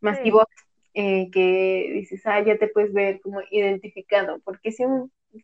masivos, 0.00 0.46
eh, 0.94 1.28
que 1.30 1.90
dices, 1.92 2.26
ah, 2.26 2.40
ya 2.40 2.56
te 2.56 2.68
puedes 2.68 2.92
ver 2.92 3.20
como 3.20 3.40
identificado, 3.50 4.40
porque 4.44 4.72
si 4.72 4.84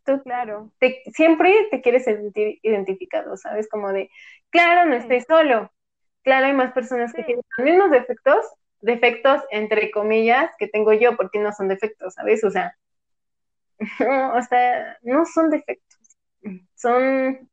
tú, 0.04 0.22
claro, 0.22 0.72
te, 0.78 1.02
siempre 1.12 1.68
te 1.70 1.82
quieres 1.82 2.04
sentir 2.04 2.58
identificado, 2.62 3.36
¿sabes? 3.36 3.68
Como 3.68 3.92
de, 3.92 4.10
claro, 4.50 4.88
no 4.88 4.96
estoy 4.96 5.20
solo, 5.20 5.70
claro, 6.22 6.46
hay 6.46 6.54
más 6.54 6.72
personas 6.72 7.12
que 7.12 7.24
tienen 7.24 7.44
los 7.58 7.66
mismos 7.66 7.90
defectos, 7.90 8.46
defectos, 8.80 9.42
entre 9.50 9.90
comillas, 9.90 10.50
que 10.58 10.68
tengo 10.68 10.92
yo, 10.94 11.16
porque 11.16 11.38
no 11.38 11.52
son 11.52 11.68
defectos, 11.68 12.14
¿sabes? 12.14 12.42
O 12.44 12.50
sea, 12.50 12.76
no, 14.00 14.34
o 14.34 14.42
sea, 14.42 14.98
no 15.02 15.26
son 15.26 15.50
defectos, 15.50 16.16
son, 16.74 17.50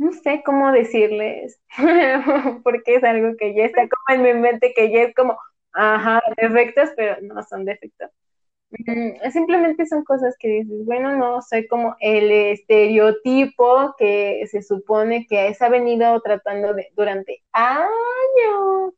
no 0.00 0.12
sé 0.12 0.42
cómo 0.44 0.72
decirles, 0.72 1.60
porque 2.64 2.96
es 2.96 3.04
algo 3.04 3.36
que 3.38 3.54
ya 3.54 3.64
está 3.66 3.82
como 3.88 4.18
en 4.18 4.22
mi 4.22 4.40
mente, 4.40 4.72
que 4.74 4.90
ya 4.90 5.02
es 5.02 5.14
como, 5.14 5.38
ajá, 5.72 6.22
defectos, 6.38 6.90
pero 6.96 7.16
no 7.22 7.42
son 7.44 7.64
defectos. 7.66 8.10
Mm, 8.70 9.30
simplemente 9.32 9.86
son 9.86 10.04
cosas 10.04 10.36
que 10.38 10.48
dices, 10.48 10.86
bueno, 10.86 11.16
no 11.16 11.42
soy 11.42 11.66
como 11.68 11.96
el 12.00 12.30
estereotipo 12.30 13.94
que 13.98 14.46
se 14.50 14.62
supone 14.62 15.26
que 15.28 15.52
se 15.54 15.64
ha 15.64 15.68
venido 15.68 16.20
tratando 16.22 16.74
de, 16.74 16.88
durante 16.96 17.42
años 17.52 18.94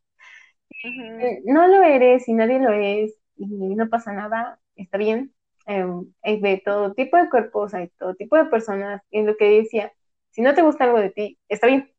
eh, 0.85 1.43
no 1.45 1.67
lo 1.69 1.83
eres 1.83 2.29
y 2.29 2.35
nadie 2.35 2.59
lo 2.59 2.73
es 2.73 3.15
y 3.37 3.47
no 3.47 3.89
pasa 3.89 4.13
nada, 4.13 4.61
está 4.77 4.99
bien. 4.99 5.35
Em, 5.67 6.13
hay 6.23 6.41
de 6.41 6.63
todo 6.65 6.95
tipo 6.95 7.17
de 7.17 7.31
cuerpos, 7.31 7.75
hay 7.75 7.89
todo 7.99 8.15
tipo 8.15 8.37
de 8.37 8.47
personas. 8.47 9.03
Y 9.11 9.23
lo 9.23 9.37
que 9.37 9.47
decía, 9.63 9.93
si 10.33 10.43
no 10.43 10.55
te 10.55 10.63
gusta 10.63 10.85
algo 10.85 11.01
de 11.01 11.11
ti, 11.11 11.39
está 11.49 11.69
bien. 11.69 11.93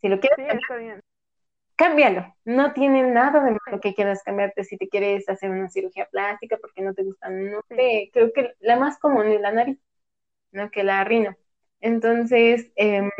Si 0.00 0.08
lo 0.08 0.20
quieres, 0.20 0.38
cambiar, 0.68 1.02
cámbialo. 1.76 2.36
No 2.44 2.72
tiene 2.74 3.02
nada 3.02 3.42
de 3.44 3.52
malo 3.52 3.80
que 3.80 3.94
quieras 3.94 4.22
cambiarte 4.22 4.64
si 4.64 4.76
te 4.78 4.88
quieres 4.88 5.28
hacer 5.28 5.50
una 5.50 5.68
cirugía 5.70 6.06
plástica 6.10 6.58
porque 6.60 6.82
no 6.82 6.94
te 6.94 7.04
gusta, 7.04 7.30
no 7.30 7.62
sé, 7.68 8.10
creo 8.12 8.32
que 8.32 8.54
la 8.60 8.76
más 8.78 8.98
común 8.98 9.26
es 9.28 9.40
la 9.40 9.52
nariz, 9.52 9.78
no 10.52 10.70
que 10.70 10.84
la 10.84 11.04
rino. 11.04 11.36
Entonces, 11.80 12.72
em, 12.76 13.10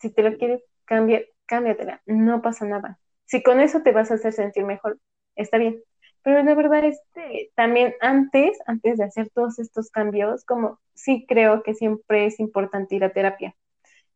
si 0.00 0.10
te 0.10 0.22
lo 0.22 0.36
quieres 0.38 0.62
cambiar, 0.86 1.26
cámbiatela, 1.46 2.02
no 2.06 2.42
pasa 2.42 2.66
nada. 2.66 2.98
Si 3.26 3.42
con 3.42 3.60
eso 3.60 3.82
te 3.82 3.92
vas 3.92 4.10
a 4.10 4.14
hacer 4.14 4.32
sentir 4.32 4.64
mejor, 4.64 4.98
está 5.36 5.58
bien. 5.58 5.82
Pero 6.24 6.42
la 6.42 6.54
verdad 6.54 6.84
es 6.84 7.00
que 7.14 7.50
también 7.54 7.94
antes, 8.00 8.58
antes 8.66 8.98
de 8.98 9.04
hacer 9.04 9.30
todos 9.30 9.58
estos 9.58 9.90
cambios, 9.90 10.44
como 10.44 10.80
sí 10.94 11.26
creo 11.28 11.62
que 11.62 11.74
siempre 11.74 12.26
es 12.26 12.40
importante 12.40 12.96
ir 12.96 13.04
a 13.04 13.12
terapia. 13.12 13.54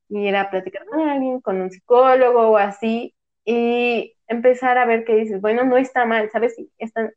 Ir 0.09 0.35
a 0.35 0.51
platicar 0.51 0.87
con 0.87 1.01
alguien, 1.09 1.41
con 1.41 1.61
un 1.61 1.71
psicólogo 1.71 2.49
o 2.49 2.57
así, 2.57 3.15
y 3.45 4.17
empezar 4.27 4.79
a 4.79 4.87
ver 4.87 5.05
qué 5.05 5.17
dices, 5.17 5.41
bueno, 5.41 5.65
no 5.65 5.77
está 5.77 6.07
mal, 6.07 6.31
¿sabes? 6.31 6.57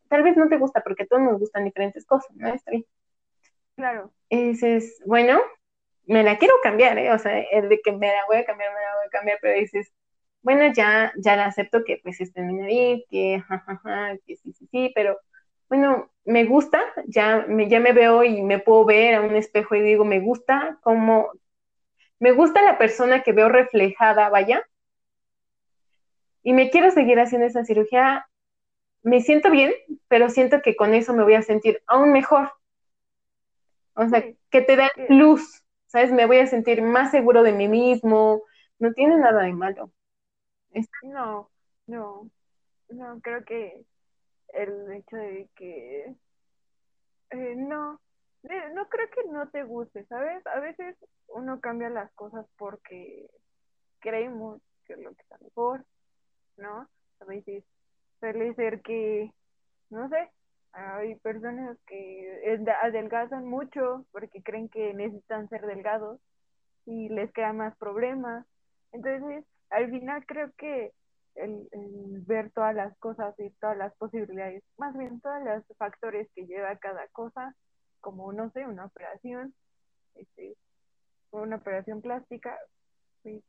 tal 0.10 0.24
vez 0.24 0.38
no 0.38 0.50
te 0.50 0.58
gusta 0.58 0.82
porque 0.82 1.04
a 1.04 1.08
todos 1.08 1.22
nos 1.24 1.40
gustan 1.40 1.66
diferentes 1.66 2.06
cosas, 2.06 2.36
¿no? 2.36 2.54
Está 2.54 2.72
bien. 2.72 2.86
Claro. 3.76 4.12
Y 4.30 4.50
dices, 4.50 5.02
bueno, 5.06 5.42
me 6.06 6.24
la 6.24 6.38
quiero 6.38 6.56
cambiar, 6.62 6.98
¿eh? 6.98 7.12
O 7.12 7.18
sea, 7.18 7.40
el 7.40 7.70
de 7.70 7.80
que 7.82 7.94
me 7.94 8.08
la 8.08 8.26
voy 8.28 8.38
a 8.38 8.46
cambiar, 8.46 8.74
me 8.74 8.80
la 8.82 8.96
voy 8.98 9.08
a 9.08 9.10
cambiar, 9.10 9.40
pero 9.42 9.58
dices, 9.58 9.92
bueno, 10.42 10.72
ya, 10.74 11.14
ya 11.18 11.36
la 11.36 11.46
acepto 11.46 11.84
que 11.84 12.00
pues 12.04 12.22
está 12.22 12.42
en 12.42 12.48
mi 12.48 12.54
nariz, 12.56 13.06
que 13.10 13.42
jajaja, 13.48 14.18
que 14.26 14.36
sí, 14.38 14.54
sí, 14.54 14.68
sí, 14.72 14.92
pero 14.96 15.20
bueno, 15.70 16.12
me 16.26 16.46
gusta, 16.46 16.82
ya 17.08 17.46
me, 17.48 17.70
ya 17.70 17.80
me 17.80 17.94
veo 17.94 18.24
y 18.24 18.42
me 18.42 18.60
puedo 18.60 18.86
ver 18.86 19.16
a 19.16 19.22
un 19.22 19.36
espejo 19.36 19.76
y 19.76 19.82
digo, 19.82 20.06
me 20.06 20.20
gusta 20.20 20.80
como, 20.82 21.32
me 22.20 22.32
gusta 22.34 22.62
la 22.64 22.78
persona 22.78 23.24
que 23.24 23.34
veo 23.34 23.50
reflejada, 23.50 24.30
vaya, 24.30 24.64
y 26.44 26.54
me 26.54 26.70
quiero 26.70 26.92
seguir 26.92 27.20
haciendo 27.20 27.48
esa 27.48 27.64
cirugía, 27.66 28.28
me 29.04 29.22
siento 29.22 29.50
bien, 29.52 29.74
pero 30.08 30.30
siento 30.30 30.62
que 30.62 30.76
con 30.76 30.94
eso 30.94 31.14
me 31.14 31.24
voy 31.24 31.36
a 31.36 31.42
sentir 31.42 31.82
aún 31.88 32.12
mejor. 32.12 32.52
O 33.94 34.08
sea, 34.08 34.24
que 34.50 34.62
te 34.62 34.76
da 34.76 34.90
luz, 35.10 35.64
¿sabes? 35.88 36.12
Me 36.12 36.26
voy 36.26 36.40
a 36.40 36.48
sentir 36.48 36.82
más 36.82 37.12
seguro 37.12 37.44
de 37.44 37.52
mí 37.52 37.68
mismo, 37.68 38.44
no 38.80 38.94
tiene 38.94 39.18
nada 39.18 39.44
de 39.44 39.54
malo. 39.54 39.92
No, 41.04 41.50
no, 41.88 42.30
no, 42.90 43.22
creo 43.22 43.44
que 43.44 43.86
el 44.54 44.92
hecho 44.94 45.18
de 45.18 45.50
que 45.56 46.16
eh, 47.32 47.56
no, 47.56 48.00
no 48.44 48.90
creo 48.90 49.10
que 49.10 49.24
no 49.32 49.50
te 49.50 49.64
guste, 49.64 50.06
¿sabes? 50.06 50.46
A 50.48 50.60
veces 50.60 50.96
uno 51.28 51.60
cambia 51.60 51.90
las 51.90 52.12
cosas 52.14 52.46
porque 52.58 53.30
creemos 54.00 54.62
que 54.86 54.94
es 54.94 55.00
lo 55.00 55.14
que 55.14 55.22
está 55.22 55.38
mejor, 55.40 55.86
¿no? 56.58 56.88
A 57.20 57.26
veces 57.26 57.64
suele 58.20 58.54
ser 58.56 58.82
que, 58.82 59.32
no 59.90 60.10
sé, 60.10 60.30
hay 60.74 61.16
personas 61.16 61.78
que 61.88 62.60
adelgazan 62.82 63.46
mucho 63.46 64.06
porque 64.12 64.42
creen 64.42 64.70
que 64.70 64.94
necesitan 64.94 65.50
ser 65.50 65.66
delgados 65.66 66.20
y 66.86 67.10
les 67.10 67.32
quedan 67.34 67.58
más 67.58 67.76
problemas. 67.78 68.46
Entonces, 68.92 69.46
al 69.72 69.90
final 69.90 70.26
creo 70.26 70.52
que 70.58 70.94
el, 71.36 71.68
ver 72.28 72.52
todas 72.52 72.76
las 72.76 72.96
cosas 72.98 73.34
y 73.40 73.50
todas 73.52 73.78
las 73.78 73.94
posibilidades, 73.96 74.64
más 74.78 74.96
bien 74.98 75.20
todos 75.22 75.42
los 75.44 75.78
factores 75.78 76.30
que 76.36 76.46
lleva 76.46 76.76
cada 76.78 77.08
cosa, 77.10 77.56
como 78.02 78.32
no 78.34 78.52
sé, 78.52 78.66
una 78.66 78.86
operación, 78.86 79.54
este, 80.16 80.56
una 81.32 81.58
operación 81.58 82.02
plástica, 82.02 82.58
pues 83.24 83.44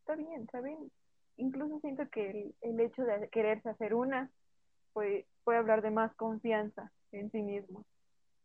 está 0.00 0.16
bien, 0.16 0.42
está 0.42 0.60
bien. 0.60 0.90
Incluso 1.36 1.80
siento 1.80 2.08
que 2.10 2.30
el, 2.30 2.54
el 2.62 2.80
hecho 2.80 3.02
de 3.04 3.28
quererse 3.28 3.68
hacer 3.68 3.94
una 3.94 4.30
puede, 4.92 5.26
puede 5.44 5.58
hablar 5.58 5.82
de 5.82 5.90
más 5.90 6.14
confianza 6.16 6.90
en 7.12 7.30
sí 7.30 7.42
mismo, 7.42 7.84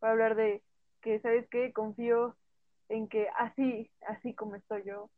puede 0.00 0.12
hablar 0.12 0.36
de 0.36 0.62
que 1.00 1.20
sabes 1.20 1.48
que 1.48 1.72
confío 1.72 2.36
en 2.88 3.08
que 3.08 3.28
así, 3.38 3.90
así 4.06 4.34
como 4.34 4.56
estoy 4.56 4.84
yo, 4.84 5.10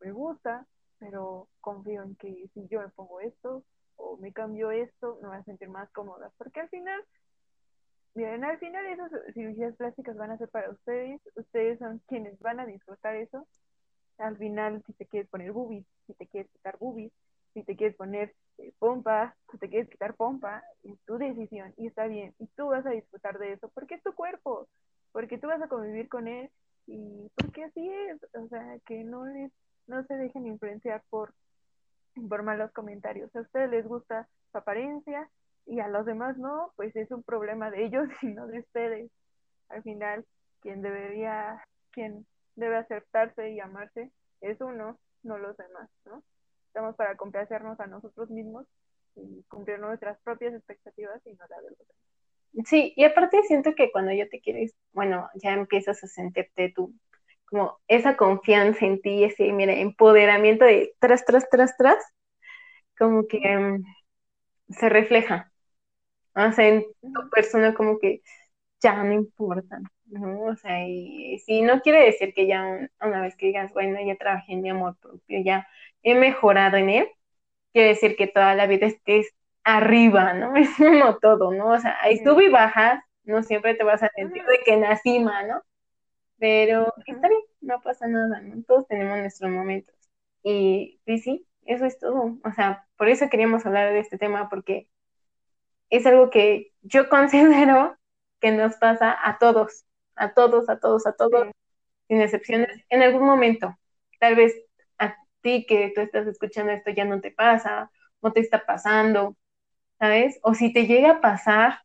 me 0.00 0.12
gusta, 0.12 0.66
pero 1.04 1.48
confío 1.60 2.02
en 2.02 2.16
que 2.16 2.48
si 2.54 2.66
yo 2.68 2.80
me 2.80 2.88
pongo 2.88 3.20
esto 3.20 3.62
o 3.96 4.16
me 4.16 4.32
cambio 4.32 4.70
esto, 4.70 5.18
me 5.20 5.28
voy 5.28 5.36
a 5.36 5.44
sentir 5.44 5.68
más 5.68 5.90
cómoda, 5.90 6.32
porque 6.38 6.60
al 6.60 6.68
final, 6.70 6.98
miren, 8.14 8.42
al 8.42 8.58
final 8.58 8.86
esas 8.86 9.12
cirugías 9.34 9.76
plásticas 9.76 10.16
van 10.16 10.30
a 10.30 10.38
ser 10.38 10.48
para 10.48 10.70
ustedes, 10.70 11.20
ustedes 11.36 11.78
son 11.78 12.00
quienes 12.08 12.38
van 12.40 12.58
a 12.58 12.64
disfrutar 12.64 13.16
eso, 13.16 13.46
al 14.16 14.38
final 14.38 14.82
si 14.86 14.94
te 14.94 15.04
quieres 15.04 15.28
poner 15.28 15.52
boobies, 15.52 15.84
si 16.06 16.14
te 16.14 16.26
quieres 16.26 16.50
quitar 16.52 16.78
boobies, 16.78 17.12
si 17.52 17.62
te 17.64 17.76
quieres 17.76 17.96
poner 17.96 18.34
eh, 18.56 18.72
pompa, 18.78 19.36
si 19.52 19.58
te 19.58 19.68
quieres 19.68 19.90
quitar 19.90 20.14
pompa, 20.14 20.64
es 20.84 20.98
tu 21.04 21.18
decisión 21.18 21.74
y 21.76 21.88
está 21.88 22.06
bien, 22.06 22.34
y 22.38 22.46
tú 22.56 22.68
vas 22.68 22.86
a 22.86 22.90
disfrutar 22.90 23.38
de 23.38 23.52
eso, 23.52 23.68
porque 23.74 23.96
es 23.96 24.02
tu 24.02 24.14
cuerpo, 24.14 24.68
porque 25.12 25.36
tú 25.36 25.48
vas 25.48 25.60
a 25.60 25.68
convivir 25.68 26.08
con 26.08 26.28
él 26.28 26.50
y 26.86 27.30
porque 27.36 27.64
así 27.64 27.90
es, 27.90 28.24
o 28.34 28.48
sea, 28.48 28.78
que 28.86 29.04
no 29.04 29.26
les, 29.26 29.52
no 29.86 30.04
se 30.04 30.14
dejen 30.14 30.46
influenciar 30.46 31.02
por, 31.10 31.32
malos 32.16 32.70
comentarios. 32.72 33.34
A 33.34 33.40
ustedes 33.40 33.70
les 33.70 33.86
gusta 33.86 34.28
su 34.52 34.58
apariencia 34.58 35.28
y 35.66 35.80
a 35.80 35.88
los 35.88 36.06
demás 36.06 36.36
no, 36.36 36.72
pues 36.76 36.94
es 36.96 37.10
un 37.10 37.22
problema 37.22 37.70
de 37.70 37.84
ellos 37.84 38.08
y 38.22 38.26
no 38.26 38.46
de 38.46 38.60
ustedes. 38.60 39.10
Al 39.68 39.82
final, 39.82 40.24
quien 40.60 40.82
debería, 40.82 41.64
quien 41.90 42.26
debe 42.56 42.76
aceptarse 42.76 43.50
y 43.50 43.60
amarse 43.60 44.10
es 44.40 44.60
uno, 44.60 44.98
no 45.22 45.38
los 45.38 45.56
demás, 45.56 45.88
¿no? 46.04 46.22
Estamos 46.68 46.94
para 46.96 47.16
complacernos 47.16 47.80
a 47.80 47.86
nosotros 47.86 48.30
mismos 48.30 48.66
y 49.16 49.42
cumplir 49.44 49.78
nuestras 49.78 50.18
propias 50.20 50.54
expectativas 50.54 51.20
y 51.24 51.34
no 51.34 51.44
la 51.48 51.60
de 51.60 51.70
los 51.70 51.78
demás. 51.78 52.04
Sí, 52.66 52.92
y 52.96 53.04
aparte 53.04 53.42
siento 53.42 53.74
que 53.74 53.90
cuando 53.90 54.12
ya 54.12 54.28
te 54.28 54.40
quieres, 54.40 54.74
bueno, 54.92 55.28
ya 55.34 55.52
empiezas 55.52 56.02
a 56.04 56.06
sentirte 56.06 56.72
tú, 56.74 56.94
como 57.54 57.78
esa 57.86 58.16
confianza 58.16 58.84
en 58.84 59.00
ti, 59.00 59.22
ese, 59.22 59.52
mira, 59.52 59.74
empoderamiento 59.74 60.64
de 60.64 60.92
tras, 60.98 61.24
tras, 61.24 61.48
tras, 61.48 61.76
tras, 61.76 62.04
como 62.98 63.28
que 63.28 63.38
um, 63.56 63.84
se 64.70 64.88
refleja. 64.88 65.52
O 66.34 66.50
sea, 66.50 66.66
en 66.66 66.84
tu 67.00 67.30
persona 67.30 67.74
como 67.74 67.98
que 68.00 68.22
ya 68.82 69.04
no 69.04 69.12
importa, 69.12 69.78
¿no? 70.06 70.42
O 70.46 70.56
sea, 70.56 70.84
y 70.88 71.38
si 71.46 71.62
no 71.62 71.80
quiere 71.80 72.04
decir 72.04 72.34
que 72.34 72.48
ya 72.48 72.88
una 73.00 73.22
vez 73.22 73.36
que 73.36 73.46
digas, 73.46 73.72
bueno, 73.72 74.00
ya 74.04 74.16
trabajé 74.16 74.54
en 74.54 74.62
mi 74.62 74.70
amor 74.70 74.96
propio, 75.00 75.40
ya 75.44 75.68
he 76.02 76.16
mejorado 76.16 76.76
en 76.76 76.90
él, 76.90 77.08
quiere 77.72 77.90
decir 77.90 78.16
que 78.16 78.26
toda 78.26 78.56
la 78.56 78.66
vida 78.66 78.86
estés 78.86 79.28
arriba, 79.62 80.34
¿no? 80.34 80.56
Es 80.56 80.70
como 80.76 81.18
todo, 81.18 81.52
¿no? 81.52 81.68
O 81.68 81.78
sea, 81.78 81.96
hay 82.00 82.18
sub 82.18 82.40
y 82.40 82.48
bajas, 82.48 83.00
no 83.22 83.44
siempre 83.44 83.76
te 83.76 83.84
vas 83.84 84.02
a 84.02 84.10
sentir 84.16 84.44
de 84.44 84.58
que 84.64 84.74
en 84.74 84.80
la 84.80 84.96
cima, 84.96 85.44
¿no? 85.44 85.62
Pero 86.44 86.92
está 87.06 87.26
bien, 87.26 87.40
no 87.62 87.80
pasa 87.80 88.06
nada, 88.06 88.38
¿no? 88.42 88.62
Todos 88.64 88.86
tenemos 88.86 89.16
nuestros 89.16 89.50
momentos. 89.50 89.94
Y, 90.42 91.00
sí, 91.06 91.18
sí, 91.18 91.48
eso 91.64 91.86
es 91.86 91.98
todo. 91.98 92.38
O 92.44 92.52
sea, 92.54 92.86
por 92.98 93.08
eso 93.08 93.30
queríamos 93.30 93.64
hablar 93.64 93.94
de 93.94 94.00
este 94.00 94.18
tema, 94.18 94.50
porque 94.50 94.90
es 95.88 96.04
algo 96.04 96.28
que 96.28 96.74
yo 96.82 97.08
considero 97.08 97.96
que 98.40 98.50
nos 98.52 98.76
pasa 98.76 99.16
a 99.26 99.38
todos, 99.38 99.86
a 100.16 100.34
todos, 100.34 100.68
a 100.68 100.78
todos, 100.78 101.06
a 101.06 101.14
todos, 101.14 101.48
sin 102.08 102.20
excepciones, 102.20 102.84
en 102.90 103.02
algún 103.02 103.24
momento. 103.24 103.74
Tal 104.20 104.34
vez 104.36 104.54
a 104.98 105.16
ti 105.40 105.64
que 105.66 105.92
tú 105.94 106.02
estás 106.02 106.26
escuchando 106.26 106.72
esto 106.72 106.90
ya 106.90 107.06
no 107.06 107.22
te 107.22 107.30
pasa, 107.30 107.90
no 108.20 108.34
te 108.34 108.40
está 108.40 108.66
pasando, 108.66 109.34
¿sabes? 109.98 110.38
O 110.42 110.52
si 110.52 110.74
te 110.74 110.86
llega 110.86 111.10
a 111.12 111.20
pasar, 111.22 111.80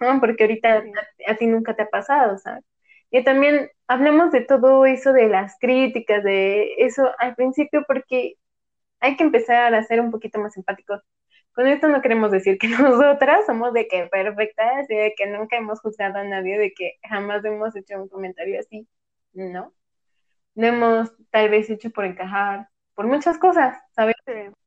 porque 0.20 0.44
ahorita 0.44 0.82
a, 1.28 1.36
ti 1.36 1.46
nunca 1.46 1.76
te 1.76 1.82
ha 1.82 1.90
pasado, 1.90 2.38
¿sabes? 2.38 2.64
Y 3.10 3.24
también 3.24 3.70
hablemos 3.88 4.30
de 4.32 4.42
todo 4.42 4.86
eso, 4.86 5.12
de 5.12 5.28
las 5.28 5.56
críticas, 5.58 6.22
de 6.24 6.74
eso 6.78 7.10
al 7.18 7.34
principio, 7.34 7.84
porque 7.86 8.36
hay 9.00 9.16
que 9.16 9.24
empezar 9.24 9.74
a 9.74 9.82
ser 9.84 10.00
un 10.00 10.10
poquito 10.10 10.38
más 10.40 10.56
empáticos. 10.56 11.02
Con 11.52 11.66
esto 11.66 11.88
no 11.88 12.02
queremos 12.02 12.30
decir 12.30 12.58
que 12.58 12.68
nosotras 12.68 13.46
somos 13.46 13.72
de 13.72 13.88
que 13.88 14.06
perfectas, 14.06 14.88
de 14.88 15.14
que 15.16 15.26
nunca 15.26 15.56
hemos 15.56 15.80
juzgado 15.80 16.18
a 16.18 16.24
nadie, 16.24 16.58
de 16.58 16.72
que 16.72 16.98
jamás 17.08 17.44
hemos 17.44 17.74
hecho 17.76 18.00
un 18.02 18.08
comentario 18.08 18.60
así, 18.60 18.88
¿no? 19.32 19.74
No 20.54 20.66
hemos 20.66 21.12
tal 21.30 21.48
vez 21.50 21.70
hecho 21.70 21.90
por 21.90 22.04
encajar, 22.04 22.68
por 22.94 23.06
muchas 23.06 23.38
cosas, 23.38 23.78
¿sabes? 23.94 24.16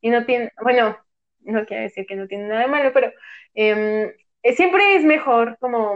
Y 0.01 0.09
no 0.09 0.25
tiene, 0.25 0.51
bueno, 0.61 0.97
no 1.41 1.65
quiere 1.65 1.83
decir 1.83 2.05
que 2.05 2.15
no 2.15 2.27
tiene 2.27 2.47
nada 2.47 2.61
de 2.61 2.67
malo, 2.67 2.91
pero 2.93 3.11
em, 3.53 4.11
eh, 4.43 4.53
siempre 4.55 4.95
es 4.95 5.03
mejor 5.03 5.57
como 5.59 5.95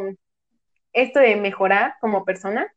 esto 0.98 1.20
de 1.20 1.36
mejorar 1.36 1.96
como 2.02 2.26
persona, 2.26 2.74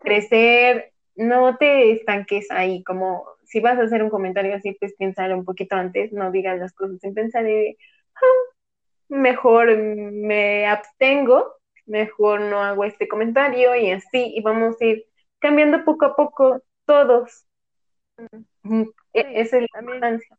crecer, 0.00 0.92
no 1.14 1.56
te 1.56 1.92
estanques 1.92 2.50
ahí, 2.50 2.82
como 2.84 3.26
si 3.44 3.60
vas 3.60 3.78
a 3.78 3.82
hacer 3.82 4.02
un 4.02 4.10
comentario 4.10 4.54
así, 4.54 4.76
pues 4.80 4.94
piénsalo 4.94 5.36
un 5.36 5.44
poquito 5.44 5.76
antes, 5.76 6.12
no 6.12 6.30
digas 6.30 6.58
las 6.58 6.72
cosas 6.72 7.00
sin 7.00 7.14
pensar 7.14 7.46
y 7.46 7.76
ah, 8.14 8.54
mejor 9.08 9.76
me 9.76 10.66
abstengo, 10.66 11.56
mejor 11.84 12.40
no 12.40 12.62
hago 12.62 12.84
este 12.84 13.08
comentario 13.08 13.74
y 13.76 13.90
así, 13.90 14.32
y 14.34 14.40
vamos 14.40 14.80
a 14.80 14.84
ir 14.84 15.04
cambiando 15.38 15.84
poco 15.84 16.06
a 16.06 16.16
poco 16.16 16.62
todos. 16.86 17.44
E, 19.12 19.40
esa 19.40 19.58
es 19.58 19.66
la 19.72 19.80
importancia. 19.80 20.38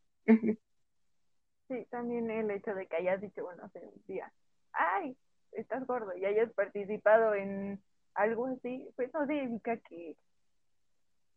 Sí, 1.68 1.86
también 1.90 2.30
el 2.30 2.52
hecho 2.52 2.74
de 2.76 2.86
que 2.88 2.98
hayas 2.98 3.22
dicho, 3.22 3.44
bueno, 3.44 3.64
hace 3.64 3.80
un 3.80 4.04
día, 4.06 4.32
ay, 4.74 5.16
estás 5.54 5.86
gordo 5.86 6.16
y 6.16 6.26
hayas 6.26 6.52
participado 6.54 7.34
en 7.34 7.82
algo 8.14 8.48
así, 8.48 8.90
pues 8.96 9.14
no 9.14 9.26
significa 9.26 9.78
que, 9.78 10.16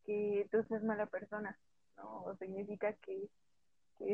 que 0.04 0.48
tú 0.50 0.62
seas 0.64 0.82
mala 0.82 1.06
persona, 1.06 1.58
¿no? 1.96 2.24
O 2.24 2.36
significa 2.36 2.92
que, 2.94 3.28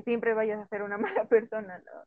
siempre 0.04 0.34
vayas 0.34 0.60
a 0.60 0.68
ser 0.68 0.82
una 0.82 0.98
mala 0.98 1.24
persona, 1.24 1.78
¿no? 1.78 2.04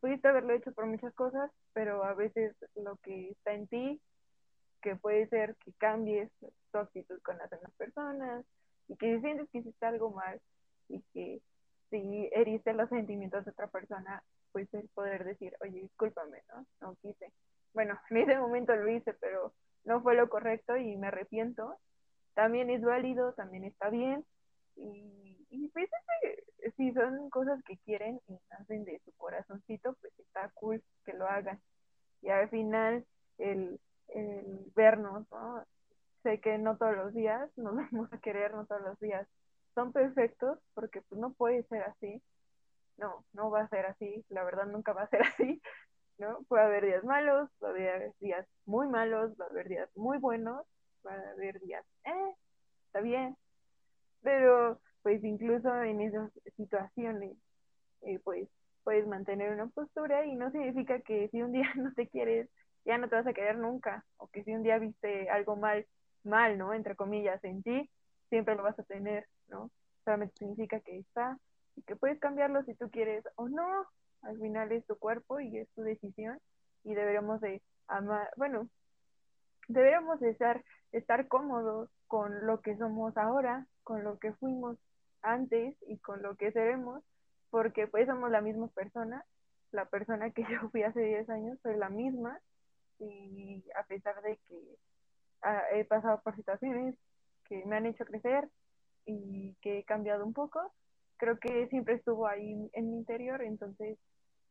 pudiste 0.00 0.28
haberlo 0.28 0.52
hecho 0.52 0.72
por 0.72 0.84
muchas 0.84 1.14
cosas, 1.14 1.50
pero 1.72 2.04
a 2.04 2.12
veces 2.12 2.54
lo 2.74 2.96
que 2.96 3.30
está 3.30 3.54
en 3.54 3.66
ti, 3.66 4.00
que 4.82 4.94
puede 4.94 5.26
ser 5.28 5.56
que 5.56 5.72
cambies 5.78 6.30
tu 6.70 6.78
actitud 6.78 7.18
con 7.22 7.38
las 7.38 7.48
demás 7.48 7.72
personas 7.78 8.44
y 8.88 8.96
que 8.96 9.14
si 9.14 9.22
sientes 9.22 9.48
que 9.50 9.58
hiciste 9.58 9.86
algo 9.86 10.10
mal 10.10 10.38
y 10.88 11.00
que 11.14 11.40
si 11.88 12.28
heriste 12.32 12.74
los 12.74 12.90
sentimientos 12.90 13.46
de 13.46 13.52
otra 13.52 13.68
persona, 13.68 14.22
pues 14.54 14.72
el 14.72 14.88
poder 14.90 15.24
decir, 15.24 15.54
oye, 15.60 15.80
discúlpame, 15.80 16.42
¿no? 16.48 16.64
No 16.80 16.96
quise. 17.02 17.32
Bueno, 17.74 17.98
en 18.10 18.16
ese 18.18 18.38
momento 18.38 18.74
lo 18.74 18.88
hice, 18.88 19.12
pero 19.14 19.52
no 19.84 20.00
fue 20.00 20.14
lo 20.14 20.28
correcto 20.28 20.76
y 20.76 20.96
me 20.96 21.08
arrepiento. 21.08 21.76
También 22.34 22.70
es 22.70 22.82
válido, 22.82 23.32
también 23.34 23.64
está 23.64 23.90
bien. 23.90 24.24
Y, 24.76 25.44
y 25.50 25.68
pues 25.68 25.90
si 26.76 26.92
son 26.92 27.30
cosas 27.30 27.62
que 27.64 27.76
quieren 27.78 28.20
y 28.28 28.38
hacen 28.50 28.84
de 28.84 29.00
su 29.04 29.12
corazoncito, 29.16 29.94
pues 30.00 30.12
está 30.20 30.48
cool 30.54 30.82
que 31.04 31.12
lo 31.14 31.26
hagan. 31.26 31.60
Y 32.22 32.30
al 32.30 32.48
final, 32.48 33.04
el, 33.38 33.80
el 34.08 34.72
vernos, 34.76 35.26
¿no? 35.32 35.64
Sé 36.22 36.40
que 36.40 36.58
no 36.58 36.76
todos 36.76 36.96
los 36.96 37.12
días 37.12 37.50
nos 37.56 37.74
vamos 37.92 38.12
a 38.12 38.18
querer, 38.18 38.54
no 38.54 38.66
todos 38.66 38.82
los 38.82 39.00
días 39.00 39.26
son 39.74 39.92
perfectos 39.92 40.60
porque 40.74 41.02
pues 41.02 41.20
no 41.20 41.32
puede 41.32 41.64
ser 41.64 41.82
así. 41.82 42.22
No, 42.96 43.24
no 43.32 43.50
va 43.50 43.62
a 43.62 43.68
ser 43.68 43.86
así, 43.86 44.24
la 44.28 44.44
verdad 44.44 44.66
nunca 44.66 44.92
va 44.92 45.02
a 45.02 45.08
ser 45.08 45.22
así, 45.26 45.60
¿no? 46.18 46.42
Puede 46.48 46.64
haber 46.64 46.84
días 46.86 47.04
malos, 47.04 47.50
puede 47.58 47.90
haber 47.90 48.12
días 48.20 48.46
muy 48.66 48.86
malos, 48.88 49.32
va 49.40 49.46
a 49.46 49.48
haber 49.48 49.68
días 49.68 49.90
muy 49.96 50.18
buenos, 50.18 50.64
va 51.06 51.12
a 51.12 51.30
haber 51.32 51.60
días, 51.60 51.84
eh, 52.04 52.34
está 52.86 53.00
bien, 53.00 53.36
pero 54.22 54.80
pues 55.02 55.22
incluso 55.24 55.82
en 55.82 56.00
esas 56.00 56.30
situaciones, 56.56 57.36
eh, 58.02 58.20
pues 58.22 58.48
puedes 58.84 59.06
mantener 59.06 59.52
una 59.52 59.66
postura 59.68 60.24
y 60.26 60.34
no 60.36 60.50
significa 60.50 61.00
que 61.00 61.28
si 61.30 61.42
un 61.42 61.52
día 61.52 61.68
no 61.76 61.92
te 61.94 62.08
quieres, 62.08 62.48
ya 62.84 62.98
no 62.98 63.08
te 63.08 63.16
vas 63.16 63.26
a 63.26 63.32
querer 63.32 63.56
nunca, 63.58 64.04
o 64.18 64.28
que 64.28 64.44
si 64.44 64.54
un 64.54 64.62
día 64.62 64.78
viste 64.78 65.28
algo 65.30 65.56
mal, 65.56 65.86
mal, 66.22 66.58
¿no? 66.58 66.74
Entre 66.74 66.94
comillas, 66.96 67.42
en 67.44 67.62
ti, 67.62 67.90
siempre 68.28 68.54
lo 68.54 68.62
vas 68.62 68.78
a 68.78 68.82
tener. 68.82 69.26
¿no? 69.48 69.70
Solamente 70.04 70.34
significa 70.38 70.80
que 70.80 70.98
está 70.98 71.38
y 71.76 71.82
que 71.82 71.96
puedes 71.96 72.18
cambiarlo 72.18 72.62
si 72.64 72.74
tú 72.74 72.90
quieres 72.90 73.24
o 73.36 73.48
no. 73.48 73.86
Al 74.22 74.38
final 74.38 74.72
es 74.72 74.86
tu 74.86 74.96
cuerpo 74.96 75.40
y 75.40 75.58
es 75.58 75.68
tu 75.74 75.82
decisión 75.82 76.38
y 76.82 76.94
deberíamos 76.94 77.40
de 77.40 77.62
amar, 77.88 78.30
bueno, 78.36 78.68
deberíamos 79.68 80.20
de 80.20 80.30
estar, 80.30 80.64
estar 80.92 81.28
cómodos 81.28 81.90
con 82.06 82.46
lo 82.46 82.60
que 82.60 82.76
somos 82.76 83.16
ahora, 83.16 83.66
con 83.82 84.04
lo 84.04 84.18
que 84.18 84.32
fuimos 84.34 84.78
antes 85.22 85.76
y 85.86 85.98
con 85.98 86.22
lo 86.22 86.36
que 86.36 86.52
seremos, 86.52 87.02
porque 87.50 87.86
pues 87.86 88.06
somos 88.06 88.30
la 88.30 88.40
misma 88.40 88.68
persona, 88.68 89.24
la 89.72 89.86
persona 89.86 90.30
que 90.30 90.44
yo 90.50 90.68
fui 90.70 90.82
hace 90.82 91.00
10 91.00 91.28
años 91.30 91.58
soy 91.62 91.76
la 91.76 91.88
misma 91.88 92.38
y 92.98 93.64
a 93.78 93.82
pesar 93.84 94.22
de 94.22 94.38
que 94.48 94.78
ah, 95.42 95.62
he 95.72 95.84
pasado 95.84 96.20
por 96.22 96.36
situaciones 96.36 96.94
que 97.44 97.64
me 97.66 97.76
han 97.76 97.86
hecho 97.86 98.06
crecer, 98.06 98.48
y 99.06 99.54
que 99.60 99.78
he 99.78 99.84
cambiado 99.84 100.24
un 100.24 100.32
poco, 100.32 100.72
creo 101.16 101.38
que 101.38 101.68
siempre 101.68 101.94
estuvo 101.94 102.26
ahí 102.26 102.70
en 102.72 102.90
mi 102.90 102.98
interior, 102.98 103.42
entonces 103.42 103.98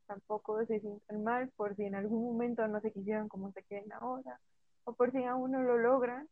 tampoco 0.08 0.66
se 0.66 0.80
sientan 0.80 1.24
mal 1.24 1.50
por 1.56 1.76
si 1.76 1.84
en 1.84 1.96
algún 1.96 2.24
momento 2.24 2.68
no 2.68 2.82
se 2.82 2.92
quisieron 2.92 3.30
como 3.30 3.52
se 3.52 3.64
quieren 3.64 3.92
ahora, 3.94 4.40
o 4.86 4.94
por 4.94 5.12
si 5.12 5.24
aún 5.24 5.52
no 5.52 5.62
lo 5.62 5.78
logran, 5.78 6.28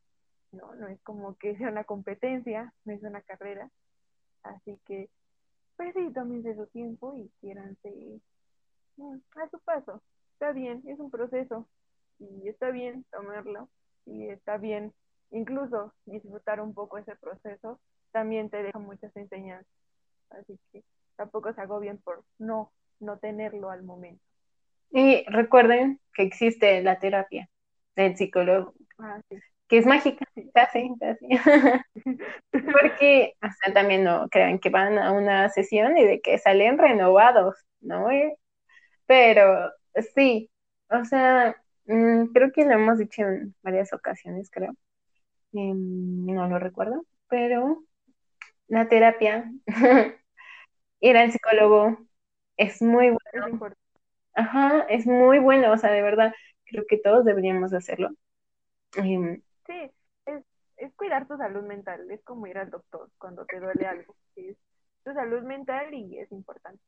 no, 0.52 0.76
no 0.76 0.88
es 0.88 1.02
como 1.02 1.36
que 1.38 1.58
sea 1.58 1.70
una 1.70 1.84
competencia, 1.84 2.74
no 2.86 2.94
es 2.94 3.02
una 3.04 3.22
carrera, 3.22 3.70
así 4.44 4.80
que 4.86 5.10
pues 5.78 5.94
sí, 5.96 6.12
tómense 6.14 6.56
su 6.56 6.68
tiempo 6.68 7.16
y 7.18 7.30
quieranse 7.40 8.22
mm, 8.98 9.16
a 9.38 9.50
su 9.50 9.60
paso, 9.60 10.02
está 10.34 10.52
bien, 10.52 10.84
es 10.86 11.00
un 11.00 11.10
proceso, 11.10 11.68
y 12.20 12.48
está 12.48 12.70
bien 12.70 13.06
tomarlo, 13.12 13.70
y 14.06 14.30
está 14.30 14.58
bien 14.58 14.94
incluso 15.32 15.94
disfrutar 16.06 16.62
un 16.62 16.74
poco 16.74 16.98
ese 16.98 17.16
proceso, 17.16 17.80
también 18.12 18.50
te 18.50 18.62
deja 18.62 18.78
muchas 18.80 19.16
enseñanzas, 19.16 19.81
así 20.32 20.60
que 20.72 20.84
tampoco 21.16 21.54
se 21.54 21.62
agobien 21.62 21.98
por 22.00 22.24
no 22.40 22.72
no 23.00 23.18
tenerlo 23.18 23.72
al 23.72 23.84
momento. 23.84 24.24
Y 24.92 25.24
recuerden 25.28 26.00
que 26.14 26.24
existe 26.24 26.82
la 26.84 27.00
terapia 27.00 27.50
del 27.96 28.16
psicólogo, 28.18 28.74
Ah, 29.00 29.20
sí. 29.30 29.38
que 29.68 29.78
es 29.78 29.86
mágica, 29.86 30.26
casi, 30.54 30.92
casi. 31.00 31.28
Porque 32.52 33.36
también 33.74 34.04
no 34.04 34.28
crean 34.30 34.60
que 34.60 34.70
van 34.70 34.98
a 34.98 35.12
una 35.14 35.50
sesión 35.50 35.98
y 35.98 36.06
de 36.06 36.22
que 36.22 36.38
salen 36.38 36.78
renovados, 36.78 37.56
¿no? 37.80 38.12
Eh, 38.12 38.36
Pero 39.08 39.72
sí, 40.16 40.50
o 40.90 41.06
sea, 41.06 41.56
mm, 41.86 42.28
creo 42.34 42.52
que 42.52 42.66
lo 42.66 42.74
hemos 42.74 42.98
dicho 43.00 43.24
en 43.24 43.56
varias 43.64 43.94
ocasiones, 43.94 44.50
creo. 44.52 44.74
Em, 45.54 46.26
no 46.28 46.48
lo 46.48 46.60
recuerdo, 46.60 47.06
pero 47.30 47.84
la 48.68 48.88
terapia, 48.90 49.52
ir 51.02 51.18
al 51.18 51.32
psicólogo 51.32 51.98
es 52.58 52.82
muy 52.84 53.12
Es 53.34 53.46
bueno. 53.46 53.48
importante. 53.48 53.82
Ajá, 54.36 54.82
es 54.90 55.06
muy 55.08 55.40
bueno, 55.40 55.72
o 55.74 55.78
sea, 55.78 55.92
de 55.92 56.02
verdad, 56.02 56.34
creo 56.66 56.86
que 56.90 56.98
todos 56.98 57.26
deberíamos 57.26 57.74
hacerlo. 57.74 58.10
Em, 58.98 59.44
Sí, 59.66 59.92
es, 60.28 60.44
es 60.78 60.94
cuidar 60.96 61.28
tu 61.28 61.36
salud 61.38 61.64
mental, 61.64 62.10
es 62.12 62.24
como 62.24 62.46
ir 62.48 62.58
al 62.60 62.70
doctor 62.70 63.10
cuando 63.18 63.46
te 63.46 63.60
duele 63.60 63.88
algo. 63.88 64.16
Es 64.36 64.56
tu 65.04 65.14
salud 65.14 65.42
mental 65.44 65.94
y 65.94 66.20
es 66.20 66.32
importante. 66.32 66.82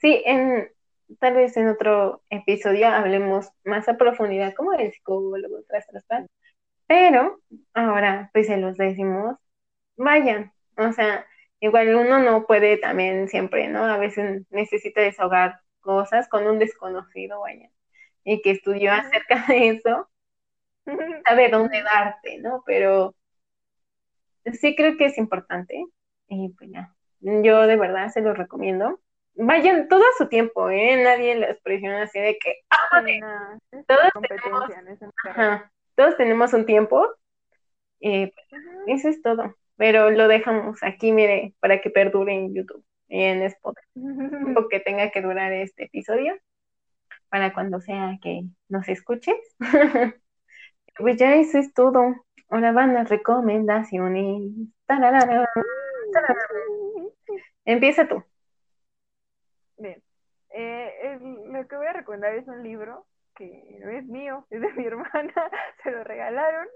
sí, 0.00 0.22
en, 0.26 0.68
tal 1.20 1.34
vez 1.34 1.56
en 1.56 1.68
otro 1.68 2.22
episodio 2.30 2.88
hablemos 2.88 3.48
más 3.64 3.88
a 3.88 3.96
profundidad 3.96 4.54
como 4.54 4.72
del 4.72 4.92
psicólogo, 4.92 5.62
tras, 5.68 5.86
tras, 5.86 6.04
tras. 6.06 6.26
Pero 6.86 7.40
ahora, 7.74 8.30
pues 8.32 8.46
se 8.48 8.56
los 8.58 8.76
decimos, 8.76 9.36
vayan, 9.96 10.52
o 10.78 10.92
sea, 10.92 11.26
igual 11.60 11.94
uno 11.94 12.18
no 12.20 12.46
puede 12.46 12.76
también 12.76 13.28
siempre, 13.28 13.68
¿no? 13.68 13.84
A 13.84 13.98
veces 13.98 14.46
necesita 14.50 15.00
desahogar 15.00 15.60
cosas 15.80 16.28
con 16.28 16.46
un 16.46 16.58
desconocido, 16.58 17.40
vaya, 17.40 17.70
y 18.24 18.42
que 18.42 18.50
estudió 18.52 18.92
acerca 18.92 19.44
de 19.48 19.68
eso, 19.68 20.08
sabe 21.26 21.48
dónde 21.48 21.82
darte, 21.82 22.38
¿no? 22.38 22.62
Pero 22.66 23.14
sí 24.52 24.74
creo 24.76 24.96
que 24.96 25.06
es 25.06 25.18
importante, 25.18 25.84
y 26.28 26.50
pues 26.50 26.70
ya, 26.70 26.94
yo 27.20 27.66
de 27.66 27.76
verdad 27.76 28.08
se 28.10 28.20
los 28.20 28.36
recomiendo. 28.36 29.00
Vayan 29.40 29.86
todo 29.86 30.02
a 30.02 30.18
su 30.18 30.28
tiempo, 30.28 30.68
¿eh? 30.68 31.00
Nadie 31.02 31.36
les 31.36 31.60
presiona 31.60 32.02
así 32.02 32.18
de 32.18 32.38
que, 32.38 32.56
no, 33.20 33.60
es 33.70 33.86
Todos 33.86 34.10
ajá, 35.24 35.72
todos 35.94 36.16
tenemos 36.16 36.52
un 36.54 36.66
tiempo, 36.66 37.06
y 38.00 38.26
pues, 38.26 38.62
eso 38.88 39.08
es 39.08 39.22
todo. 39.22 39.54
Pero 39.78 40.10
lo 40.10 40.28
dejamos 40.28 40.82
aquí, 40.82 41.12
mire, 41.12 41.54
para 41.60 41.80
que 41.80 41.88
perdure 41.88 42.34
en 42.34 42.54
YouTube 42.54 42.84
y 43.08 43.22
en 43.22 43.42
Spotify. 43.42 43.86
tiempo 43.94 44.68
que 44.68 44.80
tenga 44.80 45.10
que 45.10 45.22
durar 45.22 45.52
este 45.52 45.84
episodio 45.84 46.34
para 47.30 47.54
cuando 47.54 47.80
sea 47.80 48.18
que 48.20 48.42
nos 48.68 48.88
escuches. 48.88 49.36
pues 50.98 51.16
ya 51.16 51.36
eso 51.36 51.58
es 51.58 51.72
todo. 51.72 52.14
Ahora 52.50 52.72
van 52.72 52.92
las 52.92 53.08
recomendaciones. 53.08 54.42
Tararara, 54.84 55.46
tararara. 56.12 56.48
Empieza 57.64 58.08
tú. 58.08 58.24
Bien. 59.76 60.02
Eh, 60.50 61.18
lo 61.20 61.68
que 61.68 61.76
voy 61.76 61.86
a 61.86 61.92
recomendar 61.92 62.34
es 62.34 62.48
un 62.48 62.64
libro 62.64 63.06
que 63.36 63.78
no 63.80 63.90
es 63.90 64.04
mío, 64.06 64.44
es 64.50 64.60
de 64.60 64.72
mi 64.72 64.84
hermana, 64.86 65.32
se 65.84 65.90
lo 65.92 66.02
regalaron, 66.02 66.66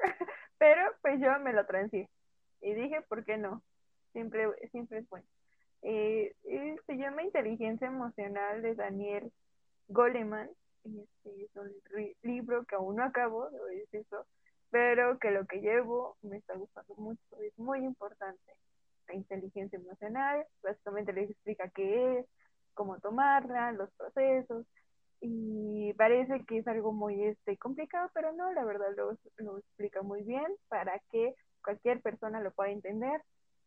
pero 0.59 0.93
pues 1.03 1.21
yo 1.21 1.37
me 1.41 1.53
lo 1.53 1.67
transí. 1.67 2.09
Y 2.63 2.75
dije, 2.75 3.03
¿por 3.03 3.25
qué 3.25 3.37
no? 3.37 3.63
Siempre, 4.13 4.47
siempre 4.71 4.99
es 4.99 5.09
bueno. 5.11 5.27
Eh, 5.83 6.35
se 6.87 6.97
llama 6.97 7.25
Inteligencia 7.25 7.89
Emocional 7.89 8.63
de 8.63 8.75
Daniel 8.75 9.33
Goleman. 9.89 10.49
Este 10.85 11.45
es 11.45 11.57
un 11.57 11.71
libro 12.23 12.65
que 12.65 12.77
aún 12.77 12.97
no 12.97 13.05
acabo, 13.05 13.51
debo 13.51 13.67
decir 13.67 14.01
eso, 14.01 14.27
pero 14.71 15.19
que 15.19 15.31
lo 15.31 15.45
que 15.47 15.61
llevo 15.61 16.17
me 16.23 16.39
está 16.39 16.55
gustando 16.55 16.95
mucho, 16.97 17.21
es 17.41 17.57
muy 17.59 17.81
importante. 17.81 18.53
La 19.09 19.15
inteligencia 19.15 19.79
emocional, 19.79 20.47
básicamente 20.63 21.13
les 21.13 21.31
explica 21.31 21.69
qué 21.71 22.19
es, 22.19 22.27
cómo 22.75 22.99
tomarla, 23.01 23.73
los 23.73 23.91
procesos, 23.93 24.67
y 25.21 25.93
parece 25.95 26.45
que 26.47 26.59
es 26.59 26.67
algo 26.67 26.93
muy 26.93 27.23
este, 27.23 27.57
complicado, 27.57 28.11
pero 28.13 28.33
no, 28.33 28.53
la 28.53 28.65
verdad 28.65 28.89
lo, 28.97 29.17
lo 29.37 29.59
explica 29.59 30.03
muy 30.03 30.23
bien 30.23 30.47
para 30.69 30.99
que 31.11 31.35
cualquier 31.63 32.01
persona 32.01 32.41
lo 32.41 32.53
pueda 32.53 32.71
entender, 32.71 33.23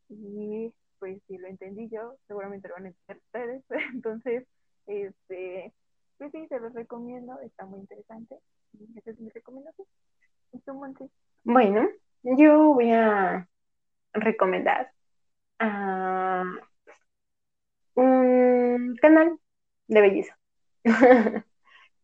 y 0.10 0.74
pues 1.00 1.22
si 1.28 1.38
lo 1.38 1.48
entendí 1.48 1.90
yo, 1.90 2.18
seguramente 2.28 2.68
lo 2.68 2.76
van 2.76 2.86
a 2.86 2.88
entender 2.90 3.24
ustedes, 3.26 3.64
entonces, 3.94 4.48
este, 4.88 5.74
pues 6.18 6.32
sí, 6.32 6.48
se 6.48 6.60
los 6.60 6.74
recomiendo, 6.74 7.40
está 7.42 7.66
muy 7.66 7.80
interesante, 7.80 8.36
esa 8.96 9.12
es 9.12 9.20
mi 9.20 9.30
recomendación. 9.30 9.88
Bueno, 11.44 11.88
yo 12.24 12.74
voy 12.74 12.92
a 12.92 13.48
recomendar 14.14 14.92
a 15.60 16.44
un 17.96 18.96
canal 19.02 19.38
de 19.88 20.02
belleza. 20.02 20.38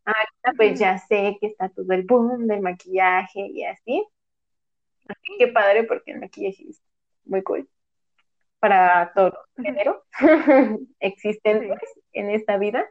Ahorita 0.06 0.54
pues 0.58 0.80
ya 0.80 0.98
sé 0.98 1.38
que 1.40 1.48
está 1.48 1.70
todo 1.70 1.92
el 1.94 2.04
boom 2.04 2.48
del 2.48 2.62
maquillaje 2.62 3.48
y 3.48 3.64
así. 3.66 4.06
Que 5.40 5.48
padre 5.48 5.84
porque 5.84 6.12
el 6.12 6.20
maquillaje 6.20 6.70
es 6.70 6.82
muy 7.26 7.44
cool 7.44 7.70
para 8.60 9.12
todos 9.14 9.34
los 9.34 9.66
géneros 9.66 9.98
existentes 11.00 11.80
en 12.14 12.30
esta 12.30 12.58
vida. 12.58 12.88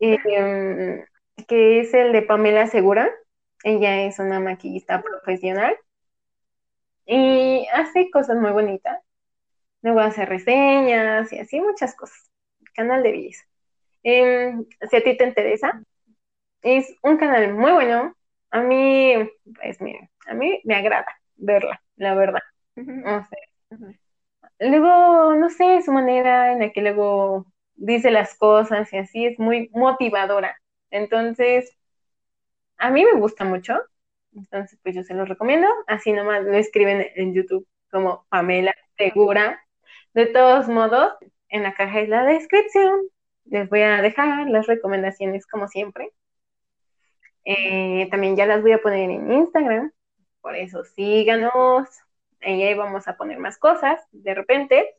Eh, 0.00 1.04
que 1.46 1.80
es 1.80 1.92
el 1.94 2.12
de 2.12 2.22
Pamela 2.22 2.66
Segura. 2.66 3.10
Ella 3.64 4.02
es 4.02 4.18
una 4.18 4.40
maquillista 4.40 5.02
profesional 5.02 5.76
y 7.06 7.66
hace 7.72 8.10
cosas 8.10 8.36
muy 8.36 8.50
bonitas. 8.52 8.98
Luego 9.82 10.00
hace 10.00 10.26
reseñas 10.26 11.32
y 11.32 11.38
así 11.38 11.60
muchas 11.60 11.94
cosas. 11.94 12.30
Canal 12.74 13.02
de 13.02 13.12
belleza. 13.12 13.44
Eh, 14.04 14.54
si 14.90 14.96
a 14.96 15.02
ti 15.02 15.16
te 15.16 15.24
interesa, 15.24 15.82
es 16.62 16.94
un 17.02 17.16
canal 17.16 17.54
muy 17.54 17.72
bueno. 17.72 18.14
A 18.50 18.60
mí, 18.62 19.14
pues 19.56 19.80
mire, 19.80 20.10
a 20.28 20.34
mí 20.34 20.60
me 20.64 20.74
agrada 20.74 21.06
verla, 21.36 21.82
la 21.96 22.14
verdad. 22.14 22.42
O 22.76 22.82
sea, 22.82 23.88
luego, 24.60 25.34
no 25.34 25.50
sé, 25.50 25.82
su 25.82 25.92
manera 25.92 26.52
en 26.52 26.60
la 26.60 26.70
que 26.70 26.82
luego 26.82 27.46
dice 27.74 28.10
las 28.10 28.36
cosas 28.36 28.92
y 28.92 28.98
así 28.98 29.26
es 29.26 29.38
muy 29.38 29.70
motivadora. 29.72 30.56
Entonces, 30.90 31.76
a 32.76 32.90
mí 32.90 33.04
me 33.04 33.18
gusta 33.18 33.44
mucho. 33.44 33.76
Entonces, 34.34 34.78
pues 34.82 34.94
yo 34.94 35.02
se 35.02 35.14
lo 35.14 35.24
recomiendo. 35.24 35.66
Así 35.86 36.12
nomás 36.12 36.44
lo 36.44 36.54
escriben 36.54 37.06
en 37.16 37.34
YouTube 37.34 37.66
como 37.90 38.26
Pamela 38.28 38.74
Segura. 38.96 39.60
De 40.14 40.26
todos 40.26 40.68
modos, 40.68 41.14
en 41.48 41.62
la 41.62 41.74
caja 41.74 41.98
de 41.98 42.08
la 42.08 42.24
descripción 42.24 43.00
les 43.50 43.68
voy 43.68 43.82
a 43.82 44.02
dejar 44.02 44.48
las 44.48 44.66
recomendaciones 44.66 45.46
como 45.46 45.68
siempre. 45.68 46.10
Eh, 47.44 48.08
también 48.10 48.36
ya 48.36 48.46
las 48.46 48.62
voy 48.62 48.72
a 48.72 48.82
poner 48.82 49.10
en 49.10 49.32
Instagram. 49.32 49.92
Por 50.40 50.56
eso 50.56 50.84
síganos. 50.84 51.88
Y 52.40 52.62
ahí 52.62 52.74
vamos 52.74 53.08
a 53.08 53.16
poner 53.16 53.38
más 53.38 53.58
cosas 53.58 54.00
de 54.12 54.34
repente. 54.34 54.94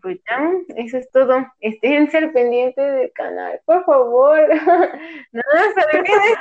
Pues 0.00 0.18
ya, 0.28 0.52
eso 0.76 0.96
es 0.98 1.10
todo. 1.10 1.46
Esténse 1.60 2.16
al 2.18 2.32
pendiente 2.32 2.80
del 2.80 3.12
canal, 3.12 3.60
por 3.64 3.84
favor. 3.84 4.48
no 5.32 5.42
se 5.74 5.98
olviden. 5.98 6.34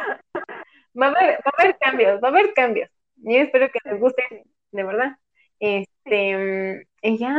Va 0.99 1.07
a, 1.07 1.10
haber, 1.10 1.77
cambios, 1.77 2.22
va 2.23 2.30
a 2.30 2.31
haber 2.31 2.53
cambios. 2.53 2.89
Yo 3.18 3.41
espero 3.41 3.69
que 3.69 3.80
les 3.84 3.99
guste, 3.99 4.45
de 4.72 4.84
verdad. 4.84 5.18
Este, 5.60 6.88
ya 7.03 7.35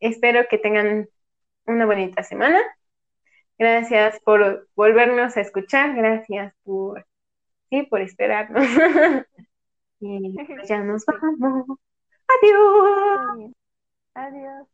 espero 0.00 0.46
que 0.48 0.58
tengan 0.58 1.08
una 1.66 1.86
bonita 1.86 2.22
semana. 2.22 2.60
Gracias 3.58 4.20
por 4.20 4.68
volvernos 4.76 5.36
a 5.36 5.40
escuchar. 5.40 5.94
Gracias 5.96 6.54
por, 6.64 7.06
sí, 7.70 7.82
por 7.84 8.02
esperarnos. 8.02 8.66
y 10.00 10.36
ya 10.68 10.82
nos 10.82 11.04
vamos. 11.38 11.78
Adiós. 12.28 13.52
Adiós. 14.14 14.68